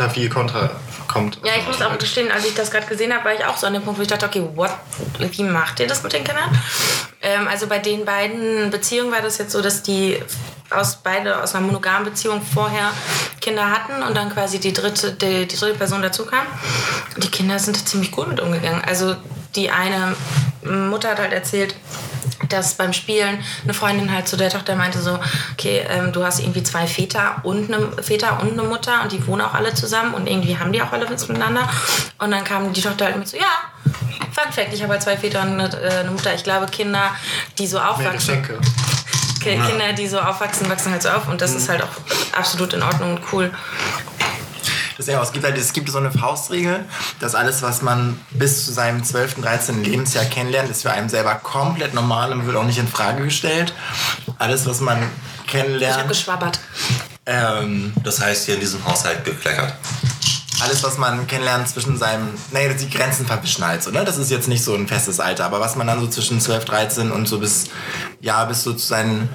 da 0.00 0.08
viel 0.08 0.28
Kontra 0.28 0.70
kommt. 1.08 1.38
Ja, 1.44 1.52
ich 1.58 1.66
muss 1.66 1.82
auch 1.82 1.96
gestehen, 1.98 2.30
als 2.30 2.44
ich 2.44 2.54
das 2.54 2.70
gerade 2.70 2.86
gesehen 2.86 3.12
habe, 3.12 3.24
war 3.24 3.34
ich 3.34 3.44
auch 3.44 3.56
so 3.56 3.66
an 3.66 3.74
dem 3.74 3.82
Punkt, 3.82 3.98
wo 3.98 4.02
ich 4.02 4.08
dachte, 4.08 4.26
okay, 4.26 4.46
what, 4.54 4.70
wie 5.18 5.42
macht 5.42 5.80
ihr 5.80 5.86
das 5.86 6.02
mit 6.02 6.12
den 6.12 6.24
Kindern? 6.24 6.48
Ähm, 7.22 7.48
also 7.48 7.66
bei 7.66 7.78
den 7.78 8.04
beiden 8.04 8.70
Beziehungen 8.70 9.12
war 9.12 9.20
das 9.20 9.38
jetzt 9.38 9.52
so, 9.52 9.60
dass 9.60 9.82
die 9.82 10.22
aus 10.70 10.96
beide 11.02 11.42
aus 11.42 11.54
einer 11.54 11.66
monogamen 11.66 12.04
Beziehung 12.04 12.40
vorher 12.42 12.92
Kinder 13.40 13.70
hatten 13.70 14.02
und 14.02 14.16
dann 14.16 14.30
quasi 14.30 14.60
die 14.60 14.72
dritte, 14.72 15.12
die, 15.12 15.46
die 15.46 15.56
dritte 15.56 15.76
Person 15.76 16.00
dazu 16.02 16.24
kam. 16.24 16.46
Die 17.16 17.28
Kinder 17.28 17.58
sind 17.58 17.76
da 17.76 17.84
ziemlich 17.84 18.12
gut 18.12 18.28
mit 18.28 18.40
umgegangen. 18.40 18.82
Also 18.86 19.16
die 19.56 19.70
eine 19.70 20.14
Mutter 20.62 21.10
hat 21.10 21.18
halt 21.18 21.32
erzählt, 21.32 21.74
dass 22.48 22.74
beim 22.74 22.92
Spielen 22.92 23.42
eine 23.64 23.74
Freundin 23.74 24.12
halt 24.12 24.28
zu 24.28 24.36
der 24.36 24.50
Tochter 24.50 24.74
meinte 24.74 25.00
so, 25.00 25.18
okay, 25.52 25.84
ähm, 25.88 26.12
du 26.12 26.24
hast 26.24 26.40
irgendwie 26.40 26.62
zwei 26.62 26.86
Väter 26.86 27.36
und 27.42 27.72
eine 27.72 28.02
Väter 28.02 28.40
und 28.40 28.52
eine 28.52 28.62
Mutter 28.62 29.02
und 29.02 29.12
die 29.12 29.26
wohnen 29.26 29.42
auch 29.42 29.54
alle 29.54 29.74
zusammen 29.74 30.14
und 30.14 30.26
irgendwie 30.26 30.56
haben 30.56 30.72
die 30.72 30.82
auch 30.82 30.92
alle 30.92 31.08
was 31.08 31.28
miteinander. 31.28 31.68
Und 32.18 32.30
dann 32.30 32.44
kam 32.44 32.72
die 32.72 32.80
Tochter 32.80 33.06
halt 33.06 33.18
mit 33.18 33.28
so, 33.28 33.36
ja, 33.36 33.44
Fun 34.32 34.52
Fact, 34.52 34.72
ich 34.72 34.82
habe 34.82 34.92
halt 34.92 35.02
zwei 35.02 35.16
Väter 35.16 35.42
und 35.42 35.60
eine, 35.60 35.82
äh, 35.82 35.98
eine 36.00 36.10
Mutter. 36.10 36.34
Ich 36.34 36.44
glaube, 36.44 36.66
Kinder, 36.66 37.10
die 37.58 37.66
so 37.66 37.78
aufwachsen, 37.78 38.42
Kinder, 39.66 39.92
die 39.92 40.06
so 40.06 40.18
aufwachsen, 40.18 40.68
wachsen 40.68 40.92
halt 40.92 41.02
so 41.02 41.08
auf 41.08 41.28
und 41.28 41.40
das 41.40 41.54
ist 41.54 41.68
halt 41.68 41.82
auch 41.82 42.36
absolut 42.36 42.72
in 42.74 42.82
Ordnung 42.82 43.16
und 43.16 43.22
cool. 43.32 43.50
Deswegen, 45.00 45.18
es 45.18 45.32
gibt 45.32 45.46
halt, 45.46 45.56
es 45.56 45.72
gibt 45.72 45.88
so 45.88 45.96
eine 45.96 46.12
Faustregel, 46.12 46.84
dass 47.20 47.34
alles, 47.34 47.62
was 47.62 47.80
man 47.80 48.20
bis 48.32 48.66
zu 48.66 48.72
seinem 48.72 49.02
12., 49.02 49.40
13. 49.40 49.82
Lebensjahr 49.82 50.26
kennenlernt, 50.26 50.68
ist 50.70 50.82
für 50.82 50.90
einen 50.90 51.08
selber 51.08 51.36
komplett 51.36 51.94
normal 51.94 52.32
und 52.32 52.44
wird 52.44 52.54
auch 52.54 52.64
nicht 52.64 52.76
in 52.76 52.86
Frage 52.86 53.24
gestellt. 53.24 53.72
Alles, 54.38 54.66
was 54.66 54.80
man 54.80 54.98
Ich 54.98 55.02
habe 55.04 55.46
kennenlernt, 55.46 56.08
geschwabbert. 56.08 56.60
ähm, 57.24 57.94
Das 58.04 58.20
heißt, 58.20 58.44
hier 58.44 58.56
in 58.56 58.60
diesem 58.60 58.84
Haushalt 58.84 59.24
gekleckert. 59.24 59.72
alles, 60.62 60.82
was 60.82 60.98
man 60.98 61.26
kennenlernt 61.26 61.66
zwischen 61.66 61.96
seinem, 61.96 62.28
nee, 62.52 62.68
die 62.74 62.90
Grenzen 62.90 63.24
verwischen 63.24 63.66
halt 63.66 63.82
so, 63.82 63.90
ne? 63.90 64.04
Das 64.04 64.18
ist 64.18 64.30
jetzt 64.30 64.48
nicht 64.48 64.62
so 64.62 64.74
ein 64.74 64.86
festes 64.86 65.18
Alter, 65.18 65.46
aber 65.46 65.60
was 65.60 65.76
man 65.76 65.86
dann 65.86 65.98
so 66.00 66.08
zwischen 66.08 66.38
12, 66.42 66.66
13 66.66 67.10
und 67.10 67.26
so 67.26 67.38
bis, 67.38 67.64
ja, 68.20 68.44
bis 68.44 68.62
so 68.62 68.72
zu 68.72 68.86
seinen 68.86 69.28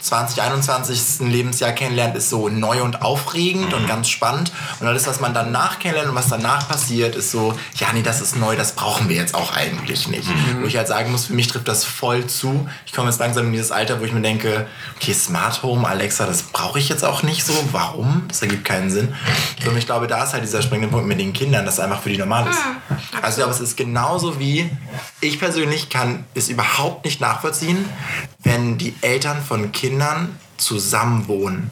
20, 0.00 0.40
21. 0.40 1.28
Lebensjahr 1.28 1.72
kennenlernt, 1.72 2.16
ist 2.16 2.30
so 2.30 2.48
neu 2.48 2.82
und 2.82 3.02
aufregend 3.02 3.74
und 3.74 3.86
ganz 3.86 4.08
spannend. 4.08 4.52
Und 4.80 4.86
alles, 4.86 5.06
was 5.06 5.20
man 5.20 5.34
danach 5.34 5.78
kennenlernt 5.78 6.10
und 6.10 6.16
was 6.16 6.28
danach 6.28 6.68
passiert, 6.68 7.16
ist 7.16 7.30
so, 7.30 7.58
ja, 7.76 7.88
nee, 7.92 8.02
das 8.02 8.20
ist 8.20 8.36
neu, 8.36 8.56
das 8.56 8.72
brauchen 8.72 9.08
wir 9.08 9.16
jetzt 9.16 9.34
auch 9.34 9.54
eigentlich 9.54 10.08
nicht. 10.08 10.28
Wo 10.60 10.66
ich 10.66 10.76
halt 10.76 10.88
sagen 10.88 11.10
muss, 11.10 11.26
für 11.26 11.34
mich 11.34 11.48
trifft 11.48 11.68
das 11.68 11.84
voll 11.84 12.26
zu. 12.26 12.68
Ich 12.86 12.92
komme 12.92 13.10
jetzt 13.10 13.18
langsam 13.18 13.46
in 13.46 13.52
dieses 13.52 13.72
Alter, 13.72 14.00
wo 14.00 14.04
ich 14.04 14.12
mir 14.12 14.22
denke, 14.22 14.66
okay, 14.96 15.12
Smart 15.12 15.62
Home, 15.62 15.86
Alexa, 15.86 16.26
das 16.26 16.42
brauche 16.42 16.78
ich 16.78 16.88
jetzt 16.88 17.04
auch 17.04 17.22
nicht 17.22 17.44
so. 17.44 17.52
Warum? 17.72 18.24
Das 18.28 18.40
ergibt 18.40 18.64
keinen 18.64 18.90
Sinn. 18.90 19.14
Und 19.66 19.76
ich 19.76 19.86
glaube, 19.86 20.06
da 20.06 20.24
ist 20.24 20.32
halt 20.32 20.44
dieser 20.44 20.62
springende 20.62 20.88
Punkt 20.88 21.06
mit 21.06 21.18
den 21.18 21.32
Kindern, 21.32 21.66
dass 21.66 21.80
einfach 21.80 22.00
für 22.00 22.08
die 22.08 22.18
normal 22.18 22.48
ist. 22.48 22.60
Also 23.20 23.28
ich 23.28 23.36
glaube, 23.36 23.52
es 23.52 23.60
ist 23.60 23.76
genauso 23.76 24.38
wie, 24.38 24.70
ich 25.20 25.38
persönlich 25.38 25.90
kann 25.90 26.24
es 26.34 26.48
überhaupt 26.48 27.04
nicht 27.04 27.20
nachvollziehen, 27.20 27.57
wenn 28.40 28.78
die 28.78 28.94
Eltern 29.00 29.42
von 29.42 29.72
Kindern 29.72 30.38
zusammen 30.56 31.28
wohnen. 31.28 31.70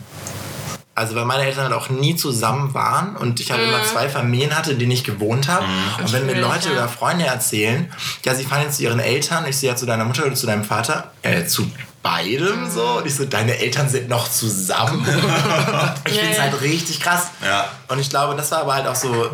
Also 0.97 1.15
weil 1.15 1.27
meine 1.27 1.45
Eltern 1.45 1.65
halt 1.65 1.75
auch 1.75 1.91
nie 1.91 2.17
zusammen 2.17 2.73
waren 2.73 3.17
und 3.17 3.39
ich 3.39 3.51
halt 3.51 3.63
immer 3.63 3.85
zwei 3.85 4.09
Familien 4.09 4.57
hatte, 4.57 4.73
in 4.73 4.79
denen 4.79 4.93
ich 4.93 5.05
gewohnt 5.05 5.47
habe. 5.47 5.67
Und 5.99 6.11
wenn 6.11 6.25
mir 6.25 6.41
Leute 6.41 6.69
ja. 6.69 6.75
oder 6.75 6.89
Freunde 6.89 7.27
erzählen, 7.27 7.93
ja, 8.25 8.35
sie 8.35 8.45
fahren 8.45 8.63
jetzt 8.63 8.79
zu 8.79 8.85
ihren 8.85 8.99
Eltern, 8.99 9.45
ich 9.47 9.59
sehe 9.59 9.69
ja 9.69 9.77
zu 9.77 9.85
deiner 9.85 10.07
Mutter 10.07 10.25
oder 10.25 10.35
zu 10.35 10.47
deinem 10.47 10.65
Vater, 10.65 11.13
äh, 11.21 11.45
zu 11.45 11.71
beidem 12.03 12.71
so. 12.71 12.99
Und 12.99 13.07
ich 13.07 13.15
so, 13.15 13.27
deine 13.27 13.59
Eltern 13.59 13.91
sind 13.91 14.09
noch 14.09 14.27
zusammen. 14.31 15.07
ich 16.07 16.15
Ja, 16.15 16.21
finde 16.21 16.31
es 16.31 16.37
ja. 16.39 16.43
halt 16.45 16.61
richtig 16.63 17.01
krass. 17.01 17.27
Ja. 17.45 17.69
Und 17.89 17.99
ich 17.99 18.09
glaube, 18.09 18.35
das 18.35 18.51
war 18.53 18.61
aber 18.61 18.75
halt 18.75 18.87
auch 18.87 18.95
so, 18.95 19.29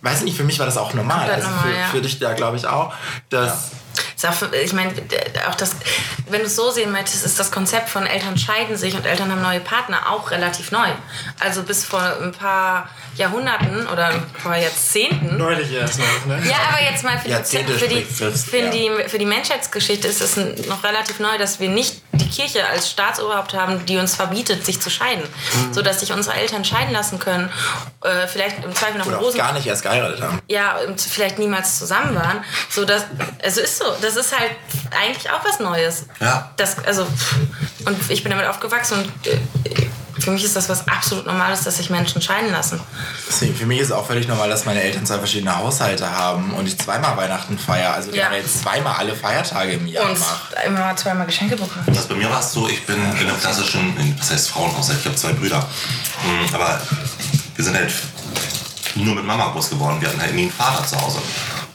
weiß 0.00 0.22
nicht, 0.22 0.38
für 0.38 0.44
mich 0.44 0.58
war 0.58 0.64
das 0.64 0.78
auch 0.78 0.94
normal. 0.94 1.18
Komplett 1.18 1.36
Also 1.36 1.48
normal, 1.48 1.64
für, 1.64 1.78
ja. 1.78 1.86
für 1.88 2.00
dich 2.00 2.18
da 2.18 2.32
glaube 2.32 2.56
ich 2.56 2.66
auch, 2.66 2.94
dass 3.28 3.50
für, 3.50 3.76
ich 4.62 4.72
meine, 4.72 4.92
auch 5.48 5.54
das, 5.54 5.76
wenn 6.28 6.40
du 6.40 6.46
es 6.46 6.56
so 6.56 6.70
sehen 6.70 6.92
möchtest, 6.92 7.24
ist 7.24 7.38
das 7.38 7.50
Konzept 7.50 7.88
von 7.88 8.06
Eltern 8.06 8.38
scheiden 8.38 8.76
sich 8.76 8.94
und 8.94 9.06
Eltern 9.06 9.30
haben 9.30 9.42
neue 9.42 9.60
Partner 9.60 10.10
auch 10.10 10.30
relativ 10.30 10.70
neu. 10.70 10.88
Also 11.40 11.62
bis 11.62 11.84
vor 11.84 12.02
ein 12.22 12.32
paar 12.32 12.88
Jahrhunderten 13.16 13.86
oder 13.86 14.10
paar 14.42 14.58
Jahrzehnten. 14.58 15.36
Neulich 15.36 15.72
erst 15.72 15.98
noch, 15.98 16.26
ne? 16.26 16.42
Ja, 16.48 16.56
aber 16.70 16.82
jetzt 16.82 17.04
mal 17.04 17.18
für 17.18 17.28
die, 17.28 17.72
für 17.72 17.88
die, 17.88 18.02
für 18.02 18.58
ja. 18.58 18.70
die, 18.70 18.90
für 19.08 19.18
die 19.18 19.26
Menschheitsgeschichte 19.26 20.08
ist 20.08 20.20
es 20.20 20.36
noch 20.66 20.82
relativ 20.82 21.20
neu, 21.20 21.38
dass 21.38 21.60
wir 21.60 21.68
nicht 21.68 22.02
die 22.12 22.28
Kirche 22.28 22.66
als 22.66 22.90
Staatsoberhaupt 22.90 23.54
haben, 23.54 23.84
die 23.86 23.98
uns 23.98 24.16
verbietet, 24.16 24.64
sich 24.64 24.80
zu 24.80 24.90
scheiden. 24.90 25.22
Mhm. 25.22 25.74
Sodass 25.74 26.00
sich 26.00 26.12
unsere 26.12 26.36
Eltern 26.36 26.64
scheiden 26.64 26.92
lassen 26.92 27.18
können. 27.18 27.50
Äh, 28.02 28.26
vielleicht 28.26 28.64
im 28.64 28.74
Zweifel 28.74 28.98
noch 28.98 29.06
oder 29.06 29.18
großen 29.18 29.38
gar 29.38 29.52
nicht 29.52 29.66
erst 29.66 29.82
geheiratet 29.82 30.20
haben. 30.20 30.40
ja, 30.48 30.76
und 30.86 31.00
vielleicht 31.00 31.38
niemals 31.38 31.78
zusammen 31.78 32.14
waren. 32.14 32.44
So 32.68 32.84
dass, 32.84 33.04
also 33.42 33.60
ist 33.60 33.78
so, 33.78 33.84
das 34.00 34.16
ist 34.16 34.38
halt 34.38 34.52
eigentlich 34.90 35.30
auch 35.30 35.44
was 35.44 35.60
Neues. 35.60 36.06
Ja. 36.20 36.50
Das, 36.56 36.84
also, 36.84 37.06
und 37.86 38.10
ich 38.10 38.22
bin 38.22 38.30
damit 38.30 38.46
aufgewachsen 38.46 38.98
und 38.98 39.26
äh, 39.26 39.38
für 40.24 40.30
mich 40.32 40.44
ist 40.44 40.56
das 40.56 40.68
was 40.68 40.86
absolut 40.88 41.26
Normales, 41.26 41.62
dass 41.62 41.76
sich 41.76 41.90
Menschen 41.90 42.20
scheiden 42.20 42.50
lassen. 42.50 42.80
Deswegen, 43.28 43.54
für 43.54 43.66
mich 43.66 43.78
ist 43.80 43.86
es 43.86 43.92
auch 43.92 44.06
völlig 44.06 44.26
normal, 44.26 44.48
dass 44.50 44.64
meine 44.64 44.82
Eltern 44.82 45.04
zwei 45.06 45.18
verschiedene 45.18 45.56
Haushalte 45.56 46.10
haben 46.10 46.52
und 46.54 46.66
ich 46.66 46.78
zweimal 46.78 47.16
Weihnachten 47.16 47.58
feiere. 47.58 47.92
Also 47.94 48.10
Ja. 48.10 48.24
generell 48.24 48.44
zweimal 48.46 48.94
alle 48.96 49.14
Feiertage 49.14 49.72
im 49.72 49.86
Jahr 49.86 50.10
Und 50.10 50.18
mache. 50.18 50.54
immer 50.66 50.96
zweimal 50.96 51.26
Geschenke 51.26 51.56
bekommen. 51.56 51.84
Das 51.86 52.06
bei 52.06 52.14
mir 52.14 52.28
war 52.30 52.40
es 52.40 52.52
so, 52.52 52.68
ich 52.68 52.84
bin 52.86 52.96
in 52.96 53.28
einem 53.28 53.40
klassischen, 53.40 53.96
in- 53.98 54.18
was 54.18 54.30
heißt 54.30 54.50
Frauenhaushalt, 54.50 54.98
ich 55.00 55.06
habe 55.06 55.16
zwei 55.16 55.32
Brüder. 55.32 55.58
Mm, 56.24 56.54
Aber 56.54 56.80
wir 57.56 57.64
sind 57.64 57.76
halt 57.76 57.92
nur 58.96 59.14
mit 59.14 59.24
Mama 59.24 59.48
groß 59.50 59.70
geworden. 59.70 60.00
Wir 60.00 60.08
hatten 60.08 60.20
halt 60.20 60.34
nie 60.34 60.42
einen 60.42 60.52
Vater 60.52 60.86
zu 60.86 61.00
Hause. 61.00 61.18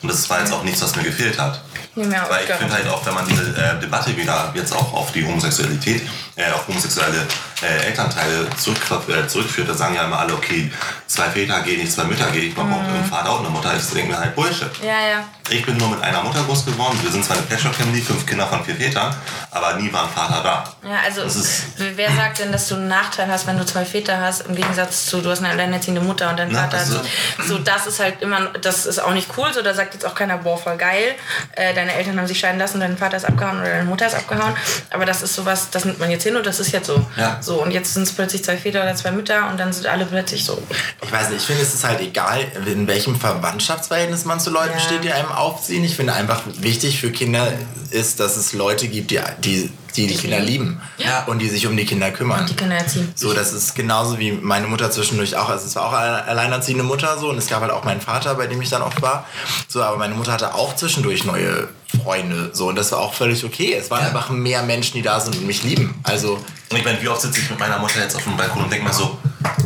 Und 0.01 0.09
das 0.11 0.29
war 0.29 0.39
jetzt 0.39 0.51
auch 0.53 0.63
nichts, 0.63 0.81
was 0.81 0.95
mir 0.95 1.03
gefehlt 1.03 1.37
hat. 1.39 1.61
Auch 1.95 2.29
Weil 2.29 2.45
ich 2.47 2.53
finde 2.55 2.73
halt 2.73 2.87
auch, 2.87 3.05
wenn 3.05 3.13
man 3.13 3.27
diese 3.27 3.41
äh, 3.57 3.77
Debatte 3.81 4.15
wieder 4.15 4.53
jetzt 4.55 4.71
auch 4.73 4.93
auf 4.93 5.11
die 5.11 5.25
Homosexualität, 5.25 6.01
äh, 6.37 6.49
auf 6.51 6.65
homosexuelle 6.67 7.27
äh, 7.61 7.87
Elternteile 7.87 8.47
zurück, 8.57 8.77
äh, 9.09 9.27
zurückführt, 9.27 9.67
da 9.69 9.73
sagen 9.73 9.95
ja 9.95 10.03
immer 10.05 10.19
alle, 10.19 10.33
okay, 10.33 10.71
zwei 11.07 11.25
Väter 11.29 11.61
gehen 11.61 11.79
nicht, 11.81 11.91
zwei 11.91 12.03
Mütter 12.05 12.29
gehen 12.31 12.45
nicht, 12.45 12.57
man 12.57 12.69
braucht 12.69 12.85
einen 12.87 13.03
Vater 13.05 13.33
und 13.33 13.39
eine 13.45 13.49
Mutter. 13.49 13.75
Ich 13.75 13.85
denke 13.93 14.11
mir 14.11 14.19
halt 14.19 14.35
Bullshit. 14.35 14.69
Ja, 14.81 14.87
ja. 15.09 15.23
Ich 15.49 15.65
bin 15.65 15.75
nur 15.77 15.89
mit 15.89 16.01
einer 16.03 16.21
Mutter 16.23 16.43
groß 16.43 16.65
geworden. 16.65 16.97
Wir 17.01 17.11
sind 17.11 17.25
zwar 17.25 17.35
eine 17.37 17.45
Patchwork 17.47 17.73
Family, 17.75 18.01
fünf 18.01 18.23
Kinder 18.25 18.45
von 18.45 18.63
vier 18.63 18.75
Vätern, 18.75 19.13
aber 19.51 19.73
nie 19.73 19.91
war 19.91 20.03
ein 20.03 20.09
Vater 20.09 20.43
da. 20.43 20.87
Ja, 20.87 20.97
also 21.05 21.23
ist- 21.23 21.63
wer 21.95 22.11
sagt 22.15 22.39
denn, 22.39 22.51
dass 22.51 22.67
du 22.67 22.75
einen 22.75 22.87
Nachteil 22.87 23.27
hast, 23.27 23.47
wenn 23.47 23.57
du 23.57 23.65
zwei 23.65 23.83
Väter 23.83 24.21
hast, 24.21 24.41
im 24.41 24.55
Gegensatz 24.55 25.07
zu, 25.07 25.21
du 25.21 25.29
hast 25.31 25.39
eine 25.39 25.49
alleinerziehende 25.49 26.01
Mutter 26.01 26.29
und 26.29 26.37
dein 26.37 26.49
Na, 26.51 26.61
Vater 26.63 26.77
also- 26.77 26.99
hat 26.99 27.05
so, 27.47 27.57
das 27.57 27.87
ist 27.87 27.99
halt 27.99 28.21
immer, 28.21 28.41
das 28.61 28.85
ist 28.85 28.99
auch 28.99 29.11
nicht 29.13 29.27
cool, 29.37 29.51
so 29.51 29.61
da 29.63 29.73
sagt 29.73 29.95
jetzt 29.95 30.05
auch 30.05 30.13
keiner, 30.13 30.37
boah, 30.37 30.57
voll 30.57 30.77
geil, 30.77 31.15
äh, 31.53 31.73
deine 31.73 31.93
Eltern 31.93 32.17
haben 32.19 32.27
sich 32.27 32.39
scheiden 32.39 32.59
lassen, 32.59 32.79
dein 32.79 32.95
Vater 32.97 33.17
ist 33.17 33.25
abgehauen 33.25 33.59
oder 33.59 33.69
deine 33.69 33.83
Mutter 33.85 34.05
ist 34.05 34.15
abgehauen, 34.15 34.53
aber 34.91 35.05
das 35.05 35.23
ist 35.23 35.33
sowas, 35.33 35.69
das 35.71 35.83
nimmt 35.85 35.99
man 35.99 36.11
jetzt 36.11 36.23
hin 36.23 36.35
und 36.35 36.45
das 36.45 36.59
ist 36.59 36.71
jetzt 36.71 36.85
so. 36.87 37.03
Ja. 37.17 37.37
So, 37.41 37.48
und 37.55 37.71
jetzt 37.71 37.93
sind 37.93 38.03
es 38.03 38.11
plötzlich 38.11 38.43
zwei 38.43 38.57
Väter 38.57 38.81
oder 38.83 38.95
zwei 38.95 39.11
Mütter 39.11 39.49
und 39.49 39.59
dann 39.59 39.71
sind 39.73 39.87
alle 39.87 40.05
plötzlich 40.05 40.43
so. 40.45 40.61
Ich 41.01 41.11
weiß 41.11 41.29
nicht, 41.29 41.39
ich 41.41 41.45
finde, 41.47 41.61
es 41.61 41.73
ist 41.73 41.83
halt 41.83 42.01
egal, 42.01 42.45
in 42.65 42.87
welchem 42.87 43.15
Verwandtschaftsverhältnis 43.19 44.25
man 44.25 44.39
zu 44.39 44.49
Leuten 44.49 44.73
Ja. 44.73 44.79
steht, 44.79 45.03
die 45.03 45.11
einem 45.11 45.31
aufziehen. 45.31 45.83
Ich 45.83 45.95
finde 45.95 46.13
einfach 46.13 46.43
wichtig 46.59 46.99
für 46.99 47.11
Kinder 47.11 47.51
ist, 47.91 48.19
dass 48.19 48.37
es 48.37 48.53
Leute 48.53 48.87
gibt, 48.87 49.11
die 49.11 49.19
die, 49.43 49.71
die, 49.95 50.07
die 50.07 50.15
Kinder 50.15 50.39
lieben 50.39 50.79
Ja. 50.97 51.23
und 51.25 51.39
die 51.39 51.49
sich 51.49 51.65
um 51.67 51.75
die 51.75 51.85
Kinder 51.85 52.11
kümmern. 52.11 52.45
Die 52.47 52.55
Kinder 52.55 52.75
erziehen. 52.77 53.11
So, 53.15 53.33
das 53.33 53.53
ist 53.53 53.75
genauso 53.75 54.19
wie 54.19 54.31
meine 54.31 54.67
Mutter 54.67 54.89
zwischendurch 54.91 55.35
auch. 55.35 55.49
Also 55.49 55.65
es 55.67 55.75
war 55.75 55.85
auch 55.87 55.93
eine 55.93 56.23
alleinerziehende 56.25 56.83
Mutter 56.83 57.17
so 57.19 57.29
und 57.29 57.37
es 57.37 57.47
gab 57.47 57.61
halt 57.61 57.71
auch 57.71 57.83
meinen 57.83 58.01
Vater, 58.01 58.35
bei 58.35 58.47
dem 58.47 58.61
ich 58.61 58.69
dann 58.69 58.81
oft 58.81 59.01
war. 59.01 59.25
So, 59.67 59.81
aber 59.83 59.97
meine 59.97 60.15
Mutter 60.15 60.31
hatte 60.33 60.53
auch 60.55 60.75
zwischendurch 60.75 61.25
neue 61.25 61.67
Freunde. 62.03 62.51
So, 62.53 62.67
und 62.69 62.75
das 62.75 62.91
war 62.91 62.99
auch 62.99 63.13
völlig 63.13 63.43
okay. 63.43 63.73
Es 63.73 63.89
waren 63.89 64.01
Ja. 64.01 64.07
einfach 64.07 64.29
mehr 64.29 64.61
Menschen, 64.63 64.93
die 64.93 65.01
da 65.01 65.19
sind 65.19 65.35
und 65.35 65.47
mich 65.47 65.63
lieben. 65.63 65.95
Also, 66.03 66.39
Und 66.71 66.77
ich 66.77 66.85
meine, 66.85 67.01
wie 67.01 67.07
oft 67.07 67.21
sitze 67.21 67.39
ich 67.39 67.49
mit 67.49 67.59
meiner 67.59 67.79
Mutter 67.79 67.99
jetzt 67.99 68.15
auf 68.15 68.23
dem 68.23 68.37
Balkon 68.37 68.63
und 68.63 68.71
denke 68.71 68.85
mir 68.87 68.93
so, 68.93 69.17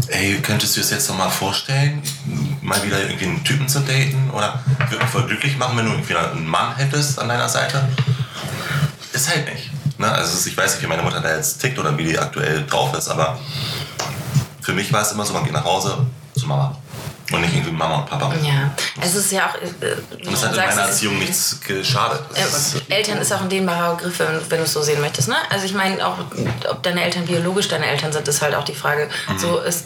ey, 0.07 0.39
könntest 0.41 0.77
du 0.77 0.81
es 0.81 0.89
jetzt 0.89 1.09
noch 1.09 1.17
mal 1.17 1.29
vorstellen, 1.29 2.01
mal 2.61 2.81
wieder 2.85 3.01
irgendwie 3.01 3.25
einen 3.25 3.43
Typen 3.43 3.67
zu 3.67 3.79
daten? 3.81 4.31
Oder 4.33 4.63
würde 4.89 5.03
mich 5.03 5.11
voll 5.11 5.23
glücklich 5.27 5.57
machen, 5.57 5.77
wenn 5.77 5.85
du 5.85 5.91
irgendwie 5.91 6.15
einen 6.15 6.47
Mann 6.47 6.75
hättest 6.77 7.19
an 7.19 7.27
deiner 7.27 7.49
Seite? 7.49 7.89
Ist 9.11 9.29
halt 9.29 9.45
nicht. 9.53 9.69
Ne? 10.03 10.11
Also 10.11 10.37
es- 10.37 10.45
ich 10.45 10.57
weiß 10.57 10.73
nicht, 10.75 10.83
wie 10.83 10.87
meine 10.87 11.01
Mutter 11.01 11.21
da 11.21 11.35
jetzt 11.35 11.59
tickt 11.61 11.79
oder 11.79 11.97
wie 11.97 12.03
die 12.03 12.19
aktuell 12.19 12.65
drauf 12.67 12.93
ist, 12.93 13.07
aber 13.09 13.37
für 14.61 14.73
mich 14.73 14.91
war 14.91 15.01
es 15.01 15.11
immer 15.13 15.25
so, 15.25 15.33
man 15.33 15.43
geht 15.43 15.53
nach 15.53 15.63
Hause 15.65 15.97
zu 16.37 16.45
Mama. 16.47 16.77
Und 17.31 17.39
nicht 17.41 17.53
irgendwie 17.55 17.71
Mama 17.71 17.99
und 17.99 18.05
Papa. 18.05 18.33
Ja, 18.43 18.69
es 19.01 19.15
ist 19.15 19.31
ja 19.31 19.47
auch, 19.49 19.55
äh, 19.55 19.95
Und 20.27 20.33
es 20.33 20.43
hat 20.43 20.51
in 20.51 20.57
meiner 20.57 20.71
ist- 20.83 20.89
Erziehung 20.89 21.17
nichts 21.19 21.57
geschadet. 21.65 22.19
Äh, 22.35 22.43
ist- 22.43 22.81
Eltern 22.89 23.17
ist 23.19 23.31
auch 23.33 23.41
ein 23.41 23.49
dehnbarer 23.49 23.95
Begriff, 23.95 24.19
wenn, 24.19 24.41
wenn 24.51 24.57
du 24.57 24.63
es 24.65 24.73
so 24.73 24.81
sehen 24.81 24.99
möchtest. 24.99 25.29
Ne? 25.29 25.35
Also 25.49 25.65
ich 25.65 25.73
meine, 25.73 26.05
auch 26.05 26.17
ob 26.69 26.83
deine 26.83 27.01
Eltern 27.03 27.25
biologisch 27.25 27.69
deine 27.69 27.85
Eltern 27.87 28.11
sind, 28.11 28.27
ist 28.27 28.41
halt 28.41 28.53
auch 28.55 28.65
die 28.65 28.75
Frage. 28.75 29.09
Mhm. 29.29 29.39
So 29.39 29.59
ist, 29.59 29.85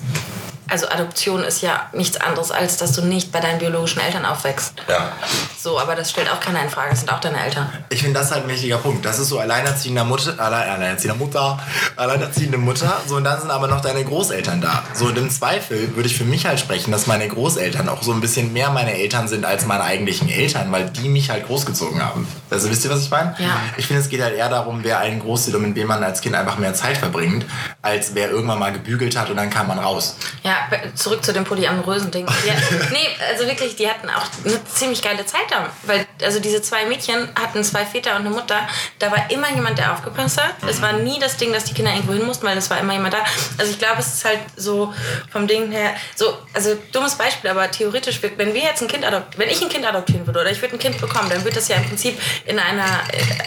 also 0.70 0.88
Adoption 0.90 1.44
ist 1.44 1.62
ja 1.62 1.90
nichts 1.94 2.18
anderes, 2.18 2.52
als 2.52 2.78
dass 2.78 2.92
du 2.94 3.02
nicht 3.02 3.32
bei 3.32 3.40
deinen 3.40 3.60
biologischen 3.60 4.02
Eltern 4.02 4.26
aufwächst. 4.26 4.74
Ja. 4.88 5.12
So, 5.58 5.80
aber 5.80 5.96
das 5.96 6.12
stellt 6.12 6.32
auch 6.32 6.40
keiner 6.40 6.62
in 6.62 6.70
Frage. 6.70 6.90
Das 6.92 7.00
sind 7.00 7.12
auch 7.12 7.20
deine 7.20 7.44
Eltern. 7.44 7.70
ich 7.90 8.02
finde 8.02 8.20
das 8.20 8.32
halt 8.32 8.44
ein 8.44 8.50
wichtiger 8.50 8.78
Punkt. 8.78 9.06
Das 9.06 9.20
ist 9.20 9.30
so 9.30 9.40
alleinerziehender 9.40 10.04
Mutter, 10.04 10.34
allein, 10.38 10.70
alleinerziehende 10.70 11.18
Mutter, 11.18 11.60
alleinerziehende 11.96 12.58
Mutter. 12.58 13.02
So, 13.08 13.16
und 13.16 13.24
dann 13.24 13.40
sind 13.40 13.52
aber 13.52 13.68
noch 13.68 13.82
deine 13.82 14.04
Großeltern 14.04 14.62
da. 14.62 14.84
So, 14.94 15.06
und 15.06 15.18
im 15.18 15.30
Zweifel 15.30 15.96
würde 15.96 16.08
ich 16.08 16.18
für 16.18 16.26
mich 16.26 16.46
halt 16.46 16.60
sprechen, 16.60 16.92
dass 16.92 17.08
meine 17.08 17.28
Großeltern 17.28 17.90
auch 17.90 18.04
so 18.04 18.12
ein 18.12 18.22
bisschen 18.22 18.54
mehr 18.54 18.70
meine 18.70 18.94
Eltern 18.94 19.28
sind 19.28 19.46
als 19.46 19.66
meine 19.66 19.84
eigentlichen 19.84 20.30
Eltern, 20.30 20.72
weil 20.72 20.90
die 20.90 21.10
mich 21.10 21.30
halt 21.30 21.48
großgezogen 21.48 22.04
haben. 22.04 22.28
Also, 22.50 22.70
wisst 22.70 22.86
ihr, 22.86 22.92
was 22.92 23.02
ich 23.02 23.10
meine? 23.10 23.36
Ja. 23.40 23.60
Ich 23.78 23.88
finde, 23.88 24.02
es 24.02 24.10
geht 24.10 24.22
halt 24.22 24.36
eher 24.36 24.50
darum, 24.50 24.84
wer 24.84 25.00
einen 25.00 25.20
großzieht 25.20 25.56
und 25.56 25.62
mit 25.62 25.76
wem 25.76 25.88
man 25.88 26.04
als 26.04 26.22
Kind 26.22 26.36
einfach 26.36 26.58
mehr 26.58 26.74
Zeit 26.74 26.98
verbringt, 26.98 27.46
als 27.82 28.16
wer 28.16 28.30
irgendwann 28.30 28.60
mal 28.60 28.74
gebügelt 28.74 29.18
hat 29.18 29.30
und 29.30 29.38
dann 29.38 29.50
kam 29.50 29.68
man 29.68 29.80
raus. 29.80 30.18
Ja, 30.44 30.57
zurück 30.96 31.24
zu 31.24 31.34
dem 31.34 31.44
polyamorösen 31.44 32.12
Ding. 32.12 32.28
Die, 32.28 32.50
nee, 32.94 33.08
also 33.32 33.48
wirklich, 33.48 33.76
die 33.76 33.90
hatten 33.90 34.10
auch 34.10 34.26
eine 34.46 34.64
ziemlich 34.66 35.02
geile 35.02 35.26
Zeit 35.26 35.50
da. 35.50 35.70
Weil, 35.84 36.06
also 36.24 36.40
diese 36.40 36.62
zwei 36.62 36.86
Mädchen 36.86 37.30
hatten 37.40 37.64
zwei 37.64 37.86
Väter 37.86 38.16
und 38.16 38.22
eine 38.22 38.30
Mutter. 38.30 38.68
Da 39.00 39.12
war 39.12 39.30
immer 39.30 39.50
jemand, 39.54 39.78
der 39.78 39.94
aufgepasst 39.94 40.42
hat. 40.42 40.56
Es 40.68 40.82
war 40.82 40.94
nie 40.94 41.20
das 41.20 41.38
Ding, 41.38 41.54
dass 41.54 41.66
die 41.66 41.74
Kinder 41.74 41.92
irgendwo 41.92 42.14
hin 42.14 42.26
mussten, 42.26 42.46
weil 42.46 42.58
es 42.58 42.70
war 42.70 42.80
immer 42.80 42.94
jemand 42.94 43.14
da. 43.14 43.20
Also 43.58 43.72
ich 43.72 43.80
glaube, 43.80 44.00
es 44.00 44.08
ist 44.08 44.26
halt 44.26 44.40
so 44.56 44.94
vom 45.32 45.48
Ding 45.48 45.72
her, 45.72 45.96
so, 46.16 46.38
also 46.54 46.78
dummes 46.92 47.16
Beispiel, 47.16 47.50
aber 47.50 47.70
theoretisch, 47.72 48.20
wenn 48.22 48.54
wir 48.54 48.62
jetzt 48.62 48.82
ein 48.82 48.88
Kind 48.88 49.06
adoptieren, 49.06 49.46
wenn 49.46 49.50
ich 49.50 49.62
ein 49.62 49.70
Kind 49.70 49.86
adoptieren 49.86 50.26
würde 50.26 50.42
oder 50.42 50.52
ich 50.52 50.62
würde 50.62 50.76
ein 50.76 50.80
Kind 50.80 51.00
bekommen, 51.00 51.30
dann 51.30 51.44
würde 51.44 51.56
das 51.56 51.68
ja 51.68 51.78
im 51.78 51.86
Prinzip 51.86 52.20
in 52.46 52.60
einer, 52.60 52.86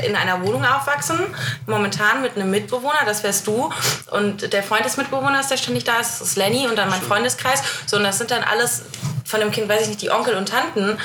in 0.05 0.17
einer 0.17 0.45
Wohnung 0.45 0.65
aufwachsen. 0.65 1.19
Momentan 1.67 2.23
mit 2.23 2.37
einem 2.37 2.51
Mitbewohner, 2.51 3.01
das 3.07 3.23
wärst 3.23 3.47
du. 3.47 3.71
Und 4.11 4.53
der 4.53 4.63
Freund 4.63 4.85
des 4.85 4.97
Mitbewohners, 4.97 5.49
der 5.49 5.57
ständig 5.57 5.85
da 5.85 6.01
ist, 6.01 6.21
ist 6.21 6.37
Lenny 6.37 6.67
und 6.69 6.77
dann 6.77 6.89
mein 6.89 7.00
meinem 7.01 7.09
Freundeskreis. 7.09 7.63
So, 7.87 7.97
und 7.97 8.05
das 8.05 8.19
sind 8.19 8.31
dann 8.31 8.43
alles 8.43 8.83
von 9.25 9.41
dem 9.41 9.51
Kind, 9.51 9.69
weiß 9.69 9.83
ich 9.83 9.89
nicht, 9.89 10.03
die 10.03 10.11
Onkel 10.11 10.35
und 10.35 10.49
Tanten, 10.49 10.99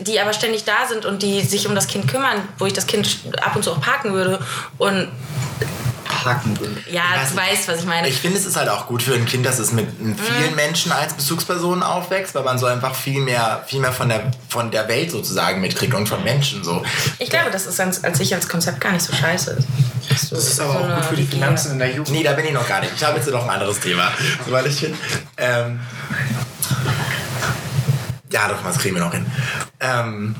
die 0.00 0.18
aber 0.20 0.32
ständig 0.32 0.64
da 0.64 0.86
sind 0.88 1.04
und 1.04 1.22
die 1.22 1.42
sich 1.42 1.66
um 1.66 1.74
das 1.74 1.86
Kind 1.86 2.08
kümmern, 2.08 2.48
wo 2.58 2.66
ich 2.66 2.72
das 2.72 2.86
Kind 2.86 3.18
ab 3.42 3.56
und 3.56 3.62
zu 3.62 3.72
auch 3.72 3.80
parken 3.80 4.14
würde. 4.14 4.38
Und 4.78 5.08
Will. 6.60 6.76
ja, 6.90 7.02
weiß 7.16 7.30
du 7.30 7.36
weißt, 7.36 7.68
was 7.68 7.80
ich 7.80 7.86
meine. 7.86 8.08
Ich 8.08 8.18
finde, 8.18 8.38
es 8.38 8.46
ist 8.46 8.56
halt 8.56 8.68
auch 8.68 8.86
gut 8.86 9.02
für 9.02 9.14
ein 9.14 9.26
Kind, 9.26 9.44
dass 9.46 9.58
es 9.58 9.72
mit 9.72 9.86
vielen 9.98 10.54
Menschen 10.54 10.92
als 10.92 11.14
Bezugsperson 11.14 11.82
aufwächst, 11.82 12.34
weil 12.34 12.42
man 12.44 12.58
so 12.58 12.66
einfach 12.66 12.94
viel 12.94 13.20
mehr, 13.20 13.64
viel 13.66 13.80
mehr 13.80 13.92
von, 13.92 14.08
der, 14.08 14.30
von 14.48 14.70
der 14.70 14.88
Welt 14.88 15.10
sozusagen 15.10 15.60
mitkriegt 15.60 15.94
und 15.94 16.08
von 16.08 16.22
Menschen 16.24 16.64
so. 16.64 16.82
Ich 17.18 17.30
glaube, 17.30 17.50
das 17.50 17.66
ist 17.66 17.80
als, 17.80 18.04
als 18.04 18.18
sich 18.18 18.34
als 18.34 18.48
Konzept 18.48 18.80
gar 18.80 18.92
nicht 18.92 19.04
so 19.04 19.14
scheiße. 19.14 19.58
So, 20.16 20.36
Das 20.36 20.48
ist 20.48 20.60
aber 20.60 20.80
auch 20.80 20.94
gut 20.96 21.04
für 21.04 21.16
die 21.16 21.26
Finanzen 21.26 21.72
in 21.72 21.78
der 21.78 21.90
Jugend. 21.90 22.10
Nee, 22.10 22.22
da 22.22 22.32
bin 22.32 22.46
ich 22.46 22.52
noch 22.52 22.66
gar 22.66 22.80
nicht. 22.80 22.92
Ich 22.96 23.04
habe 23.04 23.18
jetzt 23.18 23.28
noch 23.30 23.44
ein 23.44 23.50
anderes 23.50 23.80
Thema. 23.80 24.10
So, 24.44 24.52
weil 24.52 24.66
ich 24.66 24.76
finde. 24.76 24.98
Ähm, 25.36 25.80
ja, 28.30 28.48
doch, 28.48 28.62
was 28.62 28.78
kriegen 28.78 28.94
wir 28.94 29.02
noch 29.02 29.12
hin? 29.12 29.26
Ähm, 29.80 30.34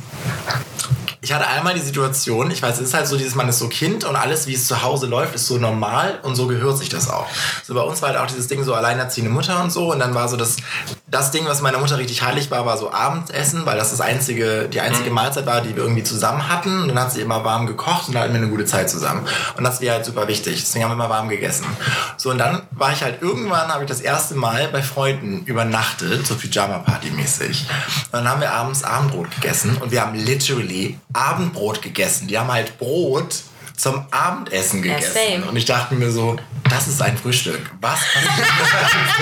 ich 1.20 1.32
hatte 1.32 1.46
einmal 1.46 1.74
die 1.74 1.80
Situation, 1.80 2.50
ich 2.50 2.62
weiß, 2.62 2.76
es 2.76 2.88
ist 2.88 2.94
halt 2.94 3.06
so 3.06 3.16
dieses, 3.16 3.34
man 3.34 3.48
ist 3.48 3.58
so 3.58 3.68
Kind 3.68 4.04
und 4.04 4.14
alles, 4.14 4.46
wie 4.46 4.54
es 4.54 4.66
zu 4.66 4.82
Hause 4.82 5.06
läuft, 5.06 5.34
ist 5.34 5.46
so 5.46 5.58
normal 5.58 6.20
und 6.22 6.36
so 6.36 6.46
gehört 6.46 6.78
sich 6.78 6.88
das 6.88 7.10
auch. 7.10 7.26
So 7.64 7.74
bei 7.74 7.80
uns 7.80 8.00
war 8.02 8.10
halt 8.10 8.18
auch 8.18 8.26
dieses 8.26 8.46
Ding 8.46 8.62
so 8.62 8.74
alleinerziehende 8.74 9.30
Mutter 9.30 9.62
und 9.62 9.70
so 9.70 9.92
und 9.92 9.98
dann 9.98 10.14
war 10.14 10.28
so 10.28 10.36
das, 10.36 10.56
das 11.08 11.30
Ding, 11.30 11.46
was 11.46 11.60
meiner 11.60 11.78
Mutter 11.78 11.98
richtig 11.98 12.22
heilig 12.22 12.50
war, 12.50 12.66
war 12.66 12.78
so 12.78 12.92
Abendessen, 12.92 13.66
weil 13.66 13.76
das, 13.76 13.90
das 13.90 14.00
einzige, 14.00 14.68
die 14.68 14.80
einzige 14.80 15.10
Mahlzeit 15.10 15.46
war, 15.46 15.60
die 15.60 15.74
wir 15.74 15.82
irgendwie 15.82 16.04
zusammen 16.04 16.48
hatten 16.48 16.82
und 16.82 16.88
dann 16.88 17.00
hat 17.00 17.12
sie 17.12 17.20
immer 17.20 17.44
warm 17.44 17.66
gekocht 17.66 18.08
und 18.08 18.14
da 18.14 18.20
hatten 18.20 18.32
wir 18.32 18.40
eine 18.40 18.50
gute 18.50 18.64
Zeit 18.64 18.88
zusammen. 18.88 19.26
Und 19.56 19.64
das 19.64 19.80
wäre 19.80 19.96
halt 19.96 20.04
super 20.04 20.28
wichtig, 20.28 20.60
deswegen 20.60 20.84
haben 20.84 20.90
wir 20.90 21.04
immer 21.04 21.10
warm 21.10 21.28
gegessen. 21.28 21.66
So 22.16 22.30
und 22.30 22.38
dann 22.38 22.62
war 22.70 22.92
ich 22.92 23.02
halt 23.02 23.22
irgendwann, 23.22 23.68
habe 23.68 23.84
ich 23.84 23.88
das 23.88 24.00
erste 24.00 24.34
Mal 24.34 24.68
bei 24.68 24.82
Freunden 24.82 25.44
übernachtet, 25.46 26.26
so 26.26 26.36
Pyjama-Party 26.36 27.10
mäßig. 27.10 27.66
Und 28.06 28.12
dann 28.12 28.28
haben 28.28 28.40
wir 28.40 28.52
abends 28.52 28.84
Abendbrot 28.84 29.30
gegessen 29.30 29.76
und 29.78 29.90
wir 29.90 30.00
haben 30.00 30.14
literally 30.14 30.98
Abendbrot 31.12 31.82
gegessen. 31.82 32.28
Die 32.28 32.38
haben 32.38 32.50
halt 32.52 32.78
Brot 32.78 33.42
zum 33.76 34.04
Abendessen 34.10 34.82
Ja, 34.84 34.94
gegessen. 34.96 35.14
same. 35.14 35.46
und 35.46 35.56
ich 35.56 35.64
dachte 35.64 35.94
mir 35.94 36.10
so, 36.10 36.36
das 36.68 36.88
ist 36.88 37.00
ein 37.00 37.16
Frühstück. 37.16 37.60
Was 37.80 38.00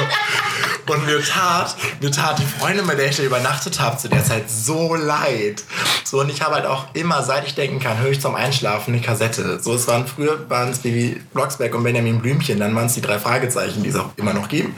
so. 0.86 0.92
Und 0.92 1.04
mir 1.04 1.22
tat, 1.22 1.76
mir 2.00 2.10
tat 2.10 2.38
die 2.38 2.44
Freundin, 2.46 2.86
mit 2.86 2.96
der 2.98 3.08
ich 3.10 3.16
da 3.16 3.22
übernachtet 3.24 3.80
habe, 3.80 3.96
zu 3.98 4.08
der 4.08 4.24
Zeit 4.24 4.48
so 4.48 4.94
leid. 4.94 5.62
So, 6.04 6.20
und 6.20 6.30
ich 6.30 6.40
habe 6.42 6.54
halt 6.54 6.64
auch 6.66 6.86
immer, 6.94 7.22
seit 7.22 7.46
ich 7.46 7.54
denken 7.54 7.80
kann, 7.80 7.98
höre 7.98 8.10
ich 8.12 8.20
zum 8.20 8.34
Einschlafen 8.36 8.94
eine 8.94 9.02
Kassette. 9.02 9.60
So, 9.60 9.74
es 9.74 9.86
waren 9.88 10.06
früher 10.06 10.48
waren 10.48 10.70
es 10.70 10.78
Bibi 10.78 11.20
Blocksberg 11.34 11.74
und 11.74 11.82
Benjamin 11.82 12.20
Blümchen, 12.20 12.58
dann 12.60 12.74
waren 12.74 12.86
es 12.86 12.94
die 12.94 13.00
drei 13.00 13.18
Fragezeichen, 13.18 13.82
die 13.82 13.88
es 13.90 13.96
auch 13.96 14.10
immer 14.16 14.32
noch 14.32 14.48
geben. 14.48 14.74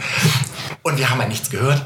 Und 0.83 0.97
wir 0.99 1.09
haben 1.11 1.19
halt 1.21 1.29
nichts 1.29 1.51
gehört. 1.51 1.85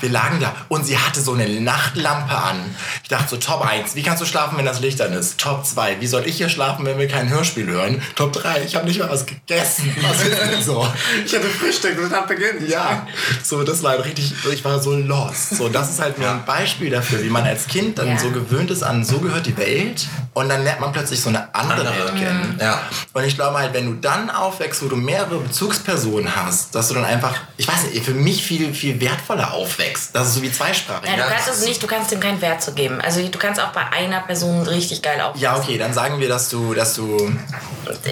Wir 0.00 0.10
lagen 0.10 0.38
da 0.40 0.54
und 0.68 0.86
sie 0.86 0.96
hatte 0.96 1.20
so 1.20 1.32
eine 1.34 1.48
Nachtlampe 1.60 2.34
an. 2.36 2.56
Ich 3.02 3.08
dachte 3.08 3.28
so, 3.30 3.36
Top 3.36 3.62
1, 3.66 3.94
wie 3.94 4.02
kannst 4.02 4.22
du 4.22 4.26
schlafen, 4.26 4.56
wenn 4.58 4.64
das 4.64 4.80
Licht 4.80 5.00
an 5.00 5.12
ist? 5.12 5.38
Top 5.38 5.66
2, 5.66 6.00
wie 6.00 6.06
soll 6.06 6.26
ich 6.26 6.36
hier 6.36 6.48
schlafen, 6.48 6.84
wenn 6.86 6.98
wir 6.98 7.08
kein 7.08 7.28
Hörspiel 7.28 7.66
hören? 7.66 8.00
Top 8.14 8.32
3, 8.32 8.62
ich 8.64 8.76
habe 8.76 8.86
nicht 8.86 9.00
mal 9.00 9.10
was 9.10 9.26
gegessen. 9.26 9.94
Was 10.02 10.22
ist 10.24 10.38
denn 10.40 10.62
so? 10.62 10.86
Ich 11.24 11.34
hatte 11.34 11.46
Frühstück 11.48 11.98
und 11.98 12.12
hat 12.12 12.28
beginnt. 12.28 12.68
Ja, 12.68 13.06
so 13.42 13.62
das 13.64 13.82
war 13.82 13.92
halt 13.92 14.04
richtig, 14.04 14.32
ich 14.52 14.64
war 14.64 14.80
so 14.80 14.94
lost. 14.94 15.56
So, 15.56 15.68
das 15.68 15.90
ist 15.90 16.00
halt 16.00 16.18
nur 16.18 16.30
ein 16.30 16.44
Beispiel 16.44 16.90
dafür, 16.90 17.22
wie 17.22 17.30
man 17.30 17.44
als 17.44 17.66
Kind 17.66 17.98
dann 17.98 18.08
Ja. 18.08 18.18
so 18.18 18.30
gewöhnt 18.30 18.70
ist 18.70 18.82
an, 18.82 19.04
so 19.04 19.18
gehört 19.18 19.46
die 19.46 19.56
Welt 19.56 20.06
und 20.34 20.48
dann 20.48 20.62
lernt 20.64 20.80
man 20.80 20.92
plötzlich 20.92 21.20
so 21.20 21.28
eine 21.28 21.54
andere 21.54 21.80
Andere. 21.88 21.98
Welt 21.98 22.16
kennen. 22.16 22.58
Ja. 22.60 22.80
Und 23.12 23.24
ich 23.24 23.34
glaube 23.34 23.58
halt, 23.58 23.74
wenn 23.74 23.86
du 23.86 23.94
dann 24.00 24.30
aufwächst, 24.30 24.82
wo 24.82 24.86
du 24.88 24.96
mehrere 24.96 25.38
Bezugspersonen 25.38 26.34
hast, 26.36 26.74
dass 26.74 26.88
du 26.88 26.94
dann 26.94 27.04
einfach, 27.04 27.34
ich 27.56 27.66
weiß 27.66 27.84
nicht, 27.92 28.04
für 28.04 28.14
mich 28.14 28.42
viel, 28.44 28.72
viel 28.74 29.00
wertvoller 29.00 29.52
aufwächst. 29.58 30.14
Das 30.14 30.28
ist 30.28 30.34
so 30.34 30.42
wie 30.42 30.50
zweisprachig. 30.52 31.08
ja, 31.10 31.16
du 31.16 31.22
kannst 31.30 31.48
es 31.48 31.64
nicht, 31.64 31.82
du 31.82 31.86
kannst 31.86 32.10
dem 32.10 32.20
keinen 32.20 32.40
Wert 32.40 32.62
zu 32.62 32.72
geben. 32.72 33.00
Also 33.00 33.26
du 33.26 33.38
kannst 33.38 33.60
auch 33.60 33.72
bei 33.72 33.86
einer 33.90 34.20
Person 34.20 34.62
richtig 34.66 35.02
geil 35.02 35.20
aufwachsen. 35.20 35.42
Ja, 35.42 35.56
okay, 35.56 35.78
dann 35.78 35.92
sagen 35.92 36.18
wir, 36.20 36.28
dass 36.28 36.48
du, 36.48 36.74
dass 36.74 36.94
du 36.94 37.32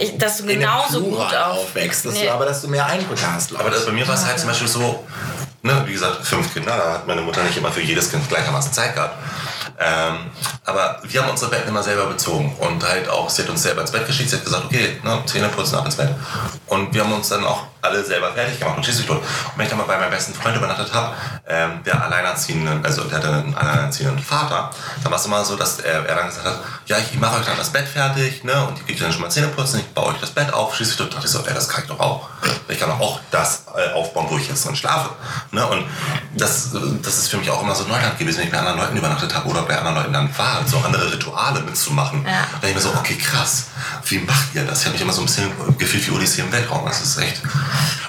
Ich, 0.00 0.18
dass 0.18 0.38
du 0.38 0.46
genauso 0.46 1.02
gut 1.02 1.18
auf. 1.18 1.58
aufwächst, 1.58 2.04
dass 2.06 2.14
Nee. 2.14 2.24
du, 2.26 2.32
aber 2.32 2.46
dass 2.46 2.62
du 2.62 2.68
mehr 2.68 2.86
Eindrücke 2.86 3.22
hast. 3.32 3.50
glaub 3.50 3.60
Aber 3.60 3.70
das, 3.70 3.86
bei 3.86 3.92
mir 3.92 4.06
war 4.06 4.14
es 4.14 4.24
halt 4.24 4.38
zum 4.38 4.48
Beispiel 4.48 4.68
so, 4.68 5.04
ne, 5.62 5.82
wie 5.86 5.92
gesagt, 5.92 6.24
fünf 6.26 6.52
Kinder, 6.52 6.76
da 6.76 6.92
hat 6.94 7.06
meine 7.06 7.20
Mutter 7.22 7.42
nicht 7.42 7.56
immer 7.56 7.70
für 7.72 7.80
jedes 7.82 8.10
Kind 8.10 8.28
gleichermaßen 8.28 8.72
Zeit 8.72 8.94
gehabt. 8.94 9.14
Ähm, 9.78 10.30
aber 10.64 11.00
wir 11.02 11.22
haben 11.22 11.30
unsere 11.30 11.50
Betten 11.50 11.68
immer 11.68 11.82
selber 11.82 12.06
bezogen 12.06 12.54
und 12.60 12.82
halt 12.88 13.08
auch, 13.10 13.28
sie 13.28 13.42
hat 13.42 13.50
uns 13.50 13.62
selber 13.62 13.82
ins 13.82 13.90
Bett 13.92 14.06
geschickt, 14.06 14.30
sie 14.30 14.36
hat 14.36 14.44
gesagt, 14.44 14.64
okay, 14.66 14.98
ne, 15.02 15.22
Zähne 15.26 15.48
putzen, 15.48 15.74
ab 15.76 15.84
ins 15.84 15.96
Bett. 15.96 16.14
Und 16.66 16.94
wir 16.94 17.02
haben 17.04 17.12
uns 17.12 17.28
dann 17.28 17.44
auch 17.44 17.64
alle 17.86 18.04
selber 18.04 18.32
fertig 18.32 18.58
gemacht 18.58 18.76
und 18.76 18.84
schieß 18.84 18.98
mich 18.98 19.06
tot. 19.06 19.18
Und 19.18 19.26
wenn 19.56 19.64
ich 19.64 19.70
dann 19.70 19.78
mal 19.78 19.86
bei 19.86 19.98
meinem 19.98 20.10
besten 20.10 20.34
Freund 20.34 20.56
übernachtet 20.56 20.92
habe, 20.92 21.14
ähm, 21.48 21.82
der 21.84 22.02
alleinerziehenden, 22.02 22.84
also 22.84 23.04
der 23.04 23.18
hatte 23.18 23.28
einen 23.28 23.54
alleinerziehenden 23.54 24.22
Vater, 24.22 24.70
dann 25.02 25.10
war 25.10 25.18
es 25.18 25.26
immer 25.26 25.44
so, 25.44 25.56
dass 25.56 25.80
er, 25.80 26.06
er 26.06 26.14
dann 26.16 26.26
gesagt 26.26 26.46
hat, 26.46 26.60
ja, 26.86 26.98
ich 26.98 27.18
mache 27.18 27.40
euch 27.40 27.46
dann 27.46 27.56
das 27.56 27.70
Bett 27.70 27.88
fertig, 27.88 28.44
ne, 28.44 28.66
und 28.66 28.78
ich 28.78 28.86
kriege 28.86 29.00
dann 29.00 29.12
schon 29.12 29.22
mal 29.22 29.30
Zähne 29.30 29.48
putzen, 29.48 29.80
ich 29.80 29.94
baue 29.94 30.08
euch 30.08 30.20
das 30.20 30.30
Bett 30.30 30.52
auf, 30.52 30.74
schieß 30.74 30.88
mich 30.88 30.96
tot. 30.96 31.08
Da 31.08 31.14
dachte 31.14 31.26
ich 31.26 31.32
so, 31.32 31.44
ey, 31.46 31.54
das 31.54 31.68
kann 31.68 31.82
ich 31.82 31.88
doch 31.88 32.00
auch. 32.00 32.28
Ich 32.68 32.78
kann 32.78 32.88
doch 32.88 33.00
auch 33.00 33.20
das 33.30 33.64
äh, 33.76 33.92
aufbauen, 33.92 34.26
wo 34.28 34.38
ich 34.38 34.48
jetzt 34.48 34.66
drin 34.66 34.76
schlafe. 34.76 35.10
Ne? 35.52 35.66
Und 35.66 35.84
das, 36.34 36.70
das 37.02 37.18
ist 37.18 37.28
für 37.28 37.38
mich 37.38 37.50
auch 37.50 37.62
immer 37.62 37.74
so 37.74 37.84
Neuland 37.84 38.18
gewesen, 38.18 38.38
wenn 38.38 38.46
ich 38.46 38.52
bei 38.52 38.58
anderen 38.58 38.78
Leuten 38.78 38.96
übernachtet 38.96 39.34
habe 39.34 39.48
oder 39.48 39.62
bei 39.62 39.78
anderen 39.78 39.96
Leuten 39.96 40.12
dann 40.12 40.38
war, 40.38 40.62
so 40.66 40.78
andere 40.78 41.12
Rituale 41.12 41.60
mitzumachen. 41.60 42.24
Ja. 42.24 42.30
Da 42.30 42.46
dachte 42.52 42.68
ich 42.68 42.74
mir 42.74 42.80
so, 42.80 42.90
okay, 42.90 43.16
krass, 43.16 43.66
wie 44.06 44.18
macht 44.18 44.54
ihr 44.54 44.64
das? 44.64 44.80
Ich 44.80 44.86
habe 44.86 44.94
mich 44.94 45.02
immer 45.02 45.12
so 45.12 45.22
ein 45.22 45.26
bisschen 45.26 45.50
gefühlt 45.78 46.06
wie 46.06 46.10
Odyssee 46.12 46.42
im 46.42 46.52
Weltraum. 46.52 46.84
Das 46.86 47.00
ist 47.00 47.18
echt. 47.18 47.42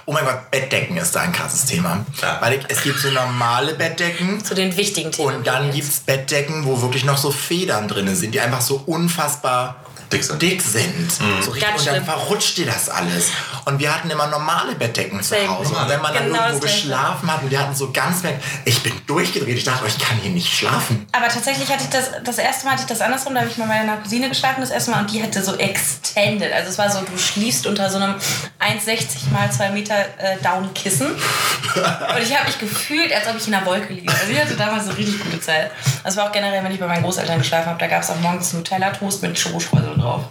Oh 0.05 0.13
mein 0.13 0.25
Gott, 0.25 0.51
Bettdecken 0.51 0.97
ist 0.97 1.15
da 1.15 1.21
ein 1.21 1.31
krasses 1.31 1.65
Thema. 1.65 2.05
Ja. 2.21 2.37
Weil 2.41 2.59
ich, 2.59 2.65
es 2.69 2.81
gibt 2.83 2.99
so 2.99 3.09
normale 3.11 3.73
Bettdecken 3.73 4.43
Zu 4.43 4.55
den 4.55 4.75
wichtigen 4.77 5.11
Themen. 5.11 5.35
und 5.37 5.47
dann 5.47 5.71
gibt 5.71 5.87
es 5.87 5.99
Bettdecken, 5.99 6.65
wo 6.65 6.81
wirklich 6.81 7.05
noch 7.05 7.17
so 7.17 7.31
Federn 7.31 7.87
drin 7.87 8.13
sind, 8.15 8.33
die 8.33 8.39
einfach 8.39 8.61
so 8.61 8.81
unfassbar 8.85 9.75
Dick 10.11 10.23
sind. 10.23 10.41
dick 10.41 10.61
sind. 10.61 11.11
So 11.41 11.51
richtig, 11.51 11.69
Ganz 11.69 11.81
und 11.81 11.87
dann 11.87 11.95
schlimm. 11.95 12.05
verrutscht 12.05 12.57
dir 12.57 12.65
das 12.65 12.89
alles. 12.89 13.29
Und 13.65 13.79
wir 13.79 13.93
hatten 13.93 14.09
immer 14.09 14.27
normale 14.27 14.75
Bettdecken 14.75 15.21
zu 15.21 15.35
Same. 15.35 15.49
Hause. 15.49 15.75
Und 15.75 15.89
wenn 15.89 16.01
man 16.01 16.13
dann 16.13 16.25
Genau 16.27 16.39
irgendwo 16.45 16.59
geschlafen 16.61 17.31
hat 17.31 17.43
und 17.43 17.51
wir 17.51 17.59
hatten 17.59 17.75
so 17.75 17.91
ganz 17.91 18.23
merk, 18.23 18.35
ich 18.65 18.81
bin 18.83 18.93
durchgedreht. 19.05 19.57
Ich 19.57 19.63
dachte, 19.63 19.81
oh, 19.83 19.87
ich 19.87 19.97
kann 19.97 20.17
hier 20.17 20.31
nicht 20.31 20.51
schlafen. 20.53 21.05
Aber 21.11 21.27
tatsächlich 21.27 21.69
hatte 21.69 21.83
ich 21.83 21.89
das, 21.89 22.11
das 22.23 22.37
erste 22.37 22.65
Mal 22.65 22.73
hatte 22.73 22.83
ich 22.83 22.87
das 22.87 23.01
andersrum, 23.01 23.33
da 23.33 23.41
habe 23.41 23.49
ich 23.49 23.57
mal 23.57 23.67
bei 23.67 23.79
meiner 23.79 23.97
Cousine 23.97 24.29
geschlafen, 24.29 24.61
das 24.61 24.69
erste 24.71 24.91
Mal, 24.91 25.01
und 25.01 25.11
die 25.11 25.21
hatte 25.21 25.41
so 25.43 25.55
extended. 25.55 26.51
Also 26.53 26.69
es 26.69 26.77
war 26.77 26.89
so, 26.89 26.99
du 27.01 27.17
schliefst 27.17 27.67
unter 27.67 27.89
so 27.89 27.97
einem 27.97 28.15
1,60 28.59 29.31
mal 29.31 29.51
2 29.51 29.69
Meter 29.71 29.95
äh, 30.17 30.37
Down-Kissen. 30.43 31.07
Und 31.07 32.23
ich 32.23 32.35
habe 32.35 32.47
mich 32.47 32.59
gefühlt, 32.59 33.13
als 33.13 33.27
ob 33.27 33.37
ich 33.37 33.47
in 33.47 33.53
einer 33.53 33.65
Wolke 33.65 33.93
liege. 33.93 34.11
Also 34.11 34.31
ich 34.31 34.39
hatte 34.39 34.55
damals 34.55 34.85
eine 34.87 34.97
richtig 34.97 35.21
gute 35.23 35.39
Zeit. 35.39 35.71
Das 36.03 36.15
war 36.17 36.27
auch 36.27 36.31
generell, 36.31 36.63
wenn 36.63 36.71
ich 36.71 36.79
bei 36.79 36.87
meinen 36.87 37.03
Großeltern 37.03 37.37
geschlafen 37.39 37.67
habe, 37.67 37.79
da 37.79 37.87
gab 37.87 38.01
es 38.01 38.09
auch 38.09 38.19
morgens 38.19 38.53
Nutella-Toast 38.53 39.21
mit 39.21 39.37
Schokostreuseln 39.37 39.96
drauf. 39.99 40.23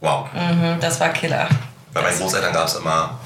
Wow. 0.00 0.28
Mhm, 0.32 0.78
das 0.80 1.00
war 1.00 1.08
Killer. 1.10 1.48
Bei 1.92 2.02
meinen 2.02 2.18
Großeltern 2.18 2.52
gab 2.52 2.66
es 2.68 2.74
immer 2.74 3.18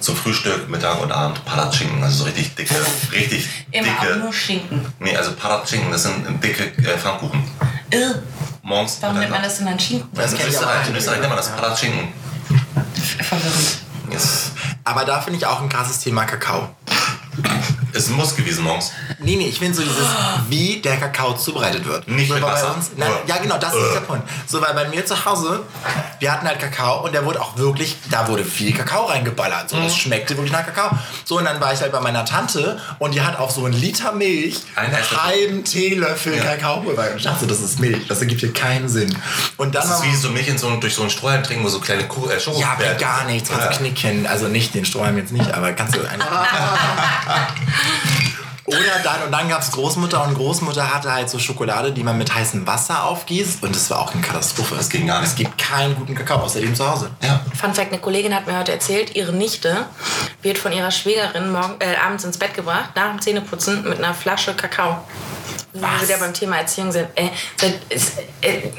zum 0.00 0.16
Frühstück, 0.16 0.68
Mittag 0.68 1.00
und 1.00 1.12
Abend 1.12 1.44
Palatschinken, 1.44 2.02
also 2.02 2.18
so 2.18 2.24
richtig 2.24 2.54
dicke, 2.56 2.74
richtig 3.12 3.48
Immer 3.70 3.88
auch 3.98 4.00
dicke. 4.02 4.16
nur 4.16 4.32
Schinken. 4.32 4.84
Nee, 4.98 5.16
also 5.16 5.32
Palatschinken, 5.34 5.92
das 5.92 6.02
sind 6.02 6.42
dicke 6.42 6.64
äh, 6.82 6.98
Pfannkuchen. 6.98 7.42
Irr. 7.90 8.22
Morgens. 8.62 8.98
Warum 9.00 9.18
nennt 9.18 9.30
man 9.30 9.42
das 9.42 9.58
denn 9.58 9.66
dann 9.66 9.78
Schinken? 9.78 10.08
Das 10.14 10.32
In 10.32 10.40
Österreich, 10.48 10.86
in 10.88 10.94
auch. 10.94 10.98
Österreich 10.98 11.18
nennt 11.18 11.28
man 11.28 11.36
das 11.36 11.48
Palatschinken. 11.54 12.08
Verwirrend. 13.20 13.78
Yes. 14.10 14.50
Aber 14.84 15.04
da 15.04 15.20
finde 15.20 15.38
ich 15.38 15.46
auch 15.46 15.60
ein 15.62 15.68
krasses 15.68 16.00
Thema 16.00 16.24
Kakao. 16.24 16.68
Es 17.94 18.08
muss 18.08 18.34
gewesen 18.34 18.64
morgens. 18.64 18.90
Nee, 19.18 19.36
nee, 19.36 19.46
ich 19.48 19.58
finde 19.58 19.74
so 19.76 19.82
dieses, 19.82 20.06
wie 20.48 20.80
der 20.80 20.96
Kakao 20.96 21.34
zubereitet 21.34 21.84
wird. 21.86 22.08
Nicht 22.08 22.28
so 22.28 22.34
mit 22.34 22.42
Wasser? 22.42 22.74
Uns, 22.74 22.90
nein, 22.96 23.10
ja, 23.26 23.36
genau, 23.38 23.58
das 23.58 23.74
Äh. 23.74 23.78
ist 23.86 23.94
der 23.94 24.00
Punkt. 24.00 24.28
So, 24.46 24.60
weil 24.62 24.72
bei 24.74 24.88
mir 24.88 25.04
zu 25.04 25.24
Hause, 25.24 25.60
wir 26.18 26.32
hatten 26.32 26.46
halt 26.46 26.58
Kakao 26.58 27.04
und 27.04 27.12
der 27.12 27.24
wurde 27.24 27.40
auch 27.40 27.56
wirklich, 27.58 27.96
da 28.10 28.26
wurde 28.28 28.44
viel 28.44 28.72
Kakao 28.74 29.04
reingeballert. 29.06 29.68
So, 29.70 29.76
Mhm. 29.76 29.84
das 29.84 29.96
schmeckte 29.96 30.34
wirklich 30.36 30.52
nach 30.52 30.64
Kakao. 30.64 30.90
So, 31.24 31.38
und 31.38 31.44
dann 31.44 31.60
war 31.60 31.72
ich 31.72 31.80
halt 31.80 31.92
bei 31.92 32.00
meiner 32.00 32.24
Tante 32.24 32.80
und 32.98 33.14
die 33.14 33.20
hat 33.20 33.38
auf 33.38 33.50
so 33.50 33.64
einen 33.64 33.74
Liter 33.74 34.12
Milch 34.12 34.62
Ein 34.74 34.86
einen 34.94 35.22
halben 35.22 35.64
Teelöffel 35.64 36.36
Ja. 36.36 36.44
Kakaopulver. 36.44 37.10
Und 37.10 37.16
ich 37.18 37.24
dachte, 37.24 37.46
das 37.46 37.60
ist 37.60 37.78
Milch, 37.78 38.06
das 38.08 38.20
ergibt 38.20 38.40
hier 38.40 38.52
keinen 38.52 38.88
Sinn. 38.88 39.16
Und 39.58 39.74
dann 39.74 39.82
Das 39.86 39.98
ist 39.98 40.04
wie 40.04 40.16
so 40.16 40.30
Milch 40.30 40.48
in 40.48 40.56
so, 40.58 40.70
durch 40.76 40.94
so 40.94 41.02
einen 41.02 41.10
Strohhalm 41.10 41.42
trinken, 41.42 41.64
wo 41.64 41.68
so 41.68 41.80
kleine 41.80 42.06
Kuh, 42.08 42.28
äh, 42.30 42.40
Schoko 42.40 42.58
ja, 42.60 42.76
gar 42.98 43.24
nichts, 43.24 43.50
kannst 43.50 43.66
du 43.66 43.70
Ja. 43.72 43.76
knicken. 43.78 44.26
Also 44.26 44.48
nicht 44.48 44.74
den 44.74 44.84
Strohhalm 44.84 45.18
jetzt 45.18 45.32
nicht, 45.32 45.52
aber 45.52 45.72
kannst 45.72 45.94
du 45.96 46.00
einen. 46.08 46.22
Oder 48.64 49.00
dann, 49.02 49.22
und 49.24 49.32
dann 49.32 49.48
gab 49.48 49.60
es 49.60 49.72
Großmutter 49.72 50.24
und 50.24 50.34
Großmutter 50.34 50.94
hatte 50.94 51.12
halt 51.12 51.28
so 51.28 51.38
Schokolade, 51.38 51.90
die 51.90 52.04
man 52.04 52.16
mit 52.16 52.32
heißem 52.32 52.64
Wasser 52.64 53.04
aufgießt 53.04 53.62
und 53.64 53.74
das 53.74 53.90
war 53.90 53.98
auch 53.98 54.14
eine 54.14 54.22
Katastrophe. 54.22 54.76
Das 54.76 54.88
ging 54.88 55.08
gar 55.08 55.20
nicht. 55.20 55.30
Es 55.30 55.34
gibt 55.34 55.58
keinen 55.58 55.96
guten 55.96 56.14
Kakao, 56.14 56.38
außer 56.38 56.60
dem 56.60 56.74
zu 56.74 56.88
Hause. 56.88 57.10
Ja. 57.22 57.40
Fun 57.60 57.74
Fact, 57.74 57.92
eine 57.92 58.00
Kollegin 58.00 58.34
hat 58.34 58.46
mir 58.46 58.56
heute 58.56 58.70
erzählt, 58.70 59.16
ihre 59.16 59.32
Nichte 59.32 59.86
wird 60.42 60.58
von 60.58 60.72
ihrer 60.72 60.92
Schwägerin 60.92 61.50
morgen, 61.50 61.74
äh, 61.80 61.96
abends 61.96 62.22
ins 62.22 62.38
Bett 62.38 62.54
gebracht, 62.54 62.90
nach 62.94 63.10
dem 63.10 63.20
Zähneputzen 63.20 63.82
mit 63.82 63.98
einer 63.98 64.14
Flasche 64.14 64.54
Kakao. 64.54 65.04
Wo 65.72 65.80
wir 65.80 66.08
wieder 66.08 66.18
beim 66.18 66.34
Thema 66.34 66.58
Erziehung 66.58 66.92
sind. 66.92 67.08
Äh, 67.16 67.30
ist, 67.88 68.18
äh, 68.42 68.70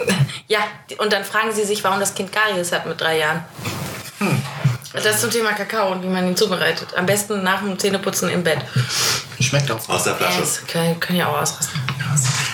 ja, 0.47 0.59
und 0.99 1.11
dann 1.11 1.25
fragen 1.25 1.51
sie 1.51 1.65
sich, 1.65 1.83
warum 1.83 1.99
das 1.99 2.15
Kind 2.15 2.31
Karies 2.31 2.71
hat 2.71 2.85
mit 2.85 3.01
drei 3.01 3.17
Jahren. 3.17 3.43
Das 4.93 5.21
zum 5.21 5.31
Thema 5.31 5.53
Kakao 5.53 5.91
und 5.91 6.03
wie 6.03 6.07
man 6.07 6.27
ihn 6.27 6.35
zubereitet. 6.37 6.89
Am 6.95 7.05
besten 7.05 7.43
nach 7.43 7.61
dem 7.61 7.77
Zähneputzen 7.79 8.29
im 8.29 8.43
Bett. 8.43 8.59
Schmeckt 9.39 9.71
auch. 9.71 9.89
Aus 9.89 10.03
der 10.03 10.15
Flasche. 10.15 10.39
Das 10.41 10.61
kann, 10.67 10.99
kann 10.99 11.15
ja 11.15 11.27
auch 11.27 11.41
ausrasten. 11.41 11.79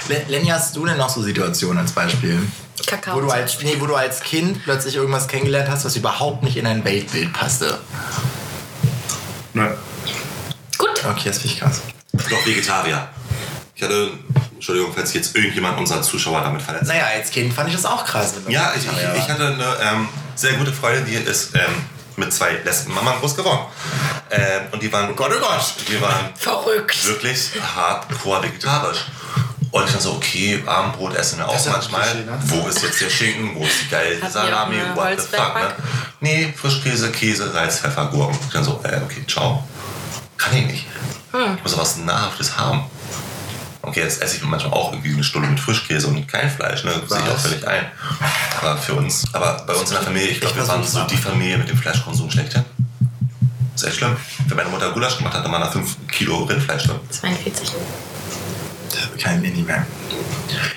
Le- 0.07 0.23
Lenny, 0.29 0.47
hast 0.47 0.75
du 0.75 0.85
denn 0.85 0.97
noch 0.97 1.09
so 1.09 1.21
Situationen 1.21 1.79
als 1.79 1.91
Beispiel? 1.91 2.41
Kakao. 2.87 3.15
Wo 3.17 3.21
du, 3.21 3.29
als, 3.29 3.61
nee, 3.61 3.75
wo 3.79 3.85
du 3.87 3.95
als 3.95 4.21
Kind 4.21 4.63
plötzlich 4.63 4.95
irgendwas 4.95 5.27
kennengelernt 5.27 5.69
hast, 5.69 5.83
was 5.83 5.95
überhaupt 5.97 6.43
nicht 6.43 6.55
in 6.55 6.63
dein 6.65 6.83
Weltbild 6.85 7.33
passte. 7.33 7.77
Nein. 9.53 9.73
Gut. 10.77 10.89
Okay, 11.05 11.23
das 11.25 11.39
finde 11.39 11.53
ich 11.53 11.59
krass. 11.59 11.81
Doch 12.29 12.45
Vegetarier. 12.45 13.09
Ich 13.75 13.83
hatte, 13.83 14.11
Entschuldigung, 14.53 14.93
falls 14.95 15.13
jetzt 15.13 15.35
irgendjemand 15.35 15.77
unserer 15.77 16.01
Zuschauer 16.01 16.41
damit 16.41 16.61
verletzt. 16.61 16.87
Naja, 16.87 17.05
als 17.15 17.29
Kind 17.31 17.53
fand 17.53 17.69
ich 17.69 17.75
das 17.75 17.85
auch 17.85 18.05
krass. 18.05 18.33
Ja, 18.47 18.73
ich, 18.75 18.85
ich, 18.85 18.91
ich 19.23 19.29
hatte 19.29 19.47
eine 19.47 19.75
ähm, 19.81 20.09
sehr 20.35 20.53
gute 20.53 20.71
Freundin, 20.73 21.05
die 21.05 21.13
ist 21.15 21.53
ähm, 21.55 21.61
mit 22.19 22.33
zwei 22.33 22.51
Lesben-Mamas 22.63 23.19
groß 23.19 23.35
geworden. 23.35 23.65
Ähm, 24.31 24.61
und 24.71 24.83
die 24.83 24.91
waren, 24.91 25.15
Gott, 25.15 25.31
oh 25.35 25.39
Gott. 25.39 25.75
die 25.87 25.99
waren 26.01 26.35
Verrückt. 26.35 27.05
wirklich 27.05 27.49
hardcore 27.75 28.43
vegetarisch. 28.43 29.05
Und 29.71 29.85
ich 29.85 29.91
dann 29.91 30.01
so, 30.01 30.13
okay, 30.13 30.63
Abendbrot 30.65 31.15
essen 31.15 31.37
wir 31.37 31.47
auch 31.47 31.65
manchmal. 31.67 32.01
Klischee, 32.01 32.25
ne? 32.25 32.39
Wo 32.45 32.67
ist 32.67 32.81
jetzt 32.81 33.01
der 33.01 33.09
Schinken? 33.09 33.55
Wo 33.55 33.65
ist 33.65 33.81
die 33.83 33.89
geile 33.89 34.15
ihr 34.15 34.29
Salami? 34.29 34.77
What 34.95 35.21
the 35.21 35.37
fuck, 35.37 35.55
ne? 35.55 35.75
Nee, 36.21 36.53
Frischkäse, 36.55 37.11
Käse, 37.11 37.51
Salz, 37.51 37.79
Pfeffer, 37.79 38.05
Gurken. 38.07 38.37
Ich 38.47 38.53
dann 38.53 38.63
so, 38.63 38.81
äh, 38.83 38.99
okay, 39.03 39.23
ciao. 39.27 39.63
Kann 40.37 40.57
ich 40.57 40.65
nicht. 40.65 40.85
Hm. 41.31 41.55
Ich 41.57 41.63
muss 41.63 41.77
was 41.77 41.97
Nahrhaftes 41.97 42.57
haben. 42.57 42.85
Okay, 43.89 44.01
jetzt 44.01 44.21
esse 44.21 44.37
ich 44.37 44.43
manchmal 44.43 44.71
auch 44.73 44.93
irgendwie 44.93 45.11
eine 45.11 45.23
Stunde 45.23 45.47
mit 45.47 45.59
Frischkäse 45.59 46.05
und 46.05 46.27
kein 46.27 46.47
Fleisch, 46.47 46.83
ne? 46.83 46.91
Sehe 47.07 47.17
ich 47.17 47.31
auch 47.31 47.39
völlig 47.39 47.67
ein. 47.67 47.87
Aber 48.61 48.77
für 48.77 48.93
uns, 48.93 49.25
aber 49.33 49.63
bei 49.65 49.73
uns 49.73 49.89
in 49.89 49.95
der 49.95 50.03
Familie, 50.03 50.27
ich 50.27 50.39
glaube, 50.39 50.57
wir 50.57 50.67
waren 50.67 50.83
so 50.83 51.01
die 51.05 51.17
Familie 51.17 51.57
mit 51.57 51.69
dem 51.69 51.77
Fleischkonsum 51.77 52.29
schlechthin. 52.29 52.63
Ist 53.73 53.85
echt 53.85 53.95
schlimm. 53.95 54.15
Wenn 54.45 54.57
meine 54.57 54.69
Mutter 54.69 54.91
Gulasch 54.91 55.17
gemacht 55.17 55.33
hat, 55.33 55.43
dann 55.43 55.51
waren 55.51 55.61
da 55.61 55.71
5 55.71 56.07
Kilo 56.07 56.43
Rindfleisch 56.43 56.83
drin. 56.83 56.99
42. 57.09 57.71
Kein 59.19 59.41
nee, 59.41 59.49
nicht 59.49 59.65
mehr. 59.65 59.87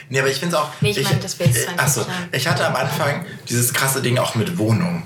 Nee, 0.08 0.20
aber 0.20 0.30
ich 0.30 0.38
finde 0.38 0.56
es 0.56 0.62
auch. 0.62 0.70
Nee, 0.80 0.92
ich 0.92 1.04
meine, 1.04 1.20
das 1.20 1.38
wäre 1.38 1.50
jetzt 1.50 1.64
20 1.64 1.80
Achso, 1.80 2.06
ich 2.32 2.46
hatte 2.46 2.66
am 2.66 2.76
Anfang 2.76 3.26
dieses 3.46 3.74
krasse 3.74 4.00
Ding 4.00 4.16
auch 4.16 4.34
mit 4.36 4.56
Wohnung. 4.56 5.02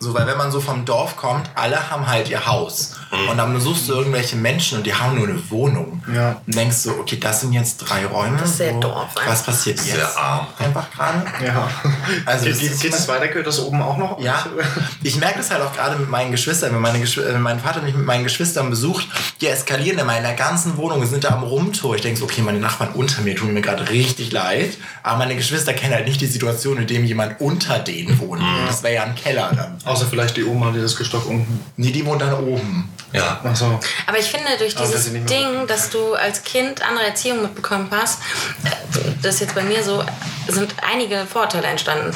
So, 0.00 0.14
weil 0.14 0.28
wenn 0.28 0.36
man 0.38 0.52
so 0.52 0.60
vom 0.60 0.84
Dorf 0.84 1.16
kommt, 1.16 1.50
alle 1.56 1.90
haben 1.90 2.06
halt 2.06 2.28
ihr 2.28 2.46
Haus. 2.46 2.92
Mhm. 3.10 3.28
Und 3.30 3.36
dann 3.38 3.60
suchst 3.60 3.88
du 3.88 3.94
irgendwelche 3.94 4.36
Menschen 4.36 4.78
und 4.78 4.86
die 4.86 4.94
haben 4.94 5.16
nur 5.16 5.26
eine 5.26 5.50
Wohnung. 5.50 6.02
Ja. 6.14 6.40
Und 6.46 6.54
denkst 6.54 6.84
du, 6.84 6.90
okay, 7.00 7.18
das 7.18 7.40
sind 7.40 7.52
jetzt 7.52 7.78
drei 7.78 8.06
Räume. 8.06 8.36
Das 8.38 8.50
ist 8.50 8.56
sehr 8.58 8.74
wo- 8.76 8.80
Dorf 8.80 9.08
Was 9.16 9.26
einfach. 9.26 9.46
passiert 9.46 9.78
jetzt? 9.78 9.90
Sehr 9.96 10.16
arm. 10.16 10.46
Einfach 10.58 10.88
gerade. 10.90 11.22
Ja. 11.44 11.68
Also 12.26 12.44
geht 12.44 12.52
das 12.54 12.60
geht, 12.60 12.70
ist 12.72 12.80
geht 12.82 12.94
es 12.94 13.08
weiter? 13.08 13.28
Gehört 13.28 13.46
das 13.46 13.58
oben 13.60 13.82
auch 13.82 13.96
noch? 13.96 14.18
Ja, 14.20 14.46
ich 15.02 15.16
merke 15.16 15.38
das 15.38 15.50
halt 15.50 15.62
auch 15.62 15.72
gerade 15.74 15.96
mit 15.96 16.08
meinen 16.08 16.30
Geschwistern. 16.30 16.72
Wenn, 16.74 16.80
meine 16.80 17.00
Geschw 17.00 17.22
wenn 17.26 17.40
mein 17.42 17.58
Vater 17.60 17.82
mich 17.82 17.94
mit 17.94 18.04
meinen 18.06 18.24
Geschwistern 18.24 18.70
besucht, 18.70 19.06
die 19.40 19.46
eskalieren 19.48 19.98
immer 19.98 20.16
in 20.16 20.22
der 20.22 20.34
ganzen 20.34 20.76
Wohnung, 20.76 21.04
sind 21.06 21.24
da 21.24 21.30
am 21.30 21.42
Rumtor. 21.42 21.96
Ich 21.96 22.02
denke 22.02 22.18
so, 22.18 22.24
okay, 22.24 22.40
meine 22.42 22.58
Nachbarn 22.60 22.92
unter 22.94 23.20
mir 23.22 23.34
tun 23.36 23.52
mir 23.52 23.60
gerade 23.62 23.88
richtig 23.90 24.32
leid. 24.32 24.78
Aber 25.02 25.18
meine 25.18 25.36
Geschwister 25.36 25.72
kennen 25.74 25.94
halt 25.94 26.06
nicht 26.06 26.20
die 26.20 26.26
Situation, 26.26 26.78
in 26.78 26.86
dem 26.86 27.04
jemand 27.04 27.40
unter 27.40 27.78
denen 27.78 28.18
wohnt. 28.20 28.42
Das 28.66 28.82
wäre 28.82 28.94
ja 28.94 29.02
ein 29.04 29.14
Keller 29.14 29.50
dann. 29.54 29.76
Außer 29.88 30.06
vielleicht 30.06 30.36
die 30.36 30.44
Oma, 30.44 30.70
die 30.70 30.80
das 30.80 30.96
Gestock 30.96 31.26
unten. 31.26 31.64
Nee, 31.76 31.90
die 31.90 32.04
wohnt 32.04 32.22
dann 32.22 32.34
oben. 32.34 32.88
Ja. 33.12 33.40
Achso. 33.42 33.80
Aber 34.06 34.18
ich 34.18 34.26
finde, 34.26 34.46
durch 34.58 34.74
dieses 34.74 34.92
dass 34.92 35.10
mehr 35.10 35.22
Ding, 35.22 35.66
dass 35.66 35.90
du 35.90 36.14
als 36.14 36.42
Kind 36.42 36.82
andere 36.82 37.06
Erziehung 37.06 37.42
mitbekommen 37.42 37.88
hast, 37.90 38.20
äh, 38.64 38.70
das 39.22 39.36
ist 39.36 39.40
jetzt 39.40 39.54
bei 39.54 39.62
mir 39.62 39.82
so, 39.82 40.04
sind 40.46 40.74
einige 40.82 41.24
Vorteile 41.26 41.66
entstanden. 41.68 42.14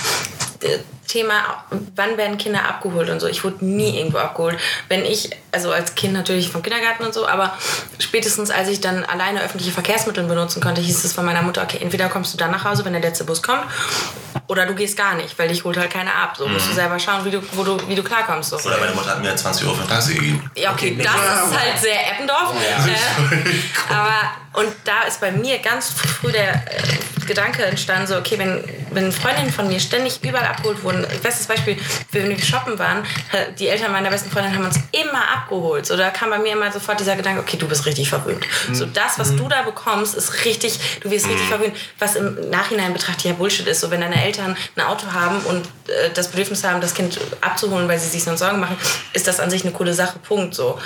Thema, 1.13 1.65
wann 1.95 2.17
werden 2.17 2.39
Kinder 2.39 2.65
abgeholt 2.67 3.11
und 3.11 3.21
so. 3.21 3.27
Ich 3.27 3.45
wurde 3.45 3.63
nie 3.65 3.99
irgendwo 3.99 4.17
abgeholt. 4.17 4.59
Wenn 4.89 5.05
ich, 5.05 5.29
also 5.51 5.71
als 5.71 5.95
Kind 5.95 6.15
natürlich 6.15 6.49
vom 6.49 6.63
Kindergarten 6.63 7.05
und 7.05 7.13
so, 7.13 7.27
aber 7.27 7.57
spätestens 7.99 8.51
als 8.51 8.69
ich 8.69 8.81
dann 8.81 9.05
alleine 9.05 9.43
öffentliche 9.43 9.73
Verkehrsmittel 9.73 10.25
benutzen 10.25 10.63
konnte, 10.63 10.81
hieß 10.81 11.05
es 11.05 11.13
von 11.13 11.27
meiner 11.27 11.43
Mutter, 11.43 11.63
okay, 11.63 11.79
entweder 11.83 12.09
kommst 12.09 12.33
du 12.33 12.39
dann 12.39 12.51
nach 12.51 12.65
Hause, 12.65 12.87
wenn 12.87 12.95
der 12.95 13.03
letzte 13.03 13.25
Bus 13.25 13.43
kommt, 13.43 13.63
oder 14.47 14.65
du 14.65 14.75
gehst 14.75 14.97
gar 14.97 15.15
nicht, 15.15 15.39
weil 15.39 15.49
dich 15.49 15.65
holt 15.65 15.77
halt 15.77 15.91
keiner 15.91 16.15
ab. 16.15 16.35
So 16.37 16.49
musst 16.49 16.69
du 16.69 16.73
selber 16.73 16.99
schauen, 16.99 17.25
wie 17.27 17.31
du, 17.31 17.43
wo 17.53 17.63
du, 17.63 17.77
wie 17.89 17.95
du 17.95 18.03
klarkommst. 18.03 18.51
So. 18.51 18.57
Oder 18.57 18.79
meine 18.79 18.93
Mutter 18.93 19.11
hat 19.11 19.23
mir 19.23 19.37
20 19.37 19.67
Euro 19.67 19.75
für 19.75 19.83
ein 19.83 19.89
Taxi 19.89 20.15
gegeben. 20.15 20.51
Ja, 20.57 20.73
okay, 20.73 20.97
das 20.97 21.15
ist 21.15 21.61
halt 21.61 21.79
sehr 21.79 22.13
Eppendorf. 22.13 22.55
Äh, 22.55 23.93
aber, 23.95 24.63
und 24.63 24.73
da 24.85 25.03
ist 25.07 25.21
bei 25.21 25.31
mir 25.31 25.59
ganz 25.59 25.91
früh 25.91 26.33
der 26.33 26.55
äh, 26.55 27.27
Gedanke 27.27 27.65
entstanden, 27.65 28.07
so, 28.07 28.17
okay, 28.17 28.39
wenn, 28.39 28.65
wenn 28.95 29.12
Freundinnen 29.12 29.53
von 29.53 29.68
mir 29.68 29.80
ständig 29.80 30.20
überall 30.22 30.47
abgeholt 30.47 30.82
wurden, 30.82 31.07
bestes 31.22 31.47
Beispiel, 31.47 31.76
wenn 32.11 32.28
wir 32.28 32.38
shoppen 32.38 32.78
waren, 32.78 33.05
die 33.59 33.68
Eltern 33.68 33.93
meiner 33.93 34.11
besten 34.11 34.30
Freundin 34.30 34.55
haben 34.55 34.64
uns 34.64 34.78
immer 34.93 35.28
abgeholt. 35.34 35.86
So, 35.86 35.97
da 35.97 36.11
kam 36.11 36.30
bei 36.30 36.38
mir 36.38 36.53
immer 36.53 36.70
sofort 36.70 37.01
dieser 37.01 37.16
Gedanke, 37.16 37.40
okay, 37.40 37.57
du 37.57 37.68
bist 37.68 37.86
richtig 37.86 38.09
verwöhnt. 38.09 38.45
So, 38.72 38.86
das, 38.86 39.18
was 39.18 39.34
du 39.34 39.49
da 39.49 39.62
bekommst, 39.62 40.14
ist 40.14 40.45
richtig, 40.45 40.78
du 41.01 41.11
wirst 41.11 41.28
richtig 41.28 41.47
verwöhnt. 41.47 41.74
Was 41.99 42.16
im 42.16 42.51
Nachhinein 42.51 42.93
betrachtet 42.93 43.24
ja 43.24 43.32
Bullshit 43.32 43.66
ist. 43.66 43.80
So, 43.80 43.90
wenn 43.90 44.01
deine 44.01 44.22
Eltern 44.22 44.57
ein 44.76 44.82
Auto 44.82 45.07
haben 45.12 45.40
und 45.40 45.66
äh, 45.88 46.11
das 46.14 46.28
Bedürfnis 46.28 46.64
haben, 46.64 46.80
das 46.80 46.95
Kind 46.95 47.18
abzuholen, 47.40 47.88
weil 47.88 47.99
sie 47.99 48.09
sich 48.09 48.24
sonst 48.24 48.40
Sorgen 48.40 48.61
machen, 48.61 48.76
ist 49.12 49.26
das 49.26 49.40
an 49.40 49.51
sich 49.51 49.62
eine 49.62 49.72
coole 49.72 49.95
Sache. 49.95 50.18
Punkt. 50.18 50.55
So. 50.55 50.78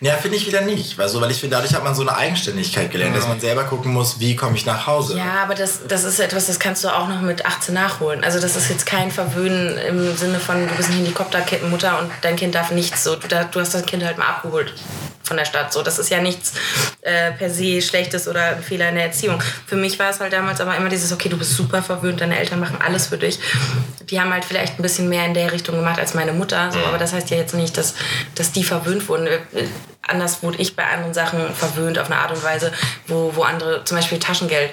Ja, 0.00 0.14
finde 0.14 0.36
ich 0.36 0.46
wieder 0.46 0.60
nicht. 0.60 0.96
Weil, 0.98 1.08
so, 1.08 1.20
weil 1.20 1.30
ich 1.30 1.38
finde, 1.38 1.56
dadurch 1.56 1.74
hat 1.74 1.84
man 1.84 1.94
so 1.94 2.02
eine 2.02 2.16
Eigenständigkeit 2.16 2.90
gelernt, 2.90 3.16
dass 3.16 3.26
man 3.26 3.40
selber 3.40 3.64
gucken 3.64 3.92
muss, 3.92 4.20
wie 4.20 4.36
komme 4.36 4.56
ich 4.56 4.64
nach 4.64 4.86
Hause. 4.86 5.16
Ja, 5.18 5.42
aber 5.42 5.54
das, 5.54 5.80
das 5.86 6.04
ist 6.04 6.20
etwas, 6.20 6.46
das 6.46 6.58
kannst 6.58 6.84
du 6.84 6.88
auch 6.88 7.08
noch 7.08 7.20
mit 7.28 7.46
18 7.46 7.74
nachholen. 7.74 8.24
Also 8.24 8.40
das 8.40 8.56
ist 8.56 8.68
jetzt 8.68 8.86
kein 8.86 9.12
Verwöhnen 9.12 9.78
im 9.78 10.16
Sinne 10.16 10.40
von, 10.40 10.66
du 10.66 10.74
bist 10.74 10.90
eine 10.90 10.98
Helikoptermutter 10.98 12.00
und 12.00 12.10
dein 12.22 12.34
Kind 12.34 12.54
darf 12.54 12.72
nichts. 12.72 13.04
So, 13.04 13.14
du, 13.14 13.28
du 13.28 13.60
hast 13.60 13.74
das 13.74 13.86
Kind 13.86 14.04
halt 14.04 14.18
mal 14.18 14.26
abgeholt 14.26 14.74
von 15.22 15.36
der 15.36 15.44
Stadt. 15.44 15.72
So, 15.72 15.82
das 15.82 15.98
ist 15.98 16.10
ja 16.10 16.20
nichts 16.20 16.54
äh, 17.02 17.30
per 17.32 17.50
se 17.50 17.80
Schlechtes 17.80 18.26
oder 18.26 18.56
ein 18.56 18.62
Fehler 18.62 18.88
in 18.88 18.96
der 18.96 19.04
Erziehung. 19.04 19.40
Für 19.66 19.76
mich 19.76 19.98
war 19.98 20.10
es 20.10 20.18
halt 20.18 20.32
damals 20.32 20.60
aber 20.60 20.76
immer 20.76 20.88
dieses, 20.88 21.12
okay, 21.12 21.28
du 21.28 21.36
bist 21.36 21.52
super 21.54 21.82
verwöhnt, 21.82 22.20
deine 22.20 22.38
Eltern 22.38 22.58
machen 22.58 22.78
alles 22.84 23.06
für 23.06 23.18
dich. 23.18 23.38
Die 24.10 24.20
haben 24.20 24.32
halt 24.32 24.44
vielleicht 24.44 24.78
ein 24.78 24.82
bisschen 24.82 25.08
mehr 25.08 25.26
in 25.26 25.34
der 25.34 25.52
Richtung 25.52 25.76
gemacht 25.76 26.00
als 26.00 26.14
meine 26.14 26.32
Mutter. 26.32 26.72
So, 26.72 26.78
aber 26.80 26.98
das 26.98 27.12
heißt 27.12 27.30
ja 27.30 27.36
jetzt 27.36 27.54
nicht, 27.54 27.76
dass, 27.76 27.94
dass 28.34 28.50
die 28.50 28.64
verwöhnt 28.64 29.08
wurden. 29.08 29.26
Äh, 29.26 29.38
Anders 30.08 30.42
wurde 30.42 30.58
ich 30.58 30.74
bei 30.74 30.84
anderen 30.86 31.12
Sachen 31.12 31.52
verwöhnt 31.54 31.98
auf 31.98 32.10
eine 32.10 32.18
Art 32.18 32.30
und 32.30 32.42
Weise, 32.42 32.72
wo, 33.06 33.30
wo 33.34 33.42
andere, 33.42 33.84
zum 33.84 33.98
Beispiel 33.98 34.18
Taschengeld. 34.18 34.70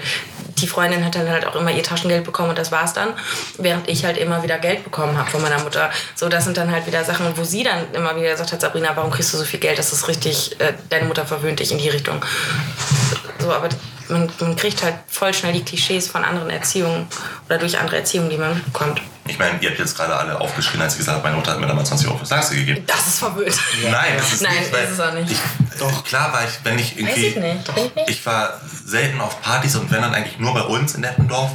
Die 0.60 0.68
Freundin 0.68 1.04
hat 1.04 1.16
dann 1.16 1.30
halt 1.30 1.46
auch 1.46 1.56
immer 1.56 1.72
ihr 1.72 1.84
Taschengeld 1.84 2.24
bekommen 2.24 2.50
und 2.50 2.58
das 2.58 2.72
war's 2.72 2.94
dann, 2.94 3.10
während 3.58 3.90
ich 3.90 4.06
halt 4.06 4.18
immer 4.18 4.44
wieder 4.44 4.58
Geld 4.58 4.84
bekommen 4.84 5.18
habe 5.18 5.30
von 5.30 5.42
meiner 5.42 5.60
Mutter. 5.60 5.90
So, 6.16 6.30
das 6.30 6.46
sind 6.46 6.58
dann 6.58 6.72
halt 6.72 6.88
wieder 6.88 7.04
Sachen, 7.04 7.38
wo 7.38 7.44
sie 7.44 7.64
dann 7.64 7.94
immer 7.94 8.16
wieder 8.16 8.32
gesagt 8.32 8.54
hat, 8.54 8.62
Sabrina, 8.62 8.92
warum 8.96 9.12
kriegst 9.12 9.34
du 9.34 9.38
so 9.38 9.44
viel 9.44 9.60
Geld? 9.60 9.78
Das 9.78 9.92
ist 9.92 10.08
richtig, 10.08 10.60
äh, 10.60 10.74
deine 10.90 11.06
Mutter 11.06 11.26
verwöhnt 11.26 11.60
dich 11.60 11.72
in 11.72 11.78
die 11.78 11.90
Richtung. 11.90 12.24
So, 13.40 13.52
aber 13.52 13.70
man, 14.10 14.30
man 14.40 14.56
kriegt 14.56 14.84
halt 14.84 14.96
voll 15.08 15.34
schnell 15.34 15.54
die 15.54 15.64
Klischees 15.64 16.08
von 16.08 16.24
anderen 16.24 16.50
Erziehungen 16.50 17.08
oder 17.48 17.58
durch 17.58 17.78
andere 17.78 17.98
Erziehungen, 17.98 18.30
die 18.30 18.38
man 18.38 18.54
mitbekommt. 18.54 19.02
Ich 19.28 19.40
meine, 19.40 19.58
ihr 19.60 19.70
habt 19.70 19.80
jetzt 19.80 19.98
gerade 19.98 20.16
alle 20.16 20.40
aufgeschrien, 20.40 20.82
als 20.82 20.94
ich 20.94 21.00
gesagt 21.00 21.18
habe, 21.18 21.24
meine 21.28 21.38
Mutter 21.38 21.52
hat 21.52 21.60
mir 21.60 21.66
damals 21.66 21.90
20 21.90 22.08
Euro 22.08 22.18
fürs 22.18 22.30
Taxi 22.30 22.58
gegeben. 22.58 22.84
Das 22.86 23.08
ist 23.08 23.20
verwöhnt. 23.20 23.58
Nein, 23.84 24.14
das 24.18 24.34
ist 24.34 24.44
Nein, 24.44 24.60
nicht. 24.60 24.72
weil 24.72 24.84
ist 24.84 24.92
es 24.92 25.00
auch 25.00 25.14
nicht. 25.14 25.32
Ich, 25.32 25.80
doch, 25.80 26.04
klar 26.04 26.32
war 26.32 26.44
ich, 26.44 26.52
wenn 26.64 26.78
ich 26.78 26.98
irgendwie. 27.00 27.26
ich 27.28 27.36
nicht. 27.36 27.74
Bin 27.76 27.86
ich 27.86 27.96
nicht? 27.96 28.10
Ich 28.10 28.26
war 28.26 28.62
selten 28.86 29.20
auf 29.20 29.42
Partys 29.42 29.76
und 29.78 29.90
wenn 29.92 30.02
dann 30.04 30.14
eigentlich 30.14 30.38
nur 30.38 30.54
bei 30.54 30.62
uns 30.62 30.94
in 30.94 31.02
Neppendorf, 31.02 31.50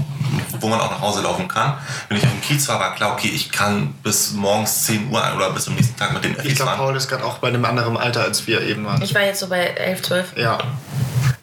wo 0.59 0.67
man 0.69 0.81
auch 0.81 0.91
nach 0.91 1.01
Hause 1.01 1.23
laufen 1.23 1.47
kann. 1.47 1.79
Wenn 2.09 2.17
ich 2.19 2.25
auf 2.25 2.31
dem 2.31 2.41
Kiez 2.41 2.67
war, 2.69 2.81
war 2.81 2.95
klar, 2.97 3.13
okay, 3.13 3.31
ich 3.33 3.53
kann 3.53 3.95
bis 4.03 4.33
morgens 4.33 4.87
10 4.87 5.09
Uhr 5.11 5.23
oder 5.37 5.51
bis 5.51 5.65
zum 5.65 5.77
nächsten 5.77 5.97
Tag 5.97 6.13
mit 6.13 6.25
Ich 6.25 6.37
Öffis 6.39 6.57
glaube, 6.57 6.73
fahren. 6.73 6.79
Paul 6.81 6.97
ist 6.97 7.09
gerade 7.09 7.25
auch 7.25 7.39
bei 7.39 7.49
einem 7.49 7.65
anderen 7.65 7.97
Alter, 7.97 8.23
als 8.23 8.47
wir 8.49 8.63
eben 8.63 8.85
waren. 8.85 9.01
Ich 9.01 9.15
war 9.15 9.23
jetzt 9.23 9.39
so 9.41 9.47
bei 9.49 9.61
11, 9.61 10.03
12. 10.03 10.37
Ja. 10.37 10.59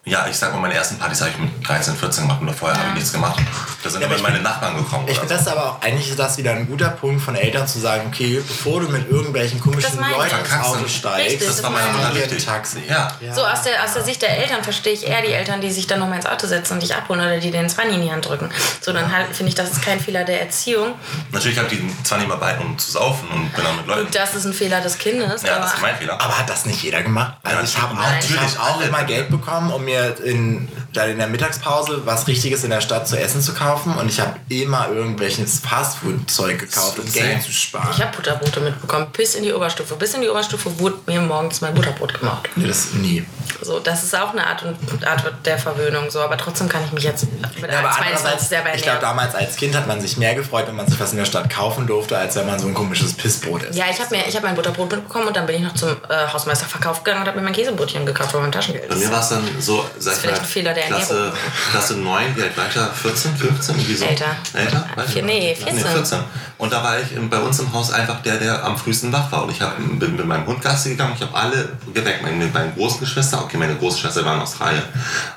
Ja, 0.04 0.26
ich 0.30 0.38
sag 0.38 0.54
mal, 0.54 0.60
meine 0.62 0.74
ersten 0.74 0.98
Partys 0.98 1.20
habe 1.22 1.32
ich 1.32 1.38
mit 1.38 1.68
13, 1.68 1.96
14 1.96 2.24
gemacht 2.24 2.42
und 2.42 2.54
vorher 2.54 2.78
habe 2.78 2.90
ich 2.90 2.96
nichts 2.96 3.12
gemacht. 3.12 3.42
Da 3.88 3.92
sind 3.92 4.02
Ja, 4.02 4.08
aber 4.08 4.18
immer 4.18 4.28
ich 4.28 4.34
meine 4.34 4.44
Nachbarn 4.44 4.76
gekommen. 4.76 5.06
Ich 5.08 5.18
finde 5.18 5.34
das 5.34 5.48
aber 5.48 5.66
auch, 5.66 5.82
eigentlich 5.82 6.10
ist 6.10 6.20
das 6.20 6.38
wieder 6.38 6.52
ein 6.52 6.68
guter 6.68 6.90
Punkt 6.90 7.22
von 7.22 7.36
Eltern 7.36 7.66
zu 7.66 7.80
sagen, 7.80 8.04
okay, 8.08 8.44
bevor 8.46 8.82
du 8.82 8.90
mit 8.90 9.10
irgendwelchen 9.10 9.62
komischen. 9.62 9.98
Leuten 9.98 10.36
ins 10.40 10.66
Auto 10.66 10.88
steigst, 10.88 11.26
Richtig, 11.26 11.48
das 11.48 11.56
das 11.58 11.64
war 11.64 11.72
meine 11.72 11.92
Mutter 11.94 12.14
richtig. 12.14 12.46
Taxi. 12.46 12.80
Ja. 12.88 13.10
So, 13.34 13.46
aus 13.46 13.62
der, 13.62 13.84
aus 13.84 13.94
der 13.94 14.04
Sicht 14.04 14.22
der 14.22 14.38
Eltern 14.38 14.62
verstehe 14.62 14.92
ich 14.92 15.08
eher 15.08 15.22
die 15.22 15.32
Eltern, 15.32 15.62
die 15.62 15.72
sich 15.72 15.88
dann 15.88 16.00
nochmal 16.00 16.18
ins 16.18 16.26
Auto 16.26 16.48
setzen 16.48 16.74
und 16.74 16.84
dich 16.84 16.94
abholen 16.96 17.22
oder 17.22 17.40
die 17.40 17.50
den 17.50 17.70
Zwanni 17.70 17.96
in 17.96 18.02
die 18.02 18.12
Hand 18.12 18.28
drücken. 18.28 18.50
So, 18.82 18.92
dann 18.92 19.10
halt, 19.16 19.28
finde 19.34 19.50
ich, 19.50 19.56
das 19.56 19.72
ist 19.72 19.82
kein 19.82 20.02
Fehler 20.02 20.26
der 20.26 20.42
Erziehung. 20.42 20.96
Natürlich 21.32 21.58
habe 21.58 21.74
ich 21.74 21.80
die 21.80 22.04
zwar 22.04 22.18
nicht 22.18 22.28
mehr 22.28 22.38
bei, 22.38 22.58
um 22.58 22.78
zu 22.78 22.92
saufen 22.92 23.30
und 23.30 23.54
bin 23.54 23.64
dann 23.64 23.78
mit 23.78 23.88
Leuten. 23.88 24.08
Und 24.08 24.16
das 24.16 24.36
ist 24.36 24.46
ein 24.46 24.54
Fehler 24.54 24.82
des 24.82 24.98
Kindes. 24.98 25.44
Ja, 25.44 25.56
aber 25.56 25.64
das 25.66 25.76
ist 25.76 25.82
mein 25.82 25.96
Fehler. 25.96 26.14
Aber 26.20 26.38
hat 26.38 26.50
das 26.50 26.66
nicht 26.66 26.84
jeder 26.84 27.02
gemacht? 27.04 27.36
Also 27.44 27.58
Ja, 27.58 27.64
ich 27.64 27.78
habe 27.78 27.94
auch, 27.94 28.04
Nein. 28.04 28.20
ich 28.22 28.38
hab 28.38 28.76
auch 28.76 28.82
immer 28.82 29.04
Geld 29.06 29.30
bekommen, 29.30 29.72
um 29.72 29.86
mir 29.86 30.16
in, 30.24 30.68
dann 30.92 31.10
in 31.10 31.18
der 31.18 31.28
Mittagspause 31.28 32.02
was 32.06 32.28
Richtiges 32.28 32.64
in 32.64 32.72
der 32.72 32.82
Stadt 32.82 33.08
zu 33.08 33.18
essen 33.18 33.42
zu 33.42 33.54
kaufen. 33.54 33.77
Und 33.86 34.10
ich 34.10 34.20
habe 34.20 34.36
immer 34.50 34.90
irgendwelches 34.90 35.60
Fastfood-Zeug 35.60 36.60
gekauft, 36.60 37.00
um. 37.00 37.12
Geld 37.12 37.42
zu 37.44 37.52
sparen. 37.52 37.90
ich 37.92 38.02
habe 38.02 38.16
Butterbrote 38.16 38.60
mitbekommen, 38.60 39.08
bis 39.14 39.36
in 39.36 39.44
die 39.44 39.54
Oberstufe. 39.54 39.96
Bis 39.96 40.14
in 40.14 40.22
die 40.22 40.30
Oberstufe 40.30 40.80
wurde 40.80 40.98
mir 41.06 41.22
morgens 41.22 41.62
mein 41.62 41.74
Butterbrot 41.74 42.20
gemacht. 42.20 42.50
Nee, 42.56 42.68
das 42.68 42.94
nie. 42.94 43.26
So, 43.62 43.80
das 43.80 44.04
ist 44.04 44.16
auch 44.16 44.32
eine 44.32 44.46
Art, 44.46 44.64
und, 44.64 45.06
Art 45.06 45.24
der 45.46 45.58
Verwöhnung, 45.58 46.10
so, 46.10 46.22
aber 46.22 46.38
trotzdem 46.38 46.70
kann 46.70 46.84
ich 46.86 46.92
mich 46.92 47.04
jetzt 47.04 47.26
mit 47.32 47.72
Ja, 47.72 47.80
aber 47.80 47.90
22 47.92 48.06
andererseits, 48.06 48.50
selber 48.50 48.76
ich 48.76 48.82
glaube, 48.82 48.98
ernähren. 48.98 49.18
damals 49.18 49.36
als 49.36 49.56
Kind 49.56 49.76
hat 49.76 49.88
man 49.88 50.00
sich 50.02 50.18
mehr 50.18 50.36
gefreut, 50.36 50.68
wenn 50.68 50.76
man 50.76 50.88
sich 50.88 51.00
was 51.00 51.12
in 51.12 51.18
der 51.18 51.26
Stadt 51.26 51.50
kaufen 51.50 51.88
durfte, 51.88 52.18
als 52.18 52.36
wenn 52.36 52.46
man 52.46 52.60
so 52.60 52.68
ein 52.68 52.74
komisches 52.74 53.14
Pissbrot 53.14 53.64
isst. 53.64 53.78
Ja, 53.78 53.86
ich 53.90 54.00
habe 54.00 54.16
mir, 54.16 54.28
ich 54.28 54.36
hab 54.36 54.44
mein 54.44 54.56
Butterbrot 54.56 54.92
mitbekommen 54.92 55.28
und 55.28 55.36
dann 55.36 55.46
bin 55.46 55.56
ich 55.56 55.62
noch 55.62 55.74
zum 55.74 55.90
äh, 55.90 56.28
Hausmeisterverkauf 56.32 57.04
gegangen 57.04 57.22
und 57.22 57.28
habe 57.28 57.38
mir 57.40 57.44
mein 57.44 57.54
Käsebrötchen 57.54 58.06
gekauft 58.06 58.32
für 58.32 58.40
mein 58.40 58.52
Taschengeld. 58.52 58.88
Bei 58.90 58.96
mir 58.96 59.12
war 59.12 59.22
es 59.22 59.30
dann 59.30 59.44
so, 59.60 59.86
sag 59.98 60.14
ich 60.14 60.20
vielleicht 60.20 60.38
mal, 60.38 60.44
ein 60.44 60.50
Fehler 60.50 60.74
der 60.74 60.84
Klasse, 60.86 61.14
Ernährung. 61.14 61.38
Klasse 61.72 61.94
9, 61.98 62.36
wie 62.36 62.42
alt 62.44 62.58
war 62.58 62.68
ich 62.68 62.74
da? 62.74 62.88
14, 62.88 63.36
15? 63.38 63.57
Irgendwie 63.70 63.96
so. 63.96 64.06
Älter. 64.06 64.36
Älter? 64.54 64.86
Weiß 64.96 65.08
ich 65.08 65.14
Vier- 65.14 65.24
nee, 65.24 65.56
14. 65.56 65.76
Nee, 65.76 65.82
14. 65.84 66.20
Und 66.58 66.74
da 66.74 66.84
war 66.84 67.00
ich 67.00 67.08
bei 67.30 67.40
uns 67.40 67.60
im 67.60 67.72
Haus 67.74 67.92
einfach 67.92 68.22
der, 68.22 68.38
der 68.38 68.64
am 68.64 68.78
frühesten 68.78 69.12
wach 69.12 69.32
war. 69.32 69.44
Und 69.44 69.52
ich 69.52 69.62
hab, 69.62 69.78
bin 69.78 70.16
mit 70.16 70.26
meinem 70.26 70.46
Hund 70.46 70.62
Gassi 70.62 70.90
gegangen, 70.92 71.14
ich 71.16 71.22
habe 71.22 71.36
alle 71.36 71.70
geweckt. 71.94 72.22
Meine 72.24 72.48
beiden 72.48 72.74
großen 72.76 73.00
Geschwister, 73.00 73.42
okay, 73.44 73.58
meine 73.58 73.76
große 73.76 74.00
Schwester 74.00 74.24
war 74.26 74.36
in 74.36 74.42
Australien, 74.42 74.84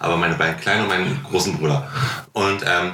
aber 0.01 0.17
meine 0.17 0.35
beiden 0.35 0.59
kleinen 0.61 0.83
und 0.83 0.89
meinen 0.89 1.25
großen 1.29 1.59
Bruder. 1.59 1.87
Und 2.33 2.63
ähm, 2.65 2.93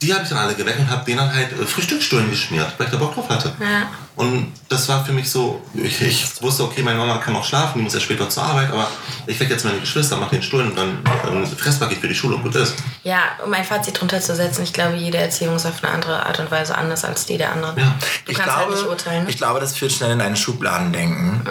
die 0.00 0.12
habe 0.12 0.24
ich 0.24 0.28
dann 0.30 0.38
alle 0.38 0.54
geweckt 0.54 0.78
und 0.80 0.90
habe 0.90 1.04
denen 1.04 1.18
dann 1.18 1.32
halt 1.34 1.52
äh, 1.52 1.64
Frühstücksstullen 1.64 2.28
geschmiert, 2.30 2.72
weil 2.78 2.86
ich 2.86 2.92
da 2.92 2.98
Bock 2.98 3.14
drauf 3.14 3.28
hatte. 3.28 3.52
Ja. 3.60 3.88
Und 4.14 4.52
das 4.68 4.88
war 4.88 5.04
für 5.04 5.12
mich 5.12 5.30
so, 5.30 5.62
ich, 5.74 6.02
ich 6.02 6.42
wusste, 6.42 6.64
okay, 6.64 6.82
meine 6.82 6.98
Mama 6.98 7.16
kann 7.16 7.34
auch 7.34 7.44
schlafen, 7.44 7.78
die 7.78 7.84
muss 7.84 7.94
ja 7.94 8.00
später 8.00 8.28
zur 8.28 8.42
Arbeit, 8.42 8.70
aber 8.70 8.86
ich 9.26 9.40
wecke 9.40 9.52
jetzt 9.52 9.64
meine 9.64 9.80
Geschwister, 9.80 10.18
mache 10.18 10.36
den 10.36 10.42
Stullen 10.42 10.70
und 10.70 10.76
dann 10.76 10.98
ein 11.26 11.46
Fresspaket 11.46 11.98
für 11.98 12.08
die 12.08 12.14
Schule 12.14 12.36
und 12.36 12.42
gut 12.42 12.54
ist. 12.54 12.74
Ja, 13.04 13.20
um 13.44 13.52
ein 13.54 13.64
Fazit 13.64 13.98
drunter 13.98 14.20
zu 14.20 14.36
setzen, 14.36 14.64
ich 14.64 14.72
glaube, 14.72 14.96
jede 14.96 15.16
Erziehung 15.16 15.56
ist 15.56 15.64
auf 15.64 15.82
eine 15.82 15.92
andere 15.92 16.26
Art 16.26 16.38
und 16.40 16.50
Weise 16.50 16.76
anders 16.76 17.04
als 17.04 17.24
die 17.24 17.38
der 17.38 17.52
anderen. 17.52 17.78
Ja. 17.78 17.94
Du 18.26 18.32
ich 18.32 18.38
kannst 18.38 18.54
glaube, 18.54 18.70
halt 18.70 18.80
nicht 18.80 18.88
urteilen. 18.88 19.24
Ne? 19.24 19.30
ich 19.30 19.36
glaube, 19.38 19.60
das 19.60 19.76
führt 19.76 19.92
schnell 19.92 20.12
in 20.12 20.20
ein 20.20 20.36
Schubladendenken. 20.36 21.42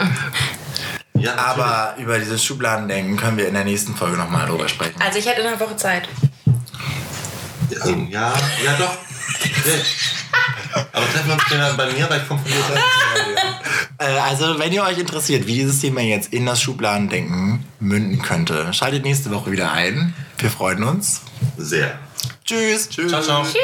Ja, 1.13 1.35
Aber 1.35 1.93
über 1.99 2.17
dieses 2.17 2.43
Schubladendenken 2.43 3.15
können 3.15 3.37
wir 3.37 3.47
in 3.47 3.53
der 3.53 3.63
nächsten 3.63 3.95
Folge 3.95 4.17
nochmal 4.17 4.47
drüber 4.47 4.67
sprechen. 4.67 4.99
Also 4.99 5.19
ich 5.19 5.27
hätte 5.27 5.41
in 5.41 5.47
einer 5.47 5.59
Woche 5.59 5.75
Zeit. 5.75 6.09
natürlich. 7.69 8.09
Ja, 8.09 8.33
ja 8.65 8.73
doch. 8.79 8.97
Aber 10.73 11.05
treffen 11.11 11.27
wir 11.27 11.33
uns 11.33 11.43
später 11.43 11.73
bei 11.73 11.91
mir, 11.91 12.09
weil 12.09 12.21
ich 12.21 12.27
komme 12.27 12.41
von 12.41 12.51
dir. 12.51 14.21
Also, 14.21 14.57
wenn 14.57 14.71
ihr 14.71 14.83
euch 14.83 14.97
interessiert, 14.97 15.45
wie 15.45 15.53
dieses 15.53 15.79
Thema 15.79 16.01
jetzt 16.01 16.33
in 16.33 16.45
das 16.45 16.61
Schubladendenken 16.61 17.63
münden 17.79 18.21
könnte, 18.21 18.73
schaltet 18.73 19.03
nächste 19.03 19.29
Woche 19.31 19.51
wieder 19.51 19.71
ein. 19.71 20.13
Wir 20.39 20.49
freuen 20.49 20.83
uns. 20.83 21.21
Sehr. 21.57 21.99
Tschüss. 22.45 22.89
Tschüss. 22.89 23.11
Ciao, 23.11 23.21
ciao. 23.21 23.43
Tschüss. 23.43 23.55